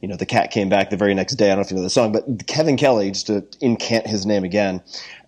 [0.01, 1.45] you know the cat came back the very next day.
[1.47, 4.25] I don't know if you know the song, but Kevin Kelly, just to incant his
[4.25, 4.81] name again.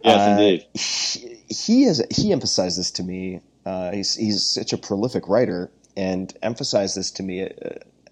[0.03, 0.65] Yes, uh, indeed.
[0.73, 3.41] He, he has he emphasized this to me.
[3.65, 7.47] Uh, he's he's such a prolific writer and emphasized this to me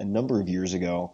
[0.01, 1.13] a, number of years ago.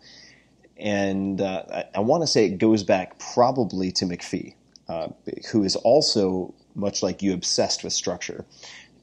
[0.78, 4.54] And uh, I, I want to say it goes back probably to McPhee,
[4.88, 5.10] uh,
[5.52, 8.46] who is also much like you obsessed with structure.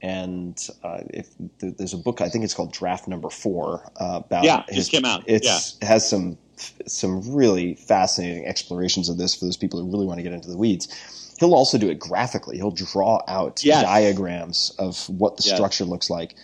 [0.02, 1.30] And uh, if
[1.60, 4.90] th- there's a book, I think it's called Draft Number Four uh, about Yeah, just
[4.90, 5.24] came out.
[5.26, 6.38] It's it has some
[6.86, 10.48] some really fascinating explorations of this for those people who really want to get into
[10.48, 11.34] the weeds.
[11.40, 12.56] He'll also do it graphically.
[12.56, 13.82] He'll draw out Yes.
[13.82, 15.56] diagrams of what the Yes.
[15.56, 16.36] structure looks like,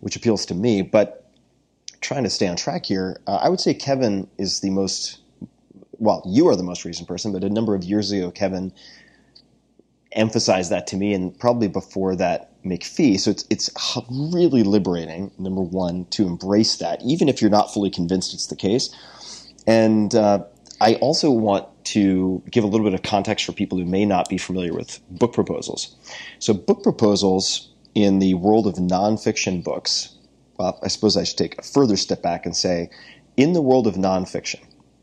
[0.00, 0.82] which appeals to me.
[0.82, 1.23] But
[2.04, 5.20] trying to stay on track here, uh, I would say Kevin is the most.
[5.98, 8.72] Well, you are the most recent person, but a number of years ago, Kevin
[10.12, 13.18] emphasized that to me, and probably before that, McPhee.
[13.18, 13.70] So it's it's
[14.10, 15.30] really liberating.
[15.38, 18.94] Number one, to embrace that, even if you're not fully convinced it's the case.
[19.66, 20.44] And uh,
[20.80, 24.28] I also want to give a little bit of context for people who may not
[24.28, 25.96] be familiar with book proposals.
[26.38, 30.13] So book proposals in the world of nonfiction books.
[30.58, 32.90] Well, I suppose I should take a further step back and say,
[33.36, 34.60] in the world of nonfiction.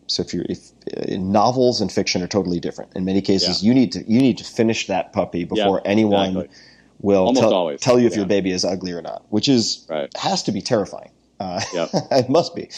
[0.07, 2.91] So if you're if uh, novels and fiction are totally different.
[2.95, 3.67] In many cases, Yeah.
[3.69, 6.57] you need to you need to finish that puppy before anyone exactly.
[6.99, 8.19] will Almost tell, always, tell you if yeah.
[8.19, 10.09] your baby is ugly or not, which is Right.
[10.17, 11.11] has to be terrifying.
[11.39, 11.89] Uh, Yep.
[12.11, 12.69] it must be.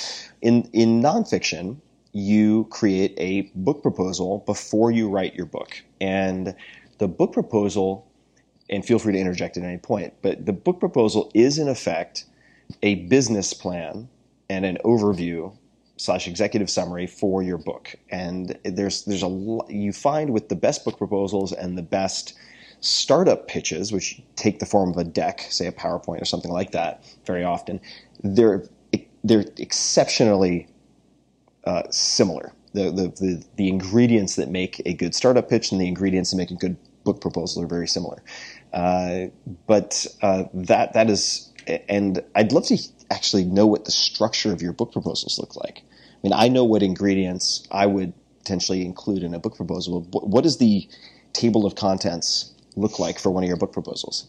[0.41, 1.77] In in nonfiction,
[2.11, 6.55] you create a book proposal before you write your book, and
[6.99, 8.07] the book proposal.
[8.69, 12.25] And feel free to interject at any point, but the book proposal is in effect
[12.81, 14.09] a business plan
[14.49, 15.55] and an overview
[15.97, 17.95] slash executive summary for your book.
[18.09, 22.33] And there's there's a you find with the best book proposals and the best
[22.81, 26.71] startup pitches, which take the form of a deck, say a PowerPoint or something like
[26.71, 27.79] that, very often,
[28.23, 28.65] they're
[29.23, 30.67] they're exceptionally
[31.63, 32.51] uh, similar.
[32.73, 36.37] The, the the the ingredients that make a good startup pitch and the ingredients that
[36.37, 38.21] make a good book proposal are very similar.
[38.73, 39.27] Uh,
[39.67, 42.77] but uh, that that is, and I'd love to
[43.09, 45.79] actually know what the structure of your book proposals look like.
[45.79, 50.01] I mean, I know what ingredients I would potentially include in a book proposal.
[50.11, 50.87] What, does the
[51.31, 54.27] table of contents look like for one of your book proposals?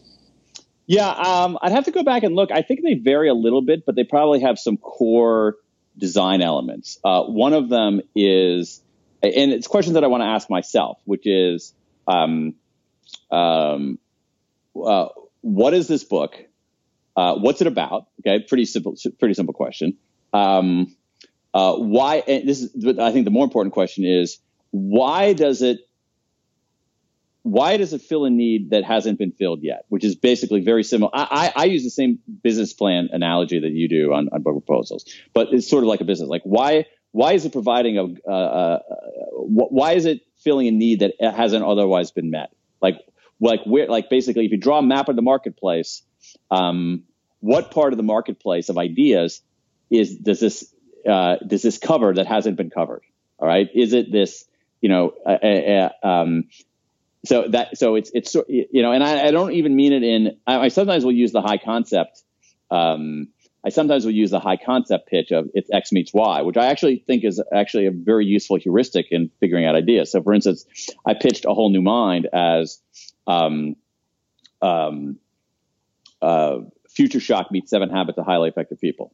[0.87, 2.51] Yeah, um, I'd have to go back and look.
[2.51, 5.55] I think they vary a little bit, but they probably have some core
[5.97, 6.99] design elements.
[7.03, 8.81] Uh, one of them is,
[9.23, 11.73] and it's questions that I want to ask myself, which is,
[12.07, 12.55] um,
[13.31, 13.97] um,
[14.75, 15.07] uh,
[15.41, 16.35] what is this book?
[17.15, 18.07] Uh, what's it about?
[18.19, 19.97] Okay, pretty simple, pretty simple question.
[20.33, 20.95] Um,
[21.53, 22.21] uh, why?
[22.27, 24.39] This is, I think the more important question is,
[24.71, 25.79] why does it
[27.45, 29.85] why does it fill a need that hasn't been filled yet?
[29.89, 31.11] Which is basically very similar.
[31.13, 35.05] I, I, I use the same business plan analogy that you do on, on proposals,
[35.31, 36.27] but it's sort of like a business.
[36.27, 38.79] Like why why is it providing a uh,
[39.33, 42.51] wh- why is it filling a need that hasn't otherwise been met?
[42.81, 42.99] Like
[43.39, 46.01] like where like basically if you draw a map of the marketplace,
[46.51, 47.03] um,
[47.39, 49.41] what part of the marketplace of ideas
[49.89, 50.73] is does this
[51.07, 53.03] uh, does this cover that hasn't been covered?
[53.39, 54.45] All right, is it this
[54.81, 56.45] you know uh, uh, uh, um,
[57.25, 60.37] so that so it's it's you know and I, I don't even mean it in
[60.45, 62.23] I, I sometimes will use the high concept
[62.71, 63.29] um,
[63.65, 66.67] I sometimes will use the high concept pitch of it's X meets Y, which I
[66.67, 70.11] actually think is actually a very useful heuristic in figuring out ideas.
[70.11, 70.65] So, for instance,
[71.05, 72.79] I pitched a whole new mind as
[73.25, 73.75] um,
[74.61, 75.17] um,
[76.25, 79.13] uh, Future Shock meets Seven Habits of Highly Effective People,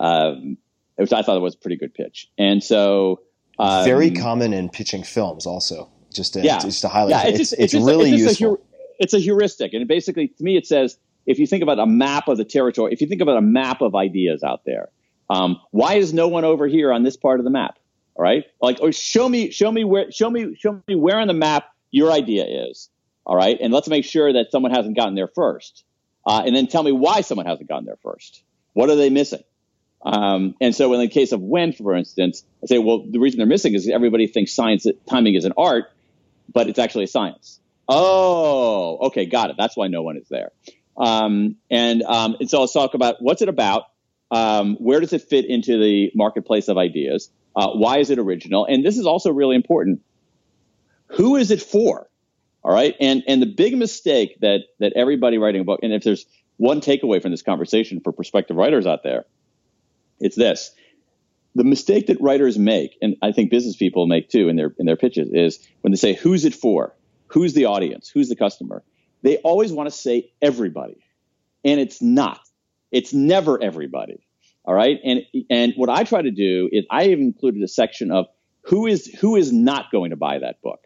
[0.00, 0.56] um,
[0.96, 2.30] which I thought it was a pretty good pitch.
[2.38, 3.22] And so,
[3.58, 5.90] um, Very common in pitching films, also.
[6.12, 8.44] Just to, yeah, just to highlight, yeah, it's, just- it's, a- really it's just a
[8.44, 8.66] useful.
[8.98, 12.28] it's a heuristic, and basically, to me, it says if you think about a map
[12.28, 14.88] of the territory, if you think about a map of ideas out there,
[15.30, 17.78] um, why is no one over here on this part of the map?
[18.14, 21.28] All right, like, or show me, show me where, show me, show me where on
[21.28, 22.90] the map your idea is.
[23.24, 25.84] All right, and let's make sure that someone hasn't gotten there first,
[26.26, 28.42] uh, and then tell me why someone hasn't gotten there first.
[28.72, 29.42] What are they missing?
[30.04, 33.38] Um, and so in the case of when, for instance, I say, well, the reason
[33.38, 35.92] they're missing is everybody thinks science timing is an art,
[36.52, 37.60] but it's actually a science.
[37.88, 39.56] Oh, okay, got it.
[39.58, 40.50] That's why no one is there.
[40.96, 43.84] Um, and, um, and so let's talk about what's it about?
[44.30, 47.30] Um, where does it fit into the marketplace of ideas?
[47.54, 48.64] Uh, why is it original?
[48.64, 50.00] And this is also really important.
[51.08, 52.08] Who is it for?
[52.62, 52.94] All right.
[53.00, 56.26] And, and the big mistake that, that everybody writing a book, and if there's
[56.56, 59.24] one takeaway from this conversation for prospective writers out there,
[60.20, 60.70] it's this.
[61.54, 64.86] The mistake that writers make, and I think business people make too in their, in
[64.86, 66.94] their pitches is when they say, who's it for?
[67.28, 68.08] Who's the audience?
[68.08, 68.82] Who's the customer?
[69.22, 71.02] They always want to say everybody.
[71.64, 72.40] And it's not.
[72.90, 74.24] It's never everybody.
[74.64, 74.98] All right.
[75.02, 75.20] And
[75.50, 78.26] and what I try to do is I have included a section of
[78.62, 80.80] who is who is not going to buy that book.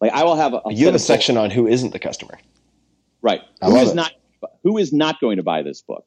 [0.00, 2.38] Like I will have a, You have a section on who isn't the customer.
[3.22, 3.42] Right.
[3.62, 3.94] Who is it.
[3.94, 4.12] not
[4.62, 6.06] who is not going to buy this book?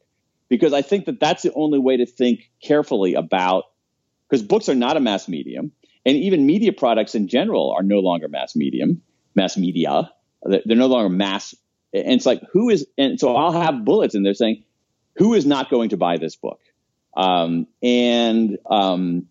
[0.49, 3.65] Because I think that that's the only way to think carefully about
[4.30, 5.72] because books are not a mass medium,
[6.06, 9.02] and even media products in general are no longer mass medium,
[9.36, 10.11] mass media.
[10.44, 11.53] They're they're no longer mass,
[11.94, 12.88] and it's like who is?
[12.98, 14.64] And so I'll have bullets, and they're saying
[15.15, 16.60] who is not going to buy this book,
[17.15, 19.28] um, and um,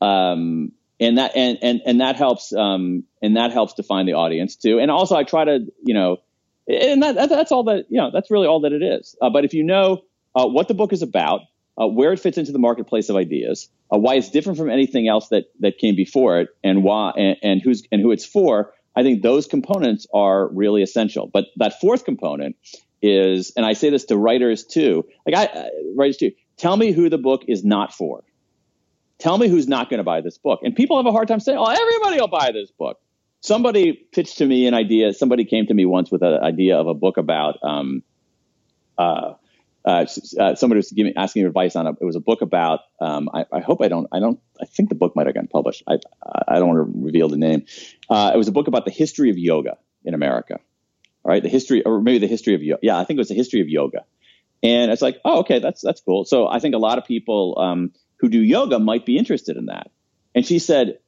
[0.00, 4.56] um, and that and and and that helps um, and that helps define the audience
[4.56, 4.78] too.
[4.78, 6.18] And also, I try to you know,
[6.66, 8.10] and that, that that's all that you know.
[8.12, 9.16] That's really all that it is.
[9.20, 10.02] Uh, but if you know
[10.34, 11.42] uh, what the book is about,
[11.80, 15.08] uh, where it fits into the marketplace of ideas, uh, why it's different from anything
[15.08, 18.72] else that that came before it, and why and, and who's and who it's for,
[18.94, 21.28] I think those components are really essential.
[21.30, 22.56] But that fourth component
[23.02, 26.32] is, and I say this to writers too, like I uh, writers too.
[26.56, 28.24] Tell me who the book is not for.
[29.18, 30.60] Tell me who's not going to buy this book.
[30.62, 32.98] And people have a hard time saying, "Oh, everybody will buy this book."
[33.40, 35.12] Somebody pitched to me an idea.
[35.12, 37.58] Somebody came to me once with an idea of a book about.
[37.62, 38.02] Um,
[38.98, 39.34] uh,
[39.84, 40.04] uh,
[40.40, 42.80] uh, somebody was giving, asking me advice on a, it was a book about.
[43.00, 44.08] Um, I, I hope I don't.
[44.10, 44.40] I don't.
[44.60, 45.84] I think the book might have gotten published.
[45.86, 45.98] I
[46.48, 47.66] I don't want to reveal the name.
[48.10, 50.58] Uh, it was a book about the history of yoga in America.
[51.24, 52.80] All right, the history, or maybe the history of yoga.
[52.82, 54.04] Yeah, I think it was the history of yoga.
[54.62, 56.24] And it's like, oh, okay, that's that's cool.
[56.24, 59.66] So I think a lot of people um, who do yoga might be interested in
[59.66, 59.90] that.
[60.34, 60.98] And she said,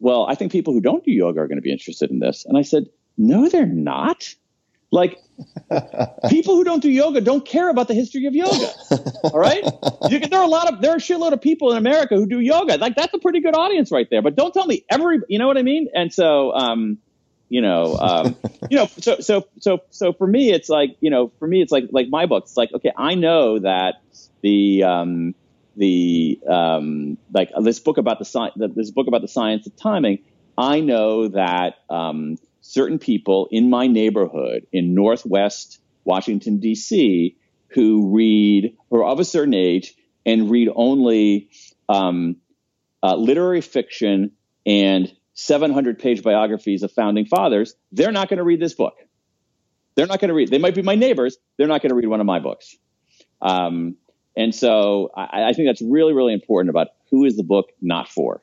[0.00, 2.44] well, I think people who don't do yoga are going to be interested in this.
[2.44, 2.86] And I said,
[3.16, 4.34] no, they're not.
[4.90, 5.18] Like
[6.30, 8.70] people who don't do yoga don't care about the history of yoga.
[9.24, 9.62] All right,
[10.08, 12.16] you can, there are a lot of there are a shitload of people in America
[12.16, 12.78] who do yoga.
[12.78, 14.22] Like that's a pretty good audience right there.
[14.22, 15.88] But don't tell me every, you know what I mean?
[15.94, 16.98] And so, um,
[17.50, 18.36] you know, um,
[18.70, 21.72] you know, so so so so for me, it's like you know, for me, it's
[21.72, 22.44] like like my book.
[22.44, 23.96] It's like okay, I know that
[24.40, 25.34] the um,
[25.78, 30.18] the um, like this book about the science, this book about the science of timing.
[30.56, 37.36] I know that um, certain people in my neighborhood in Northwest Washington D.C.
[37.68, 39.94] who read or of a certain age
[40.26, 41.50] and read only
[41.88, 42.36] um,
[43.02, 44.32] uh, literary fiction
[44.66, 48.94] and 700 page biographies of founding fathers, they're not going to read this book.
[49.94, 50.50] They're not going to read.
[50.50, 51.38] They might be my neighbors.
[51.56, 52.76] They're not going to read one of my books.
[53.40, 53.96] Um,
[54.38, 58.08] and so I, I think that's really, really important about who is the book not
[58.08, 58.40] for.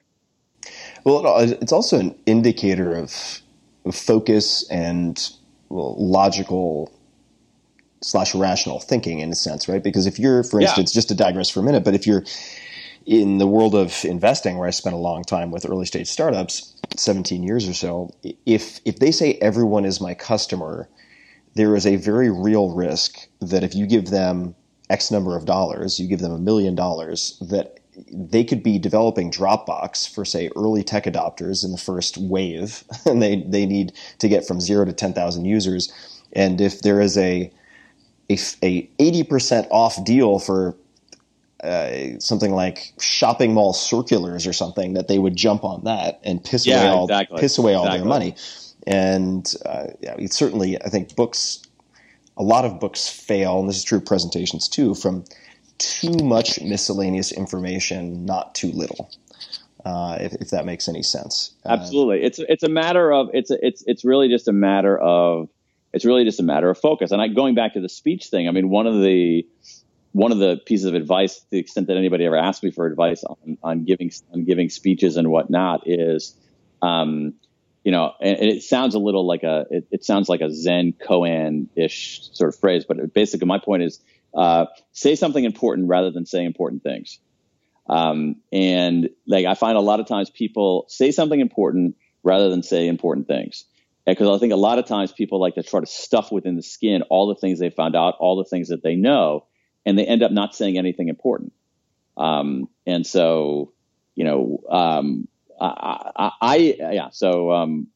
[1.05, 3.41] Well, it's also an indicator of
[3.85, 5.31] of focus and
[5.69, 6.91] well, logical
[8.01, 9.83] slash rational thinking in a sense, right?
[9.83, 10.67] Because if you're, for Yeah.
[10.67, 12.23] instance, just to digress for a minute, but if you're
[13.05, 16.75] in the world of investing, where I spent a long time with early stage startups,
[16.97, 18.09] 17 years or so,
[18.45, 20.89] if if they say everyone is my customer,
[21.53, 24.55] there is a very real risk that if you give them
[24.89, 27.79] X number of dollars, you give them a million dollars, that
[28.11, 33.21] they could be developing Dropbox for, say, early tech adopters in the first wave, and
[33.21, 36.21] they, they need to get from zero to 10,000 users.
[36.33, 37.51] And if there is a,
[38.29, 40.75] a, a 80% off deal for
[41.63, 46.43] uh, something like shopping mall circulars or something, that they would jump on that and
[46.43, 47.39] piss Yeah, away all, exactly.
[47.39, 48.35] piss away all their money.
[48.85, 51.64] And uh, yeah, certainly, I think books,
[52.37, 55.25] a lot of books fail, and this is true of presentations too, from
[55.77, 59.09] too much miscellaneous information, not too little.
[59.83, 61.51] Uh, if, if that makes any sense.
[61.63, 62.23] Uh, Absolutely.
[62.23, 65.47] It's it's a matter of it's it's it's really just a matter of
[65.93, 67.11] it's really just a matter of focus.
[67.11, 69.45] And I going back to the speech thing, I mean one of the
[70.15, 72.87] one of the pieces of advice, to the extent that anybody ever asked me for
[72.87, 76.33] advice on, on giving on giving speeches and whatnot, is,
[76.81, 77.33] um,
[77.85, 80.51] you know, and, and it sounds a little like a it, it sounds like a
[80.51, 83.99] Zen koan ish sort of phrase, but basically my point is
[84.33, 87.19] uh, say something important rather than say important things.
[87.87, 92.63] Um, and like I find a lot of times people say something important rather than
[92.63, 93.65] say important things.
[94.07, 96.63] Because I think a lot of times people like to try to stuff within the
[96.63, 99.45] skin all the things they found out, all the things that they know,
[99.85, 101.53] and they end up not saying anything important.
[102.17, 103.73] Um, and so,
[104.15, 105.27] you know, um,
[105.59, 106.55] I, I, I
[106.91, 107.87] yeah, so, um,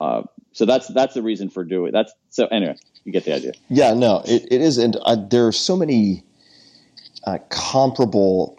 [0.00, 0.22] uh,
[0.52, 3.94] so that's that's the reason for doing that's so anyway you get the idea Yeah,
[3.94, 6.24] no, it, it is, and uh, there are so many
[7.24, 8.58] uh, comparable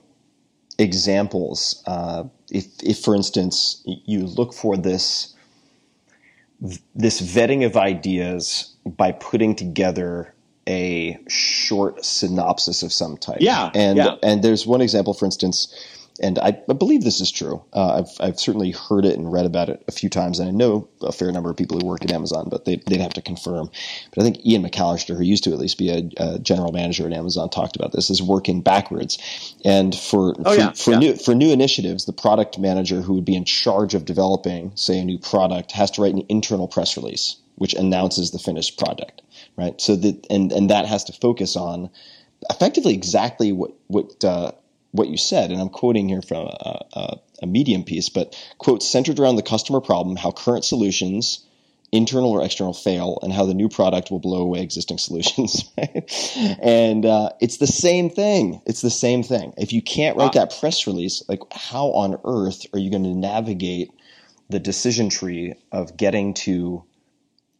[0.78, 1.84] examples.
[1.88, 5.34] Uh, if, if, for instance, you look for this
[6.95, 10.34] this vetting of ideas by putting together
[10.68, 13.38] a short synopsis of some type.
[13.40, 14.15] Yeah, and yeah.
[14.24, 15.74] and there's one example, for instance,
[16.19, 17.64] and I, I believe this is true.
[17.73, 20.52] Uh, I've I've certainly heard it and read about it a few times, and I
[20.52, 23.22] know a fair number of people who work at Amazon, but they they'd have to
[23.22, 23.69] confirm.
[24.14, 27.06] But I think Ian McAllister, who used to at least be a, a general manager
[27.07, 30.99] at Amazon, talked about this is working backwards, and for Oh, for, yeah, for yeah.
[30.99, 34.99] new for new initiatives, the product manager who would be in charge of developing, say,
[34.99, 39.22] a new product, has to write an internal press release which announces the finished product,
[39.57, 39.80] right?
[39.81, 41.89] So that and and that has to focus on
[42.49, 44.52] effectively exactly what what uh,
[44.98, 48.84] what you said, and I'm quoting here from a, a, a Medium piece, but quote
[48.84, 51.44] centered around the customer problem, how current solutions.
[51.94, 55.72] Internal or external fail, and how the new product will blow away existing solutions.
[56.61, 58.61] And uh, it's the same thing.
[58.65, 59.53] It's the same thing.
[59.57, 63.15] If you can't write that press release, like how on earth are you going to
[63.15, 63.91] navigate
[64.49, 66.84] the decision tree of getting to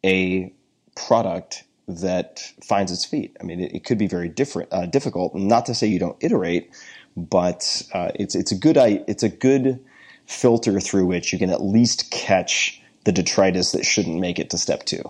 [0.06, 0.54] a
[0.96, 3.36] product that finds its feet.
[3.40, 5.36] I mean, it, it could be very different, uh, difficult.
[5.36, 6.70] Not to say you don't iterate,
[7.18, 9.84] but uh, it's it's a good it's a good
[10.27, 14.57] filter through which you can at least catch the detritus that shouldn't make it to
[14.57, 15.02] step two.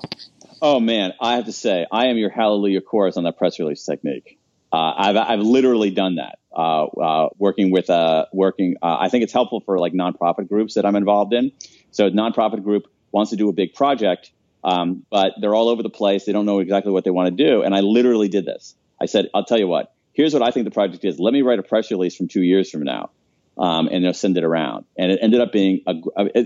[0.61, 3.83] Oh man, I have to say, I am your hallelujah chorus on that press release
[3.83, 4.39] technique.
[4.71, 6.39] Uh, I've I've literally done that.
[6.55, 10.73] Uh, uh, working with uh, working, uh, I think it's helpful for like nonprofit groups
[10.73, 11.51] that I'm involved in.
[11.91, 14.31] So a nonprofit group wants to do a big project,
[14.63, 16.25] um, but they're all over the place.
[16.25, 17.61] They don't know exactly what they want to do.
[17.61, 18.75] And I literally did this.
[18.99, 19.93] I said, I'll tell you what.
[20.17, 21.19] Here's what I think the project is.
[21.19, 23.11] Let me write a press release from two years from now,
[23.55, 24.85] um, and they'll send it around.
[24.97, 25.93] And it ended up being a,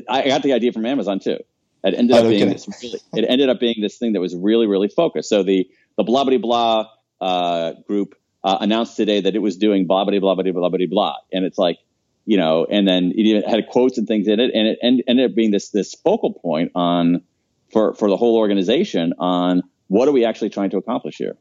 [0.10, 1.38] I got the idea from Amazon too.
[1.82, 4.20] It ended Oh, up no being this really, it ended up being this thing that
[4.20, 5.30] was really, really focused.
[5.30, 6.86] So the, the blah, blah, blah,
[7.22, 10.88] uh, group, uh, announced today that it was doing blah, blah, blah, blah, blah, blah,
[10.90, 11.16] blah.
[11.32, 11.78] And it's like,
[12.26, 14.52] you know, and then it even had quotes and things in it.
[14.54, 17.24] And it end, ended up being this, this focal point on,
[17.72, 21.38] for, for the whole organization on what are we actually trying to accomplish here?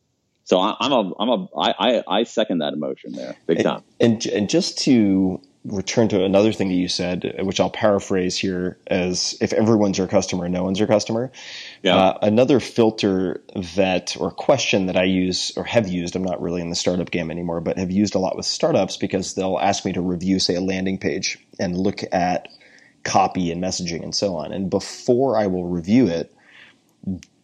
[0.50, 3.84] So I, I'm a, I'm a, I, I, I second that emotion there big time.
[4.00, 8.76] And and just to return to another thing that you said, which I'll paraphrase here
[8.88, 11.30] as if everyone's your customer, no one's your customer.
[11.84, 11.94] Yeah.
[11.94, 13.44] Uh, another filter
[13.76, 17.12] that or question that I use or have used, I'm not really in the startup
[17.12, 20.40] game anymore, but have used a lot with startups because they'll ask me to review,
[20.40, 22.48] say, a landing page and look at
[23.04, 24.50] copy and messaging and so on.
[24.50, 26.34] And before I will review it,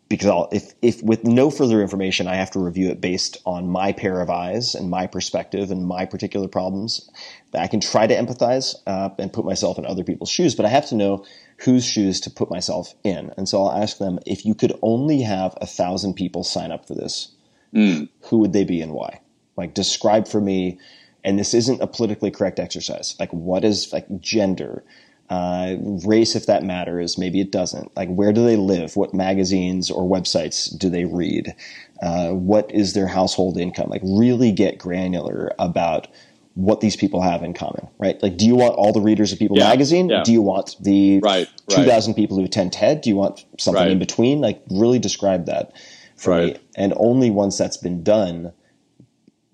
[0.09, 3.69] because I'll, if, if with no further information, I have to review it based on
[3.69, 7.11] my pair of eyes and my perspective and my particular problems.
[7.53, 10.69] I can try to empathize uh, and put myself in other people's shoes, but I
[10.69, 11.25] have to know
[11.59, 13.33] whose shoes to put myself in.
[13.37, 16.87] And so I'll ask them if you could only have a thousand people sign up
[16.87, 17.33] for this,
[17.73, 19.21] who would they be and why?
[19.57, 20.79] Like describe for me.
[21.25, 23.17] And this isn't a politically correct exercise.
[23.19, 24.85] Like what is like gender,
[25.29, 25.75] uh,
[26.05, 27.19] race, if that matters.
[27.19, 27.95] Maybe it doesn't.
[27.97, 28.97] Like, where do they live?
[28.97, 31.55] What magazines or websites do they read?
[32.03, 33.89] Uh, what is their household income?
[33.91, 36.09] Like, really get granular about
[36.55, 38.23] what these people have in common, right?
[38.23, 40.09] Like, do you want all the readers of People Yeah, magazine?
[40.09, 40.23] yeah.
[40.23, 41.77] Do you want the Right, right.
[41.77, 43.03] 2,000 people who attend TED?
[43.03, 43.91] Do you want something Right.
[43.93, 44.41] in between?
[44.41, 45.73] Like, really describe that
[46.17, 46.43] for me.
[46.45, 46.61] Right.
[46.77, 48.53] And only once that's been done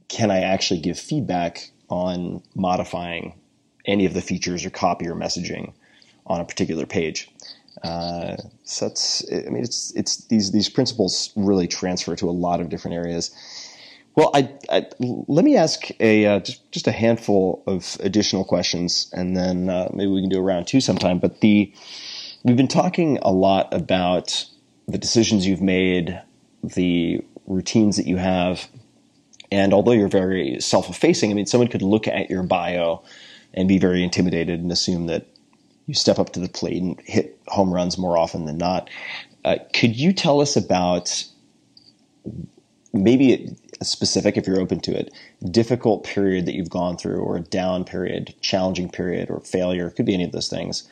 [0.08, 3.32] can I actually give feedback on modifying
[3.86, 5.72] any of the features or copy or messaging
[6.26, 7.28] on a particular page.
[7.82, 12.60] Uh, so it's, I mean, it's it's these these principles really transfer to a lot
[12.60, 13.30] of different areas.
[14.14, 19.10] Well, I, I let me ask a uh, just just a handful of additional questions,
[19.12, 21.18] and then uh, maybe we can do a round two sometime.
[21.18, 21.72] But the
[22.44, 24.46] we've been talking a lot about
[24.86, 26.20] the decisions you've made,
[26.62, 28.68] the routines that you have,
[29.50, 33.02] and although you're very self-effacing, I mean, someone could look at your bio
[33.54, 35.26] and be very intimidated and assume that
[35.86, 38.88] you step up to the plate and hit home runs more often than not.
[39.44, 41.24] Uh, could you tell us about
[42.92, 45.12] maybe a specific, if you're open to it,
[45.50, 49.88] difficult period that you've gone through, or a down period, challenging period, or failure?
[49.88, 50.88] It could be any of those things,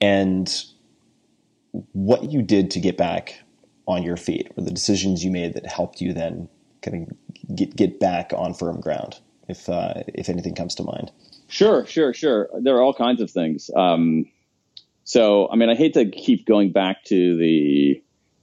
[0.00, 0.64] and
[1.92, 3.40] what you did to get back
[3.86, 6.48] on your feet, or the decisions you made that helped you then
[6.82, 9.18] kind of get get back on firm ground,
[9.48, 11.10] if uh, if anything comes to mind.
[11.48, 12.50] Sure, sure, sure.
[12.60, 13.70] There are all kinds of things.
[13.74, 14.26] Um,
[15.04, 18.02] so, I mean, I hate to keep going back to the,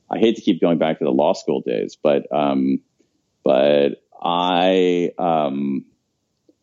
[0.09, 2.81] I hate to keep going back to the law school days, but, um,
[3.43, 5.85] but I, um,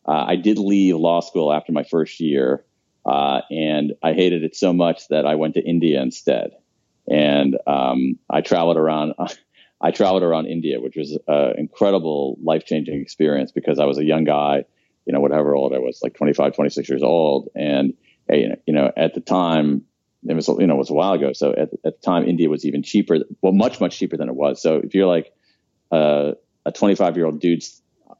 [0.05, 2.65] uh, I did leave law school after my first year,
[3.05, 6.51] uh, and I hated it so much that I went to India instead,
[7.09, 9.13] and um, I traveled around.
[9.81, 14.05] I traveled around India, which was an incredible, life changing experience because I was a
[14.05, 14.63] young guy
[15.05, 17.49] you know, whatever old I was, like 25, 26 years old.
[17.55, 17.93] And,
[18.29, 19.83] you know, at the time,
[20.25, 21.33] it was, you know, it was a while ago.
[21.33, 24.35] So at, at the time, India was even cheaper, well, much, much cheaper than it
[24.35, 24.61] was.
[24.61, 25.31] So if you're like
[25.91, 26.31] uh,
[26.65, 27.63] a 25 year old dude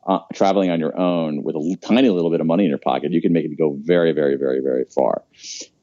[0.05, 3.11] uh, traveling on your own with a tiny little bit of money in your pocket,
[3.13, 5.23] you can make it go very, very, very, very far.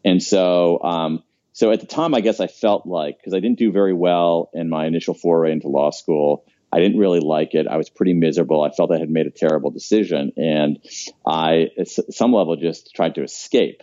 [0.05, 1.23] And so, um,
[1.53, 4.51] so at the time, I guess I felt like because I didn't do very well
[4.55, 7.67] in my initial foray into law school, I didn't really like it.
[7.67, 8.63] I was pretty miserable.
[8.63, 10.79] I felt I had made a terrible decision, and
[11.27, 13.83] I, at some level, just tried to escape.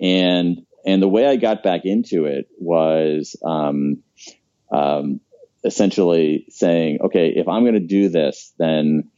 [0.00, 4.02] And and the way I got back into it was um,
[4.70, 5.20] um,
[5.64, 9.10] essentially saying, okay, if I'm going to do this, then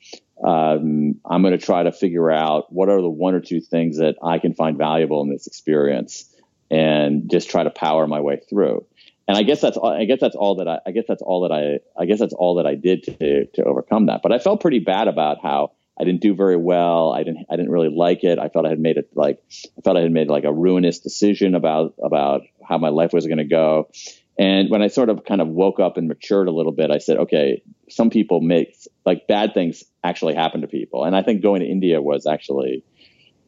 [0.44, 3.98] um, I'm going to try to figure out what are the one or two things
[3.98, 6.32] that I can find valuable in this experience,
[6.70, 8.84] and just try to power my way through.
[9.28, 11.48] And I guess that's all, I guess that's all that I, I guess that's all
[11.48, 14.20] that I I guess that's all that I did to to overcome that.
[14.22, 17.12] But I felt pretty bad about how I didn't do very well.
[17.12, 18.38] I didn't I didn't really like it.
[18.38, 19.42] I felt I had made it like
[19.76, 23.26] I felt I had made like a ruinous decision about about how my life was
[23.26, 23.90] going to go.
[24.38, 26.98] And when I sort of kind of woke up and matured a little bit, I
[26.98, 28.76] said, okay, some people make
[29.06, 31.04] like bad things actually happen to people.
[31.04, 32.84] And I think going to India was actually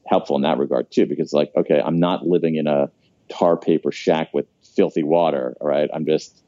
[0.06, 2.90] helpful in that regard too, because like, okay, I'm not living in a
[3.28, 4.46] tar paper shack with
[4.78, 5.56] filthy water.
[5.60, 5.90] Right.
[5.92, 6.40] I'm just,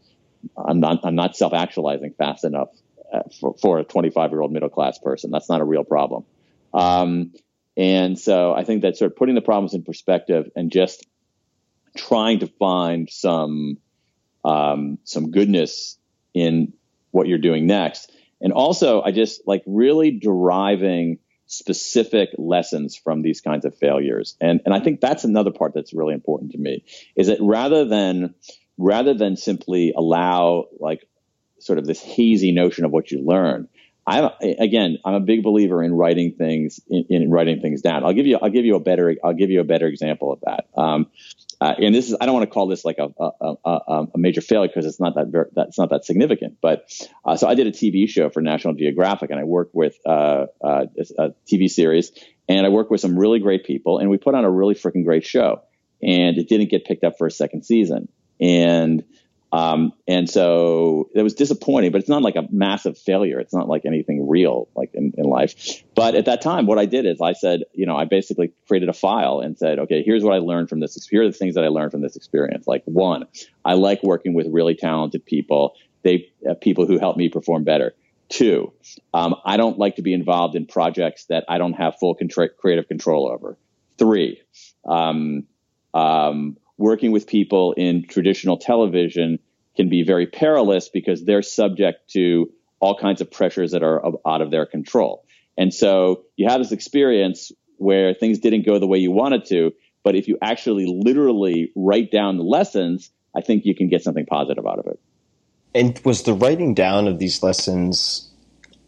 [0.57, 2.69] I'm not, I'm not self actualizing fast enough
[3.12, 5.32] uh, for, for a 25 year old middle class person.
[5.32, 6.24] That's not a real problem.
[6.73, 7.32] Um,
[7.77, 11.05] and so I think that sort of putting the problems in perspective and just
[11.97, 13.78] trying to find some,
[14.44, 15.98] um, some goodness
[16.32, 16.73] in
[17.11, 18.12] what you're doing next.
[18.40, 21.19] And also, I just like really deriving
[21.51, 24.36] specific lessons from these kinds of failures.
[24.40, 26.85] And, and I think that's another part that's really important to me
[27.16, 28.35] is that rather than,
[28.78, 31.06] rather than simply allow like
[31.59, 33.68] sort of this hazy notion of what you learn,
[34.06, 38.05] I again, I'm a big believer in writing things in, in, writing things down.
[38.05, 40.40] I'll give you I'll give you a better I'll give you a better example of
[40.40, 40.68] that.
[40.77, 41.06] Um,
[41.61, 44.19] uh, and this is I don't want to call this like a a, a, a
[44.19, 46.57] major failure because it's not that very, that's not that significant.
[46.62, 46.91] But
[47.24, 50.47] uh, so I did a TV show for National Geographic, and I worked with uh,
[50.62, 50.87] uh
[51.19, 52.12] a TV series,
[52.49, 55.05] and I worked with some really great people, and we put on a really freaking
[55.05, 55.61] great show,
[56.03, 58.09] and it didn't get picked up for a second season,
[58.41, 59.05] and
[59.52, 63.40] um, and so it was disappointing, but it's not like a massive failure.
[63.40, 65.82] It's not like anything real, like in, in life.
[65.94, 68.89] But at that time, what I did is I said, you know, I basically created
[68.89, 71.06] a file and said, okay, here's what I learned from this.
[71.09, 72.66] Here are the things that I learned from this experience.
[72.68, 73.24] Like one,
[73.64, 75.74] I like working with really talented people.
[76.02, 77.94] They, uh, people who help me perform better.
[78.28, 78.72] Two,
[79.12, 82.48] um, I don't like to be involved in projects that I don't have full contra-
[82.48, 83.59] creative control over.
[83.98, 84.40] Three,
[84.89, 85.48] um,
[85.93, 89.39] um, working with people in traditional television
[89.77, 92.51] can be very perilous because they're subject to
[92.81, 95.24] all kinds of pressures that are out of their control.
[95.59, 99.73] And so you have this experience where things didn't go the way you wanted to,
[100.02, 104.24] but if you actually literally write down the lessons, I think you can get something
[104.24, 104.98] positive out of it.
[105.74, 108.31] And was the writing down of these lessons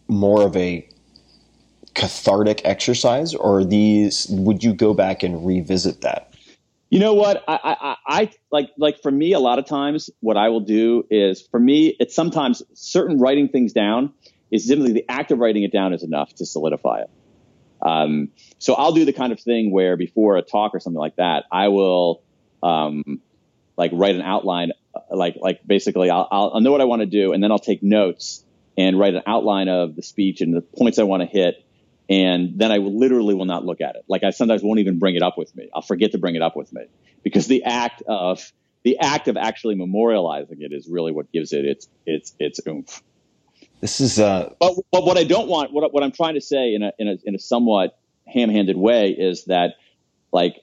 [0.09, 0.89] more of a
[1.95, 6.32] cathartic exercise, or these would you go back and revisit that?
[6.93, 7.43] You know what?
[7.49, 11.07] I, I, I, like, like for me, a lot of times what I will do
[11.09, 14.13] is for me, it's sometimes certain writing things down
[14.51, 17.11] is simply the act of writing it down is enough to solidify it.
[17.81, 18.29] Um,
[18.59, 21.45] so I'll do the kind of thing where before a talk or something like that,
[21.51, 22.23] I will,
[22.63, 23.23] um,
[23.79, 24.73] like write an outline,
[25.11, 27.83] like, like basically I'll, I'll know what I want to do and then I'll take
[27.83, 28.45] notes
[28.77, 31.65] and write an outline of the speech and the points I want to hit
[32.13, 34.05] and then I literally will not look at it.
[34.07, 35.71] Like I sometimes won't even bring it up with me.
[35.75, 36.83] I'll forget to bring it up with me
[37.23, 38.53] because the act of
[38.83, 43.03] the act of actually memorializing it is really what gives it its its its oomph.
[43.81, 44.19] This is.
[44.19, 44.53] Uh...
[44.61, 47.09] But, but what I don't want, what what I'm trying to say in a in
[47.09, 49.77] a in a somewhat ham-handed way is that
[50.33, 50.63] like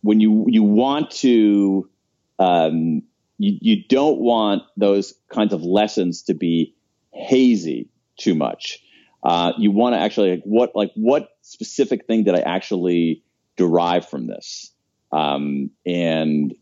[0.00, 1.90] when you you want to
[2.38, 3.02] um,
[3.36, 6.74] you you don't want those kinds of lessons to be
[7.12, 8.80] hazy too much
[9.22, 13.22] uh, you want to actually like what like what specific thing did I actually
[13.56, 14.72] derive from this?
[15.12, 16.54] Um, and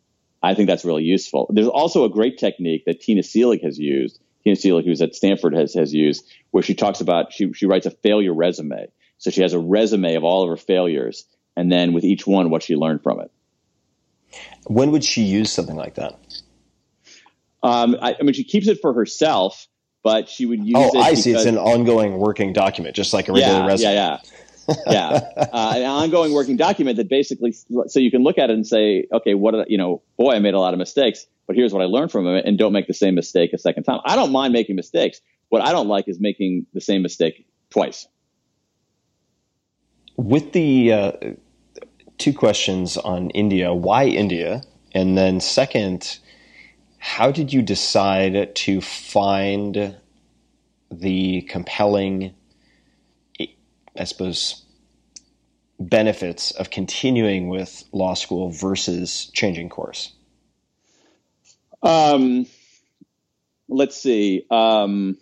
[0.42, 1.50] I think that's really useful.
[1.52, 4.20] There's also a great technique that Tina Seelig has used.
[4.44, 7.86] Tina Seelig, who's at Stanford, has has used, where she talks about she she writes
[7.86, 8.88] a failure resume.
[9.18, 11.24] So she has a resume of all of her failures,
[11.56, 13.30] and then with each one, what she learned from it.
[14.66, 16.18] When would she use something like that?
[17.62, 19.66] Um, I, I mean, she keeps it for herself
[20.04, 20.92] but she would use oh, it.
[20.94, 21.32] Oh, I see.
[21.32, 23.94] It's an ongoing working document, just like a regular yeah, resume.
[23.94, 24.18] Yeah,
[24.68, 25.20] yeah, yeah.
[25.54, 27.52] Uh, an ongoing working document that basically,
[27.86, 30.38] so you can look at it and say, okay, what, I, you know, boy, I
[30.38, 32.86] made a lot of mistakes, but here's what I learned from it, and don't make
[32.86, 34.00] the same mistake a second time.
[34.04, 35.20] I don't mind making mistakes.
[35.48, 38.06] What I don't like is making the same mistake twice.
[40.16, 41.12] With the uh,
[42.18, 44.62] two questions on India, why India?
[44.92, 46.18] And then second,
[47.06, 49.94] how did you decide to find
[50.90, 52.34] the compelling
[53.96, 54.64] I suppose,
[55.78, 60.12] benefits of continuing with law school versus changing course?
[61.82, 62.46] Um,
[63.68, 64.46] let's see.
[64.50, 65.18] Um,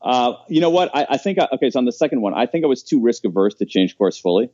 [0.00, 0.94] uh, you know what?
[0.94, 1.70] I, I think I, okay.
[1.70, 4.18] So on the second one, I think I was too risk averse to change course
[4.18, 4.50] fully.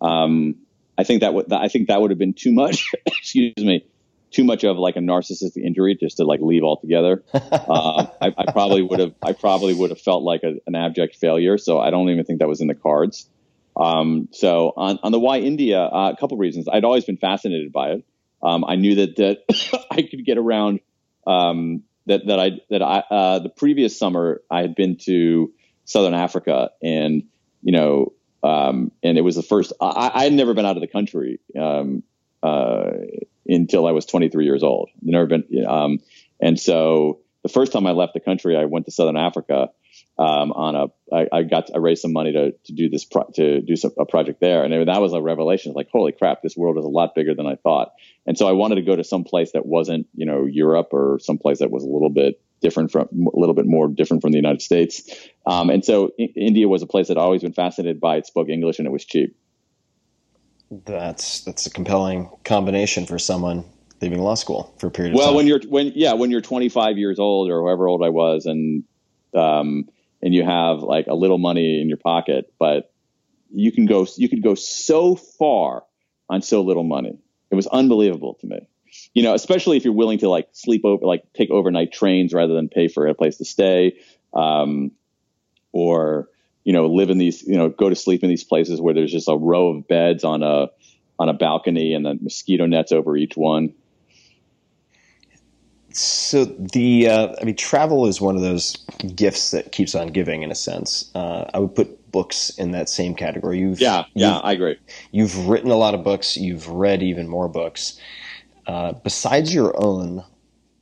[0.00, 0.56] Um,
[0.96, 2.90] I think that would I think that would have been too much.
[3.06, 3.86] excuse me,
[4.30, 7.22] too much of like a narcissistic injury just to like leave altogether.
[7.34, 11.16] uh, I, I, probably would have I probably would have felt like a, an abject
[11.16, 11.58] failure.
[11.58, 13.28] So I don't even think that was in the cards.
[13.76, 16.68] Um, so on on the why India, uh, a couple reasons.
[16.70, 18.04] I'd always been fascinated by it.
[18.42, 20.80] Um, I knew that that I could get around.
[21.26, 25.52] Um, that that I that I uh, the previous summer I had been to
[25.84, 27.24] Southern Africa and
[27.62, 28.12] you know
[28.44, 32.02] um, and it was the first I, had never been out of the country um,
[32.42, 32.90] uh,
[33.46, 34.90] until I was 23 years old.
[35.00, 35.98] Never been um,
[36.40, 39.70] and so the first time I left the country I went to Southern Africa
[40.18, 43.30] um, on a I, I got I raised some money to to do this pro-
[43.34, 45.72] to do some, a project there, and it, that was a revelation.
[45.72, 47.92] Like, holy crap, this world is a lot bigger than I thought.
[48.26, 51.18] And so I wanted to go to some place that wasn't you know Europe or
[51.20, 54.32] some place that was a little bit different from a little bit more different from
[54.32, 55.02] the United States.
[55.46, 58.16] Um, and so I- India was a place that I'd always been fascinated by.
[58.16, 59.36] It spoke English and it was cheap.
[60.70, 63.64] That's that's a compelling combination for someone
[64.00, 65.36] leaving law school for a period of Well, time.
[65.36, 68.82] when you're when yeah when you're 25 years old or however old I was, and
[69.34, 69.84] um,
[70.22, 72.90] and you have like a little money in your pocket, but
[73.50, 75.84] you can go you could go so far
[76.28, 77.18] on so little money.
[77.50, 78.66] It was unbelievable to me.
[79.14, 82.54] You know, especially if you're willing to like sleep over, like take overnight trains rather
[82.54, 83.96] than pay for a place to stay,
[84.34, 84.90] um,
[85.72, 86.28] or
[86.64, 89.12] you know, live in these, you know, go to sleep in these places where there's
[89.12, 90.68] just a row of beds on a
[91.18, 93.72] on a balcony and the mosquito nets over each one.
[95.92, 98.76] So the uh, I mean, travel is one of those
[99.14, 101.08] gifts that keeps on giving, in a sense.
[101.14, 103.60] Uh, I would put books in that same category.
[103.60, 104.78] You've Yeah, yeah, you've, I agree.
[105.12, 106.36] you've written a lot of books.
[106.36, 108.00] You've read even more books.
[108.66, 110.24] Uh, besides your own,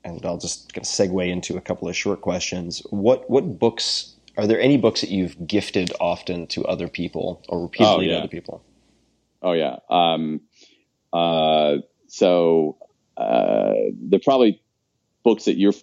[0.05, 2.83] and I'll just kind of segue into a couple of short questions.
[2.91, 4.61] What what books are there?
[4.61, 8.13] Any books that you've gifted often to other people or repeatedly yeah.
[8.13, 8.63] to other people?
[9.43, 9.77] Oh yeah.
[9.91, 10.41] Um,
[11.13, 11.79] uh,
[12.09, 12.79] so
[13.17, 14.63] uh, they're probably
[15.25, 15.75] books that you're.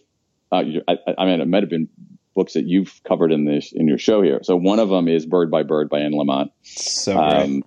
[0.51, 1.89] Uh, you I, I mean, it might have been
[2.35, 4.39] books that you've covered in this in your show here.
[4.43, 6.49] So one of them is Bird by Bird by Anne Lamott.
[6.63, 7.33] So great.
[7.33, 7.63] Um,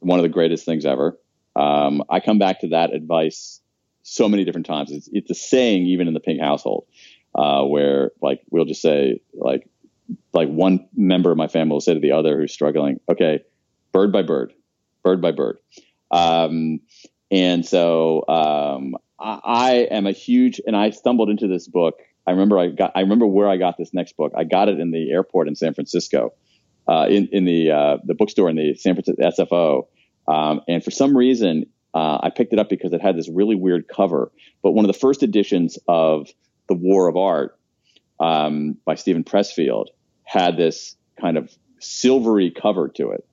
[0.00, 1.18] one of the greatest things ever.
[1.54, 3.60] Um, I come back to that advice
[4.06, 4.92] so many different times.
[4.92, 6.86] It's, it's a saying even in the Pink household,
[7.34, 9.68] uh, where like we'll just say like
[10.32, 13.40] like one member of my family will say to the other who's struggling, okay,
[13.92, 14.52] bird by bird,
[15.02, 15.58] bird by bird.
[16.12, 16.80] Um,
[17.32, 21.98] and so um, I, I am a huge, and I stumbled into this book.
[22.28, 24.32] I remember I got, I remember where I got this next book.
[24.36, 26.32] I got it in the airport in San Francisco,
[26.86, 29.86] uh, in in the uh, the bookstore in the San Francisco SFO.
[30.32, 31.66] Um, and for some reason,
[31.96, 34.30] uh, I picked it up because it had this really weird cover.
[34.62, 36.28] But one of the first editions of
[36.68, 37.58] The War of Art
[38.20, 39.86] um, by Steven Pressfield
[40.24, 41.50] had this kind of
[41.80, 43.26] silvery cover to it.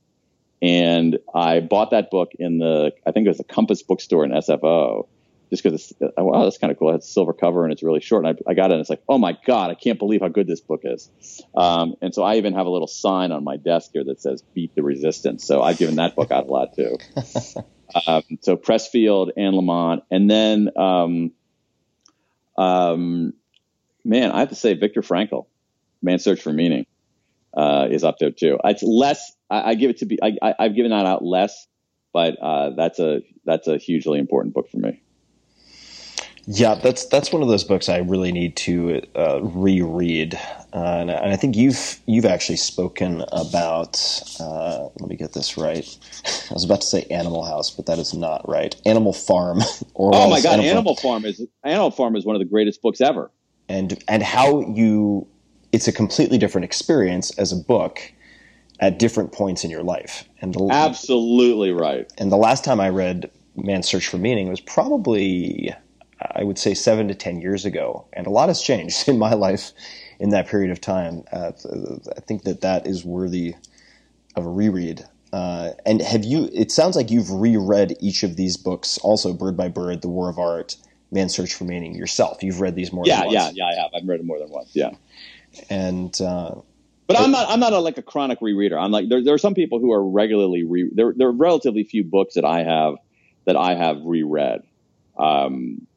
[0.62, 4.32] And I bought that book in the, I think it was the Compass bookstore in
[4.32, 5.10] SFO,
[5.50, 6.92] just because it's, oh, wow, that's kind of cool.
[6.92, 8.26] It has a silver cover and it's really short.
[8.26, 10.30] And I, I got it and it's like, oh my God, I can't believe how
[10.30, 11.12] good this book is.
[11.54, 14.42] Um, and so I even have a little sign on my desk here that says
[14.54, 15.46] beat the resistance.
[15.46, 16.98] So I've given that book out a lot too.
[18.08, 20.02] um, so Pressfield and Lamott.
[20.12, 21.32] And then, um,
[22.58, 23.34] um,
[24.04, 25.48] man, I have to say Viktor Frankl,
[26.02, 26.86] Man's Search for Meaning,
[27.56, 28.60] uh, is up there too.
[28.64, 29.32] It's less.
[29.50, 30.20] I, I give it to be.
[30.22, 31.68] I, I, I've given that out less,
[32.12, 35.02] but uh, that's a that's a hugely important book for me.
[36.46, 40.36] Yeah, that's that's one of those books I really need to uh, reread,
[40.74, 43.98] uh, and, and I think you've you've actually spoken about.
[44.40, 45.98] Uh, let me get this right.
[46.52, 48.76] I was about to say Animal House, but that is not right.
[48.86, 49.62] Animal Farm.
[49.96, 50.66] Oh my God, Farm.
[50.66, 53.32] Animal Farm is Animal Farm is one of the greatest books ever.
[53.70, 55.28] and and how you
[55.72, 58.00] it's a completely different experience as a book
[58.80, 60.28] at different points in your life.
[60.42, 62.12] And the, Absolutely right.
[62.18, 65.74] and the last time I read Man's Search for Meaning was probably,
[66.32, 69.34] I would say, seven to ten years ago, and a lot has changed in my
[69.34, 69.72] life
[70.20, 71.24] in that period of time.
[71.32, 71.52] Uh,
[72.16, 73.56] I think that that is worthy
[74.36, 75.06] of a reread.
[75.32, 76.50] Uh, and have you?
[76.54, 80.30] It sounds like you've reread each of these books, also Bird by Bird, The War
[80.30, 80.76] of Art,
[81.12, 82.44] Man's Search for Meaning yourself.
[82.44, 83.66] You've read these more Yeah, than yeah, yeah.
[83.66, 83.92] I have.
[83.96, 84.72] I've read it more than once.
[84.74, 84.92] Yeah.
[85.70, 86.56] And uh,
[87.08, 87.50] But I'm not.
[87.50, 88.80] I'm not a, like a chronic rereader.
[88.80, 89.24] I'm like there.
[89.24, 90.90] There are some people who are regularly re.
[90.94, 91.14] There.
[91.16, 92.96] There are relatively few books that I have
[93.46, 94.62] that I have reread.
[95.18, 95.88] Um,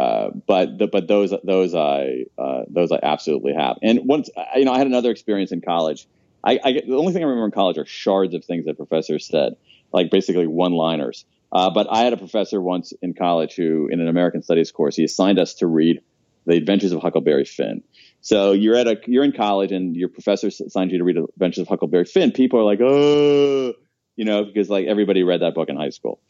[0.00, 3.76] uh, but the, but those those I uh, those I absolutely have.
[3.82, 6.06] And once you know, I had another experience in college.
[6.42, 9.26] I, I the only thing I remember in college are shards of things that professors
[9.26, 9.56] said,
[9.92, 11.26] like basically one liners.
[11.52, 14.96] Uh, but I had a professor once in college who, in an American Studies course,
[14.96, 16.00] he assigned us to read
[16.46, 17.82] The Adventures of Huckleberry Finn.
[18.22, 21.24] So you're at a you're in college and your professor assigned you to read The
[21.24, 22.32] Adventures of Huckleberry Finn.
[22.32, 23.74] People are like, oh,
[24.16, 26.22] you know, because like everybody read that book in high school.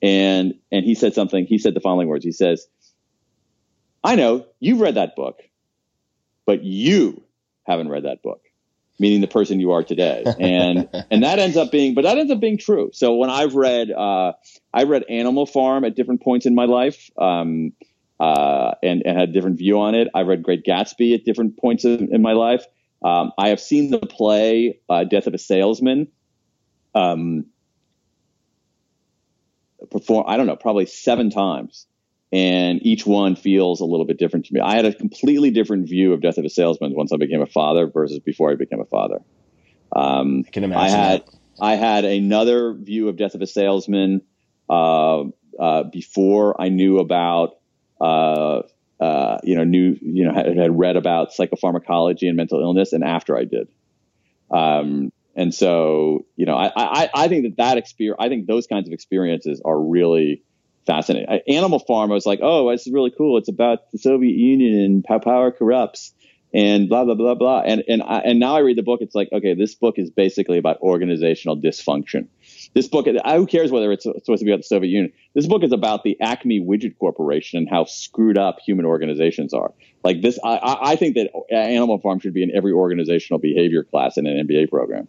[0.00, 1.46] And and he said something.
[1.46, 2.24] He said the following words.
[2.24, 2.68] He says,
[4.06, 5.42] "I know you've read that book,
[6.46, 7.22] but you
[7.64, 8.42] haven't read that book."
[8.98, 12.32] Meaning the person you are today, and and that ends up being, but that ends
[12.32, 12.90] up being true.
[12.94, 14.32] So when I've read, uh,
[14.72, 17.10] I read Animal Farm at different points in my life.
[17.18, 17.72] Um,
[18.18, 20.08] uh, and, and, had a different view on it.
[20.14, 22.64] I've read Great Gatsby at different points in, in my life.
[23.02, 26.08] Um, I have seen the play uh, Death of a Salesman
[26.94, 27.46] um,
[29.90, 30.24] perform.
[30.26, 31.86] I don't know, probably seven times,
[32.32, 34.60] and each one feels a little bit different to me.
[34.60, 37.46] I had a completely different view of Death of a Salesman once I became a
[37.46, 39.20] father versus before I became a father.
[39.94, 40.84] Um, I can imagine.
[40.84, 41.34] I had that.
[41.60, 44.22] I had another view of Death of a Salesman
[44.68, 45.24] uh,
[45.58, 47.56] uh, before I knew about
[48.00, 48.62] uh,
[49.00, 53.04] uh, you know, knew, you know, had, had, read about psychopharmacology and mental illness, and
[53.04, 53.68] after I did.
[54.50, 58.66] Um, and so, you know, I, I, I think that that experience, I think those
[58.66, 60.42] kinds of experiences are really
[60.86, 61.40] fascinating.
[61.48, 63.38] Animal Farm, I was like, oh, this is really cool.
[63.38, 66.12] It's about the Soviet Union and how power corrupts
[66.54, 67.60] and blah, blah, blah, blah.
[67.60, 69.00] And, and, I, and now I read the book.
[69.02, 72.28] It's like, okay, this book is basically about organizational dysfunction.
[72.74, 75.12] This book, who cares whether it's supposed to be about the Soviet Union?
[75.34, 79.72] This book is about the Acme Widget Corporation and how screwed up human organizations are.
[80.04, 84.16] Like this, I, I think that Animal Farm should be in every organizational behavior class
[84.16, 85.08] in an MBA program.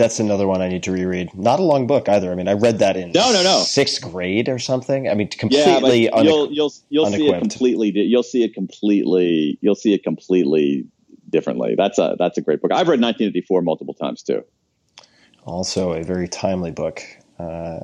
[0.00, 1.34] That's another one I need to reread.
[1.34, 2.32] Not a long book either.
[2.32, 3.58] I mean, I read that in no, no, no.
[3.58, 5.10] sixth grade or something.
[5.10, 6.04] I mean, completely.
[6.04, 7.90] Yeah, but you'll you'll you'll see it completely.
[7.94, 9.58] You'll see it completely.
[9.60, 10.86] You'll see it completely
[11.28, 11.74] differently.
[11.76, 12.72] That's a that's a great book.
[12.72, 14.42] I've read 1984 multiple times too.
[15.44, 17.02] Also, a very timely book
[17.40, 17.80] uh,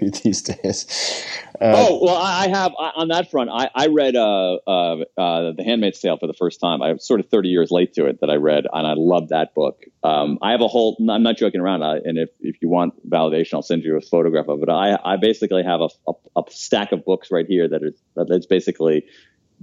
[0.00, 1.24] read these days.
[1.60, 3.50] Uh, oh well, I have on that front.
[3.50, 6.82] I, I read uh, uh, uh, The Handmaid's Tale for the first time.
[6.82, 9.30] I was sort of thirty years late to it that I read, and I loved
[9.30, 9.82] that book.
[10.04, 10.96] Um, I have a whole.
[11.08, 11.82] I'm not joking around.
[11.82, 14.68] I, and if, if you want validation, I'll send you a photograph of it.
[14.68, 18.46] I I basically have a, a, a stack of books right here that is that's
[18.46, 19.06] basically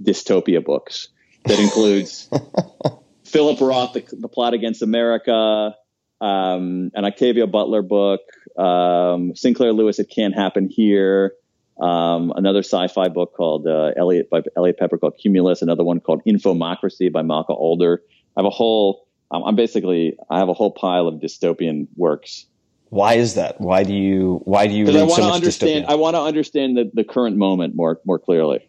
[0.02, 1.08] dystopia books
[1.44, 2.28] that includes
[3.24, 5.74] Philip Roth, the, the Plot Against America
[6.20, 8.20] um, an Octavia Butler book,
[8.56, 11.34] um, Sinclair Lewis, It Can't Happen Here,
[11.80, 16.22] um, another sci-fi book called uh, Eliot by Eliot Peper called Cumulus, another one called
[16.24, 18.02] Infomocracy by Malka Older.
[18.36, 22.46] I have a whole, I'm basically, I have a whole pile of dystopian works.
[22.88, 23.60] Why is that?
[23.60, 25.90] Why do you, why do you read I want so to much understand, dystopian?
[25.90, 28.66] I want to understand the, the current moment more, more clearly.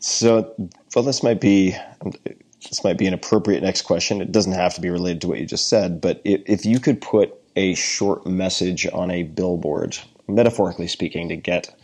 [0.00, 0.54] So,
[0.94, 1.76] well, this might be
[2.68, 4.20] this might be an appropriate next question.
[4.20, 7.00] It doesn't have to be related to what you just said, but if you could
[7.00, 11.74] put a short message on a billboard, metaphorically speaking, to get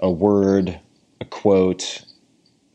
[0.00, 0.78] a word,
[1.20, 2.02] a quote,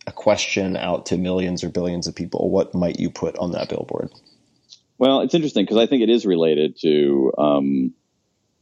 [0.08, 3.70] a question out to millions or billions of people, what might you put on that
[3.70, 4.10] billboard?
[4.98, 7.94] Well, it's interesting because I think it is related to um,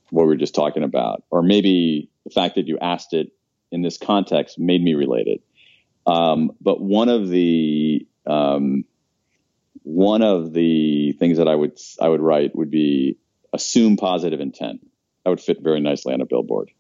[0.10, 3.32] what we were just talking about, or maybe the fact that you asked it
[3.72, 5.42] in this context made me relate it.
[6.06, 8.86] Um, but one of the um,
[9.84, 13.18] one of the things that I would I would write would be
[13.54, 14.86] assume positive intent.
[15.24, 16.72] That would fit very nicely on a billboard.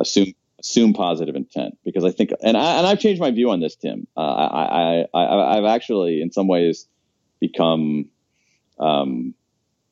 [0.00, 3.60] Assume assume positive intent because I think and I and I've changed my view on
[3.60, 4.06] this, Tim.
[4.16, 6.86] Uh, I, I I I've actually in some ways
[7.40, 8.10] become
[8.78, 9.34] um,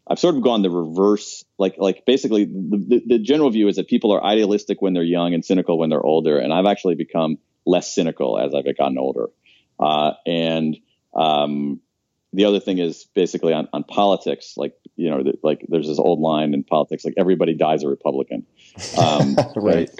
[0.06, 3.88] I've sort of gone the reverse, like like basically the, the, general view is that
[3.88, 7.38] people are idealistic when they're young and cynical when they're older, and I've actually become
[7.64, 9.30] less cynical as I've gotten older.
[9.80, 10.76] Uh, and
[11.14, 11.80] um,
[12.34, 16.20] the other thing is basically on, on politics, like you know, like there's this old
[16.20, 18.46] line in politics, like everybody dies a Republican,
[18.98, 19.90] um, right?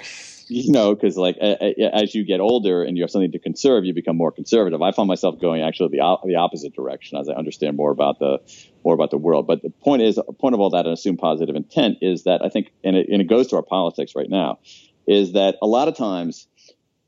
[0.47, 3.39] You know, because like a, a, as you get older and you have something to
[3.39, 4.81] conserve, you become more conservative.
[4.81, 8.19] I find myself going actually the op- the opposite direction as I understand more about
[8.19, 8.39] the
[8.83, 9.47] more about the world.
[9.47, 12.49] But the point is, point of all that and assume positive intent is that I
[12.49, 14.59] think, and it, and it goes to our politics right now,
[15.07, 16.47] is that a lot of times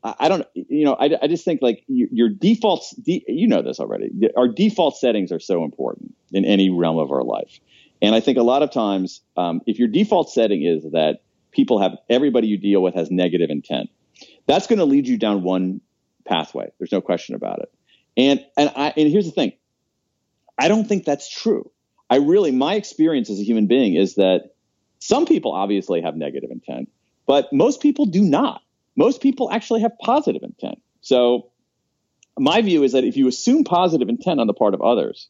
[0.02, 4.10] I don't, you know, I, I just think like your defaults, you know this already.
[4.36, 7.58] Our default settings are so important in any realm of our life.
[8.00, 11.80] And I think a lot of times, um, if your default setting is that people
[11.80, 13.90] have, everybody you deal with has negative intent,
[14.46, 15.80] that's going to lead you down one
[16.24, 16.70] pathway.
[16.78, 17.72] There's no question about it.
[18.16, 19.52] And, and I, and here's the thing.
[20.56, 21.70] I don't think that's true.
[22.08, 24.54] I really, my experience as a human being is that
[25.00, 26.88] some people obviously have negative intent
[27.28, 28.62] but most people do not.
[28.98, 30.82] Most people actually have positive intent.
[31.00, 31.52] So
[32.36, 35.28] my view is that if you assume positive intent on the part of others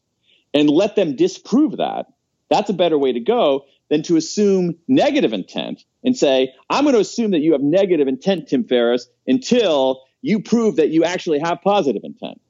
[0.55, 2.07] and let them disprove that,
[2.49, 6.95] that's a better way to go than to assume negative intent and say, I'm going
[6.95, 11.41] to assume that you have negative intent, Tim Ferriss, until you prove that you actually
[11.41, 12.41] have positive intent.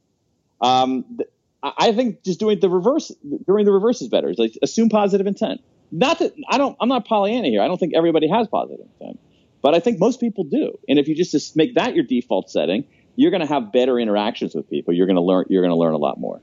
[0.60, 1.28] Um, th-
[1.62, 3.12] I think just doing the reverse,
[3.46, 4.28] doing the reverse is better.
[4.28, 5.60] It's like assume positive intent.
[5.90, 7.60] Not that I don't, I'm not Pollyanna here.
[7.60, 9.18] I don't think everybody has positive intent,
[9.62, 10.78] but I think most people do.
[10.88, 12.84] And if you just, just make that your default setting,
[13.16, 14.94] you're going to have better interactions with people.
[14.94, 16.40] You're going to learn, you're going to learn a lot more.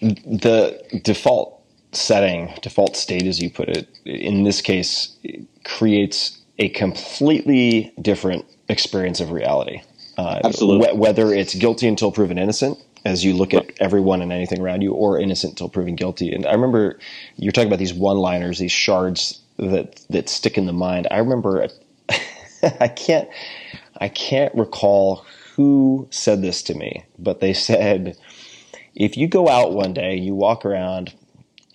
[0.00, 5.16] the default setting, default state, as you put it, in this case,
[5.64, 9.82] creates a completely different experience of reality.
[10.18, 10.88] Uh, Absolutely.
[10.88, 14.82] wh- whether it's guilty until proven innocent, as you look at everyone and anything around
[14.82, 16.32] you, or innocent until proven guilty.
[16.32, 16.98] And I remember
[17.36, 21.06] you're talking about these one-liners, these shards that that stick in the mind.
[21.10, 21.68] I remember,
[22.80, 23.28] I can't,
[24.00, 25.24] I can't recall
[25.56, 28.16] who said this to me, but they said
[28.94, 31.14] if you go out one day you walk around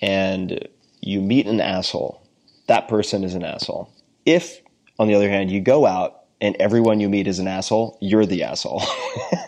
[0.01, 0.67] and
[1.01, 2.21] you meet an asshole,
[2.67, 3.91] that person is an asshole.
[4.25, 4.61] If,
[4.99, 8.25] on the other hand, you go out and everyone you meet is an asshole, you're
[8.25, 8.83] the asshole.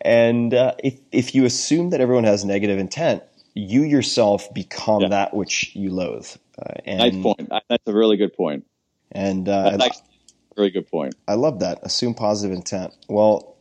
[0.00, 3.22] and uh, if, if you assume that everyone has negative intent,
[3.54, 5.08] you yourself become Yeah.
[5.08, 6.28] that which you loathe.
[6.58, 7.48] Uh, and, Nice point.
[7.68, 8.64] That's a really good point.
[9.14, 9.90] And uh, a
[10.56, 11.14] really good point.
[11.28, 11.78] I love that.
[11.82, 12.94] Assume positive intent.
[13.08, 13.56] Well,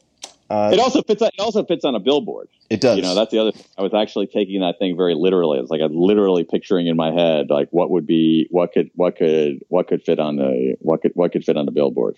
[0.50, 1.22] uh, It also fits.
[1.22, 2.50] It also fits on a billboard.
[2.70, 2.98] it does.
[2.98, 3.52] You know, that's the other.
[3.52, 3.64] Thing.
[3.78, 5.60] I was actually taking that thing very literally.
[5.60, 9.16] It's like I'm literally picturing in my head like what would be what could what
[9.16, 12.18] could what could fit on the what could what could fit on the billboard.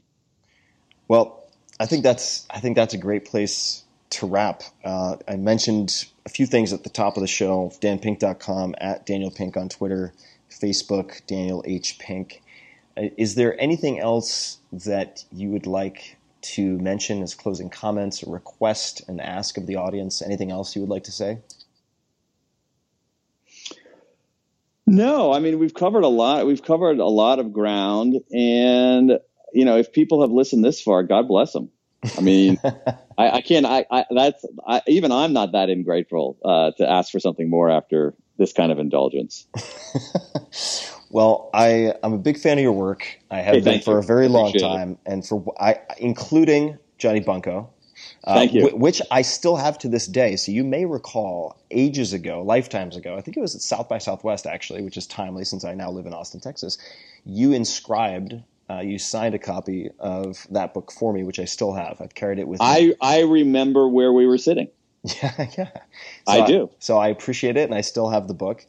[1.07, 1.44] Well,
[1.80, 4.64] I think that's I think that's a great place to wrap.
[4.84, 7.72] Uh, I mentioned a few things at the top of the show.
[7.82, 10.14] DanPink.com at Daniel Pink on Twitter,
[10.49, 12.41] Facebook Daniel H Pink.
[12.97, 18.31] Uh, Is there anything else that you would like to mention as closing comments, or
[18.31, 20.22] request, and ask of the audience?
[20.22, 21.39] Anything else you would like to say?
[24.88, 26.45] No, I mean we've covered a lot.
[26.45, 29.19] We've covered a lot of ground, and
[29.53, 31.72] you know, if people have listened this far, God bless them.
[32.17, 32.59] I mean,
[33.17, 33.65] I, I can't.
[33.65, 37.69] I, I that's I, even I'm not that ungrateful uh, to ask for something more
[37.69, 39.47] after this kind of indulgence.
[41.15, 43.07] Well, I I'm a big fan of your work.
[43.31, 43.99] I have Hey, been for you.
[43.99, 44.81] a very long Appreciate it.
[44.81, 47.71] time, and for I, including Johnny Bunko.
[48.25, 48.69] uh, Thank you.
[48.69, 50.35] wh- which I still have to this day.
[50.35, 53.99] So you may recall ages ago, lifetimes ago, I think it was at South by
[53.99, 56.77] Southwest actually, which is timely since I now live in Austin, Texas.
[57.25, 58.35] You inscribed,
[58.69, 62.01] uh, you signed a copy of that book for me, which I still have.
[62.01, 62.67] I've carried it with me.
[62.67, 64.69] I I remember where we were sitting.
[65.21, 65.69] Yeah, yeah.
[66.27, 66.69] I do.
[66.79, 68.65] So I appreciate it, and I still have the book.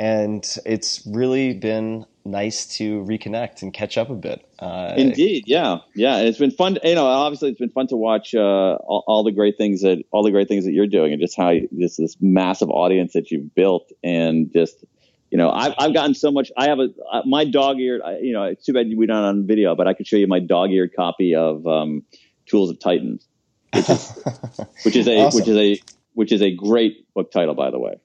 [0.00, 4.42] And it's really been nice to reconnect and catch up a bit.
[4.58, 6.16] Uh, Indeed, yeah, yeah.
[6.16, 6.78] And it's been fun.
[6.82, 10.02] You know, obviously, it's been fun to watch uh, all, all the great things that
[10.10, 13.12] all the great things that you're doing, and just how you, this this massive audience
[13.12, 14.82] that you've built, and just
[15.30, 16.50] you know, I've I've gotten so much.
[16.56, 18.00] I have a uh, my dog eared.
[18.22, 20.40] You know, it's too bad we don't on video, but I could show you my
[20.40, 22.04] dog eared copy of um,
[22.46, 23.28] Tools of Titans,
[23.74, 24.24] which is
[24.84, 25.40] which is a Awesome.
[25.40, 25.82] which is a
[26.14, 28.00] which is a great book title, by the way.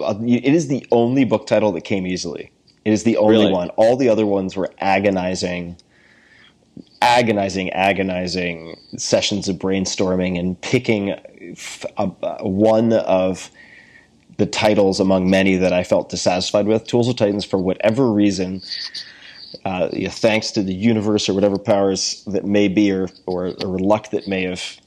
[0.00, 2.50] Uh, it is the only book title that came easily.
[2.84, 3.52] It is the only Really?
[3.52, 3.68] one.
[3.70, 5.76] All the other ones were agonizing,
[7.02, 13.50] agonizing, agonizing sessions of brainstorming and picking a, a- one of
[14.38, 16.86] the titles among many that I felt dissatisfied with.
[16.86, 18.62] Tools of Titans, for whatever reason,
[19.66, 24.10] uh, thanks to the universe or whatever powers that may be, or or, or luck
[24.10, 24.79] that may have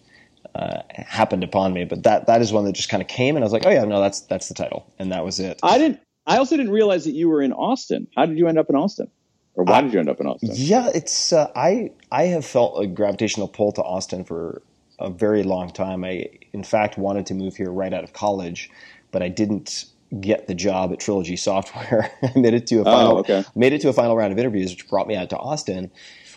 [0.55, 1.85] uh, happened upon me.
[1.85, 3.69] But that that is one that just kind of came, and I was like, oh
[3.69, 5.59] yeah, no, that's that's the title, and that was it.
[5.63, 5.99] I didn't.
[6.25, 8.07] I also didn't realize that you were in Austin.
[8.15, 9.09] How did you end up in Austin,
[9.55, 10.49] or why I- did you end up in Austin?
[10.53, 14.61] Yeah, it's uh, I I have felt a gravitational pull to Austin for
[14.99, 16.03] a very long time.
[16.03, 18.69] I in fact wanted to move here right out of college,
[19.11, 19.85] but I didn't
[20.21, 22.11] get the job at Trilogy Software.
[22.23, 23.43] I made it to a final okay.
[23.55, 25.91] made it to a final round of interviews, which brought me out to Austin.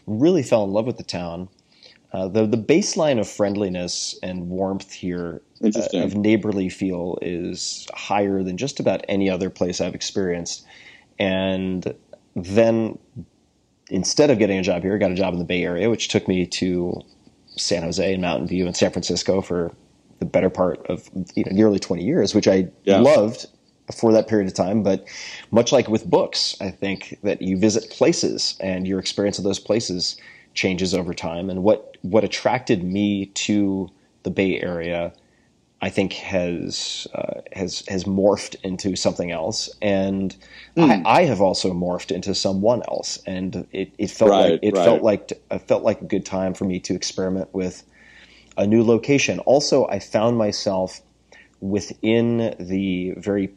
[0.06, 1.48] Really fell in love with the town.
[2.16, 8.43] Uh, the the baseline of friendliness and warmth here, uh, of neighborly feel, is higher
[8.43, 10.64] than just about any other place I've experienced.
[11.18, 11.94] And
[12.34, 12.98] then
[13.90, 16.09] instead of getting a job here, I got a job in the Bay Area, which
[16.09, 17.02] took me to
[17.59, 19.74] San Jose and Mountain View and San Francisco for
[20.18, 23.01] the better part of you know nearly 20 years, which I Yeah.
[23.01, 23.44] loved
[23.94, 24.82] for that period of time.
[24.82, 25.06] But
[25.51, 29.59] much like with books, I think that you visit places and your experience of those
[29.59, 30.16] places
[30.57, 31.51] changes over time.
[31.51, 33.91] And what what attracted me to
[34.24, 35.12] the Bay Area,
[35.81, 40.35] I think has uh, has has morphed into something else, and
[40.81, 44.77] I, I have also morphed into someone else, and it, it felt Right, like it
[44.77, 44.85] right.
[44.85, 47.85] felt like it felt like a good time for me to experiment with
[48.57, 49.39] a new location.
[49.41, 51.01] Also, I found myself
[51.61, 53.55] within the very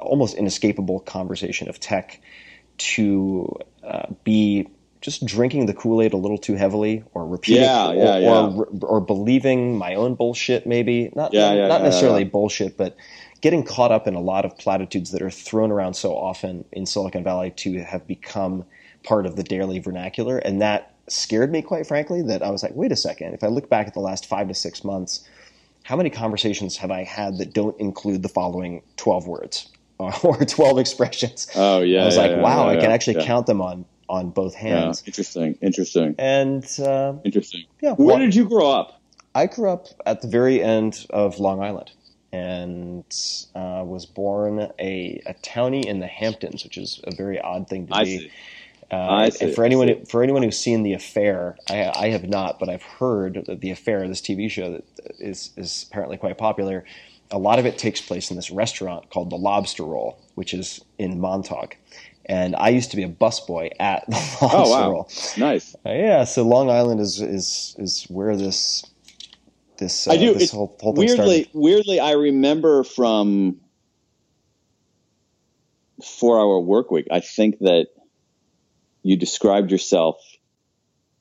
[0.00, 2.20] almost inescapable conversation of tech
[2.78, 4.68] to uh, be
[5.06, 8.28] just drinking the Kool Aid a little too heavily, or repeating, Yeah, or, yeah, yeah.
[8.28, 10.66] or or believing my own bullshit.
[10.66, 12.30] Maybe not, Yeah, yeah, not yeah, necessarily yeah.
[12.30, 12.96] bullshit, but
[13.40, 16.86] getting caught up in a lot of platitudes that are thrown around so often in
[16.86, 18.64] Silicon Valley to have become
[19.04, 22.20] part of the daily vernacular, and that scared me quite frankly.
[22.20, 23.32] That I was like, wait a second.
[23.32, 25.24] If I look back at the last five to six months,
[25.84, 29.68] how many conversations have I had that don't include the following twelve words
[30.00, 31.46] or twelve expressions?
[31.54, 32.02] Oh yeah.
[32.02, 33.26] I was yeah, like, yeah, wow, yeah, I can actually yeah.
[33.26, 35.02] count them on on both Yeah, hands.
[35.06, 37.64] interesting, interesting, And uh, interesting.
[37.80, 39.00] yeah, Where well- did you grow up?
[39.34, 41.90] I grew up at the very end of Long Island
[42.32, 43.04] and
[43.54, 47.86] uh, was born a, a townie in the Hamptons, which is a very odd thing
[47.88, 48.18] to I be.
[48.18, 48.30] see.
[48.90, 52.08] Uh, I and see, for I anyone for anyone who's seen The Affair, I, I
[52.10, 54.84] have not, but I've heard that The Affair, this TV show that
[55.18, 56.84] is is apparently quite popular.
[57.32, 60.82] A lot of it takes place in this restaurant called the Lobster Roll, which is
[60.98, 61.76] in Montauk.
[62.28, 65.06] And I used to be a busboy at the Lobster Oh wow,
[65.38, 65.74] nice.
[65.86, 68.84] Uh, yeah, so Long Island is is is where this
[69.78, 70.34] this uh, I do.
[70.34, 71.48] this whole, whole thing weirdly, started.
[71.54, 73.60] weirdly, I remember from
[76.02, 77.06] Four Hour Work Week.
[77.10, 77.86] I think that
[79.02, 80.16] you described yourself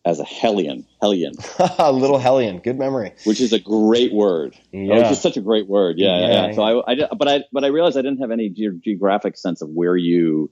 [0.06, 1.34] as a hellion, hellion,
[1.80, 3.14] a Little Hellion, good memory.
[3.26, 4.56] which is a great word.
[4.72, 4.96] Yeah.
[4.96, 5.96] It's just such a great word.
[5.98, 6.28] Yeah, yeah.
[6.28, 6.56] Yeah, yeah.
[6.56, 9.62] So I, I, but I, but I realized I didn't have any ge- geographic sense
[9.62, 10.52] of where you,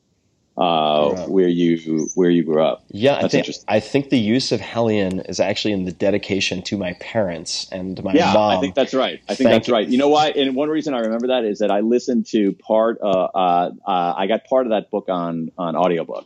[0.55, 2.83] uh, where you, where you grew up.
[2.89, 3.47] Yeah, I think.
[3.67, 8.01] I think the use of Hellion is actually in the dedication to my parents and
[8.03, 8.57] my yeah, mom.
[8.57, 9.19] I think that's right.
[9.27, 9.73] I think Thank that's you.
[9.73, 9.87] right.
[9.87, 10.29] You know why?
[10.29, 12.99] And one reason I remember that is that I listened to part.
[13.01, 16.25] Uh, uh, uh, I got part of that book on on audiobook,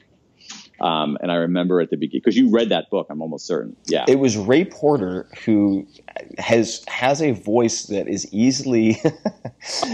[0.82, 3.08] um, and I remember at the beginning because you read that book.
[3.10, 3.78] I'm almost certain.
[3.88, 4.06] Yeah.
[4.08, 5.88] it was Ray Porter who
[6.38, 9.02] has has a voice that is easily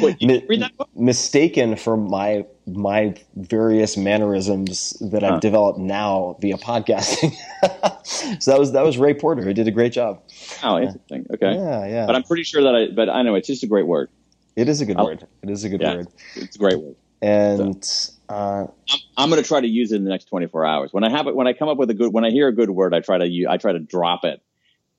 [0.01, 0.89] Wait, you mi- read that book?
[0.95, 5.39] mistaken for my my various mannerisms that I've Huh.
[5.39, 7.33] developed now via podcasting.
[8.41, 10.21] so that was that was Ray Porter who did a great job.
[10.63, 11.25] Oh, interesting.
[11.33, 11.55] Okay.
[11.55, 12.05] Yeah, yeah.
[12.05, 12.87] But I'm pretty sure that I.
[12.93, 14.09] But I know it's just a great word.
[14.55, 15.27] it is a good I'll- word.
[15.41, 15.95] It is a good Yeah.
[15.95, 16.07] word.
[16.35, 16.95] It's a great word.
[17.21, 17.85] And
[18.27, 20.91] uh, I'm, I'm going to try to use it in the next 24 hours.
[20.91, 22.51] When I have it, when I come up with a good, when I hear a
[22.53, 24.41] good word, I try to I try to drop it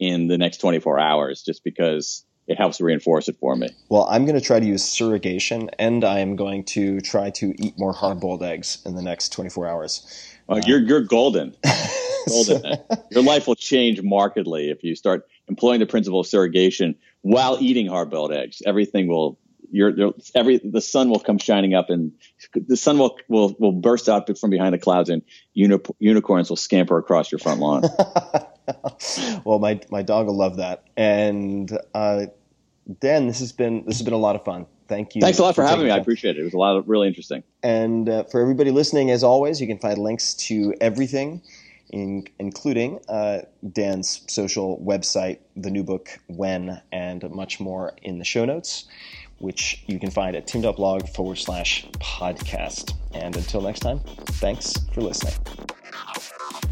[0.01, 3.69] in the next 24 hours, just because it helps reinforce it for me.
[3.89, 7.55] well, I'm going to try to use surrogation, and I am going to try to
[7.59, 10.31] eat more hard-boiled eggs in the next 24 hours.
[10.49, 11.57] Oh, you're you're golden.
[12.29, 12.63] golden.
[13.11, 17.87] Your life will change markedly if you start employing the principle of surrogation while eating
[17.87, 18.61] hard-boiled eggs.
[18.67, 19.39] Everything will
[19.71, 22.13] your your- every the sun will come shining up and
[22.55, 25.23] the sun will will will burst out from behind the clouds and
[25.55, 27.83] uni- unicorns will scamper across your front lawn.
[29.45, 30.85] well, my my dog will love that.
[30.97, 32.27] And uh,
[33.01, 34.67] Dan, this has been this has been a lot of fun.
[34.87, 35.21] Thank you.
[35.21, 35.91] Thanks a lot for having me.
[35.91, 36.41] I appreciate it.
[36.41, 37.43] It was a lot of really interesting.
[37.63, 41.41] And uh, for everybody listening, as always, you can find links to everything,
[41.91, 43.41] in, including uh,
[43.73, 48.85] Dan's social website, the new book, When, and much more in the show notes,
[49.39, 52.93] which you can find at tim.blog forward slash podcast.
[53.15, 55.35] And until next time, thanks for listening.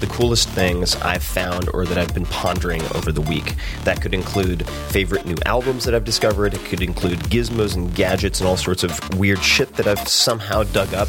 [0.00, 3.54] the coolest things I've found or that I've been pondering over the week.
[3.84, 8.40] That could include favorite new albums that I've discovered, it could include gizmos and gadgets
[8.40, 11.08] and all sorts of weird shit that I've somehow dug up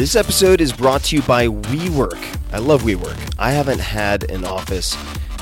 [0.00, 2.38] This episode is brought to you by WeWork.
[2.54, 3.34] I love WeWork.
[3.38, 4.96] I haven't had an office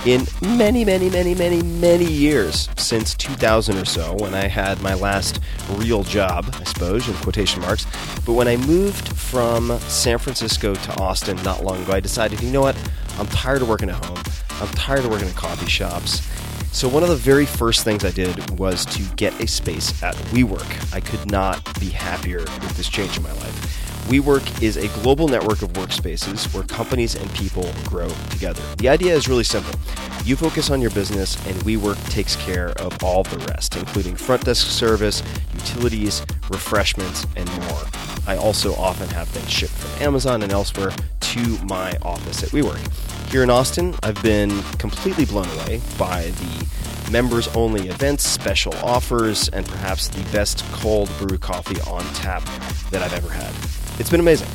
[0.05, 4.95] in many, many, many, many, many years since 2000 or so when I had my
[4.95, 5.39] last
[5.75, 7.87] real job, I suppose, in quotation marks.
[8.27, 12.51] But when I moved from San Francisco to Austin not long ago, I decided, you
[12.51, 12.77] know what?
[13.17, 14.19] I'm tired of working at home.
[14.61, 16.29] I'm tired of working in coffee shops.
[16.73, 20.15] So one of the very first things I did was to get a space at
[20.33, 20.95] WeWork.
[20.95, 24.05] I could not be happier with this change in my life.
[24.09, 28.63] WeWork is a global network of workspaces where companies and people grow together.
[28.79, 29.79] The idea is really simple.
[30.25, 34.45] You focus on your business, and WeWork takes care of all the rest, including front
[34.45, 35.23] desk service,
[35.53, 37.83] utilities, refreshments, and more.
[38.27, 43.18] I also often have things shipped from Amazon and elsewhere to my office at WeWork.
[43.31, 49.51] Here in Austin, I've been completely blown away by the members only events, special offers,
[49.51, 52.43] and perhaps the best cold brew coffee on tap
[52.91, 53.55] that I've ever had.
[54.01, 54.49] It's been amazing.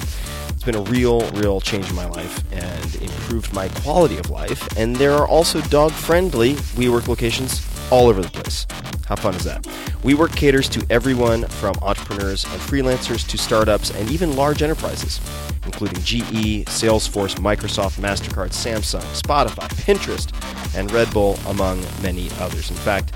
[0.64, 4.65] It's been a real, real change in my life and improved my quality of life.
[4.77, 8.65] And there are also dog friendly WeWork locations all over the place.
[9.06, 9.61] How fun is that?
[10.03, 15.19] WeWork caters to everyone from entrepreneurs and freelancers to startups and even large enterprises,
[15.65, 20.31] including GE, Salesforce, Microsoft, MasterCard, Samsung, Spotify, Pinterest,
[20.77, 22.69] and Red Bull, among many others.
[22.69, 23.11] In fact,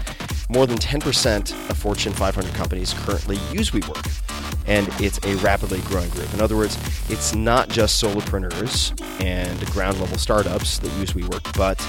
[0.50, 4.28] more than 10% of Fortune 500 companies currently use WeWork
[4.68, 6.32] and it's a rapidly growing group.
[6.34, 6.78] In other words,
[7.10, 8.92] it's not just solopreneurs
[9.24, 11.80] and ground level startups that use WeWork, but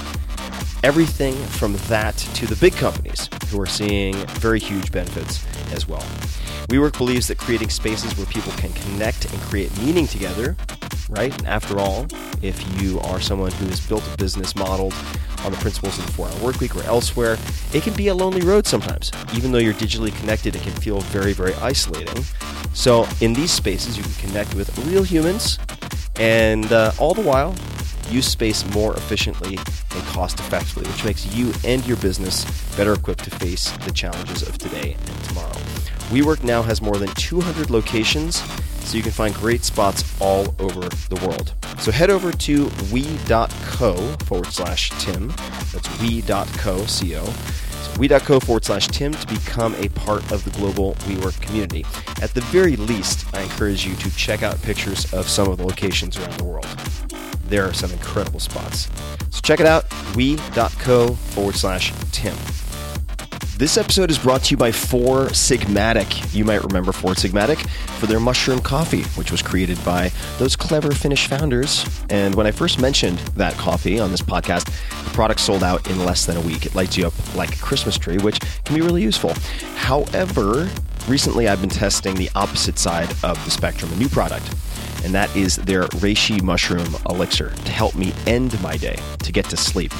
[0.83, 6.05] everything from that to the big companies who are seeing very huge benefits as well.
[6.69, 10.55] WeWork believes that creating spaces where people can connect and create meaning together,
[11.09, 11.37] right?
[11.37, 12.07] And after all,
[12.41, 14.93] if you are someone who has built a business modeled
[15.43, 17.37] on the principles of the four hour workweek or elsewhere,
[17.73, 19.11] it can be a lonely road sometimes.
[19.35, 22.23] Even though you're digitally connected, it can feel very, very isolating.
[22.73, 25.59] So, in these spaces, you can connect with real humans
[26.19, 27.55] and uh, all the while
[28.09, 32.45] use space more efficiently and cost effectively, which makes you and your business
[32.75, 35.53] better equipped to face the challenges of today and tomorrow.
[36.09, 38.41] WeWork now has more than 200 locations,
[38.83, 41.53] so you can find great spots all over the world.
[41.77, 43.95] So head over to we.co
[44.25, 45.27] forward slash Tim.
[45.71, 47.33] That's we.co, C-O.
[47.97, 51.85] We.co forward slash Tim to become a part of the global WeWork community.
[52.21, 55.65] At the very least, I encourage you to check out pictures of some of the
[55.65, 56.67] locations around the world.
[57.47, 58.89] There are some incredible spots.
[59.31, 59.85] So check it out,
[60.15, 62.35] we.co forward slash Tim.
[63.59, 66.33] This episode is brought to you by Four Sigmatic.
[66.33, 67.57] You might remember Four Sigmatic
[67.99, 71.85] for their mushroom coffee, which was created by those clever Finnish founders.
[72.09, 74.67] And when I first mentioned that coffee on this podcast,
[75.03, 76.67] the product sold out in less than a week.
[76.67, 79.33] It lights you up like a Christmas tree, which can be really useful.
[79.75, 80.69] However,
[81.09, 84.55] recently I've been testing the opposite side of the spectrum, a new product
[85.03, 89.45] and that is their reishi mushroom elixir to help me end my day, to get
[89.45, 89.93] to sleep.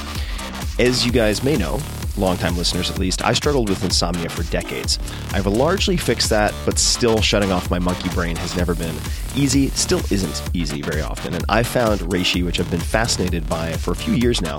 [0.78, 1.78] As you guys may know,
[2.20, 4.98] longtime listeners at least, I struggled with insomnia for decades.
[5.32, 8.94] I've largely fixed that, but still shutting off my monkey brain has never been
[9.34, 11.34] easy, still isn't easy very often.
[11.34, 14.58] And I found reishi, which I've been fascinated by for a few years now,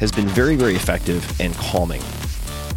[0.00, 2.02] has been very, very effective and calming.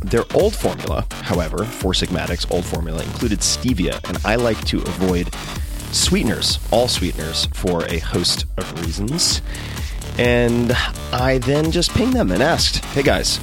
[0.01, 5.33] Their old formula, however, Four Sigmatic's old formula, included stevia, and I like to avoid
[5.91, 9.41] sweeteners, all sweeteners, for a host of reasons.
[10.19, 10.75] And
[11.11, 13.39] I then just pinged them and asked, hey guys,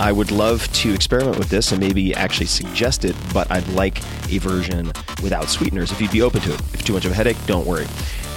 [0.00, 4.02] I would love to experiment with this and maybe actually suggest it, but I'd like
[4.32, 4.86] a version
[5.22, 6.60] without sweeteners if you'd be open to it.
[6.72, 7.86] If too much of a headache, don't worry.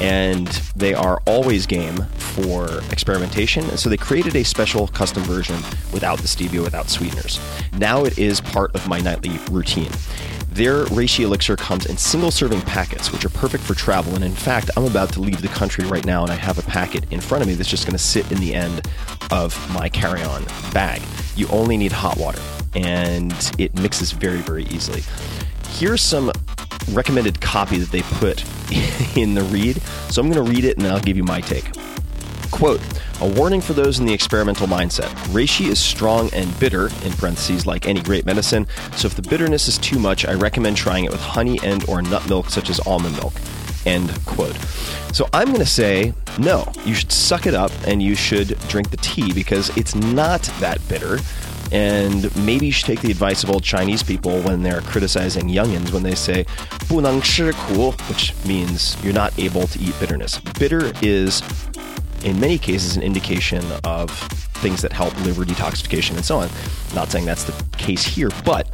[0.01, 3.69] And they are always game for experimentation.
[3.69, 5.55] And so they created a special custom version
[5.91, 7.39] without the stevia, without sweeteners.
[7.77, 9.91] Now it is part of my nightly routine.
[10.49, 14.13] Their reishi elixir comes in single serving packets, which are perfect for travel.
[14.13, 16.63] And in fact, I'm about to leave the country right now, and I have a
[16.63, 18.87] packet in front of me that's just going to sit in the end
[19.31, 21.01] of my carry on bag.
[21.35, 22.39] You only need hot water,
[22.75, 25.01] and it mixes very, very easily.
[25.69, 26.31] Here's some
[26.91, 28.43] recommended copy that they put
[29.17, 29.81] in the read.
[30.09, 31.71] So I'm going to read it and I'll give you my take.
[32.51, 32.81] Quote,
[33.21, 35.07] a warning for those in the experimental mindset.
[35.33, 39.67] Reishi is strong and bitter, in parentheses, like any great medicine, so if the bitterness
[39.67, 42.79] is too much, I recommend trying it with honey and or nut milk such as
[42.81, 43.33] almond milk.
[43.85, 44.55] End quote.
[45.13, 48.91] So I'm going to say, no, you should suck it up and you should drink
[48.91, 51.19] the tea because it's not that bitter.
[51.72, 55.92] And maybe you should take the advice of old Chinese people when they're criticizing youngins
[55.92, 56.46] when they say,
[56.88, 60.40] 不能吃苦, which means you're not able to eat bitterness.
[60.58, 61.42] Bitter is
[62.24, 64.10] in many cases, an indication of
[64.60, 66.48] things that help liver detoxification and so on.
[66.94, 68.68] Not saying that's the case here, but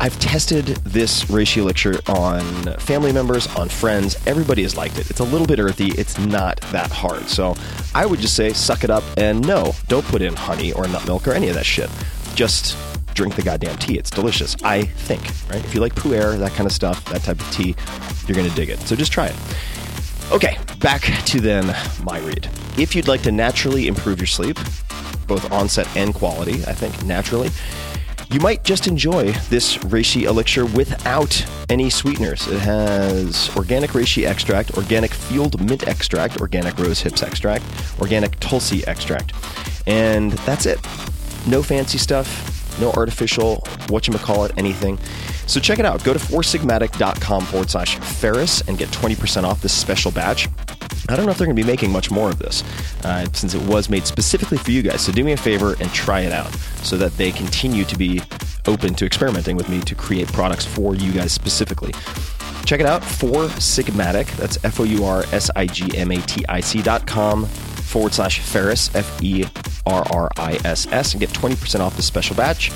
[0.00, 2.42] I've tested this reishi elixir on
[2.78, 4.16] family members, on friends.
[4.26, 5.10] Everybody has liked it.
[5.10, 5.88] It's a little bit earthy.
[5.88, 7.28] It's not that hard.
[7.28, 7.56] So
[7.94, 11.04] I would just say suck it up and no, don't put in honey or nut
[11.06, 11.90] milk or any of that shit.
[12.34, 12.76] Just
[13.14, 13.98] drink the goddamn tea.
[13.98, 14.56] It's delicious.
[14.62, 15.64] I think, right?
[15.64, 17.74] If you like pu'er, that kind of stuff, that type of tea,
[18.26, 18.78] you're going to dig it.
[18.80, 19.36] So just try it.
[20.30, 22.48] Okay, back to then my read.
[22.76, 24.58] If you'd like to naturally improve your sleep,
[25.26, 27.50] both onset and quality, I think, naturally.
[28.30, 32.46] You might just enjoy this reishi elixir without any sweeteners.
[32.46, 37.64] It has organic reishi extract, organic field mint extract, organic rose hips extract,
[37.98, 39.32] organic tulsi extract.
[39.86, 40.78] And that's it.
[41.46, 44.98] No fancy stuff, no artificial, whatchamacallit, anything.
[45.48, 46.04] So check it out.
[46.04, 50.48] Go to foursigmatic.com forward slash Ferriss and get 20% off this special batch.
[51.08, 52.62] I don't know if they're going to be making much more of this
[53.04, 55.00] uh, since it was made specifically for you guys.
[55.00, 56.52] So do me a favor and try it out
[56.82, 58.20] so that they continue to be
[58.66, 61.92] open to experimenting with me to create products for you guys specifically.
[62.66, 64.26] Check it out, Four Sigmatic.
[64.36, 67.46] That's F O U R S I G M A T I C dot com
[67.46, 69.46] forward slash Ferriss, F E
[69.86, 72.70] R R I S S, and get 20% off this special batch.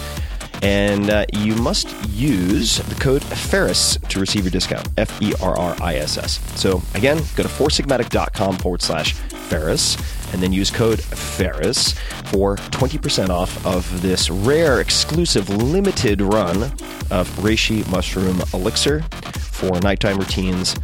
[0.63, 4.89] And uh, you must use the code Ferriss to receive your discount.
[4.97, 6.41] F E R R I S S.
[6.59, 9.97] So again, go to foursigmatic.com forward slash Ferriss
[10.33, 11.93] and then use code Ferriss
[12.27, 16.63] for 20% off of this rare, exclusive, limited run
[17.11, 20.77] of Reishi Mushroom Elixir for nighttime routines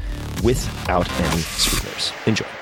[0.42, 2.12] without any sweeteners.
[2.26, 2.57] Enjoy.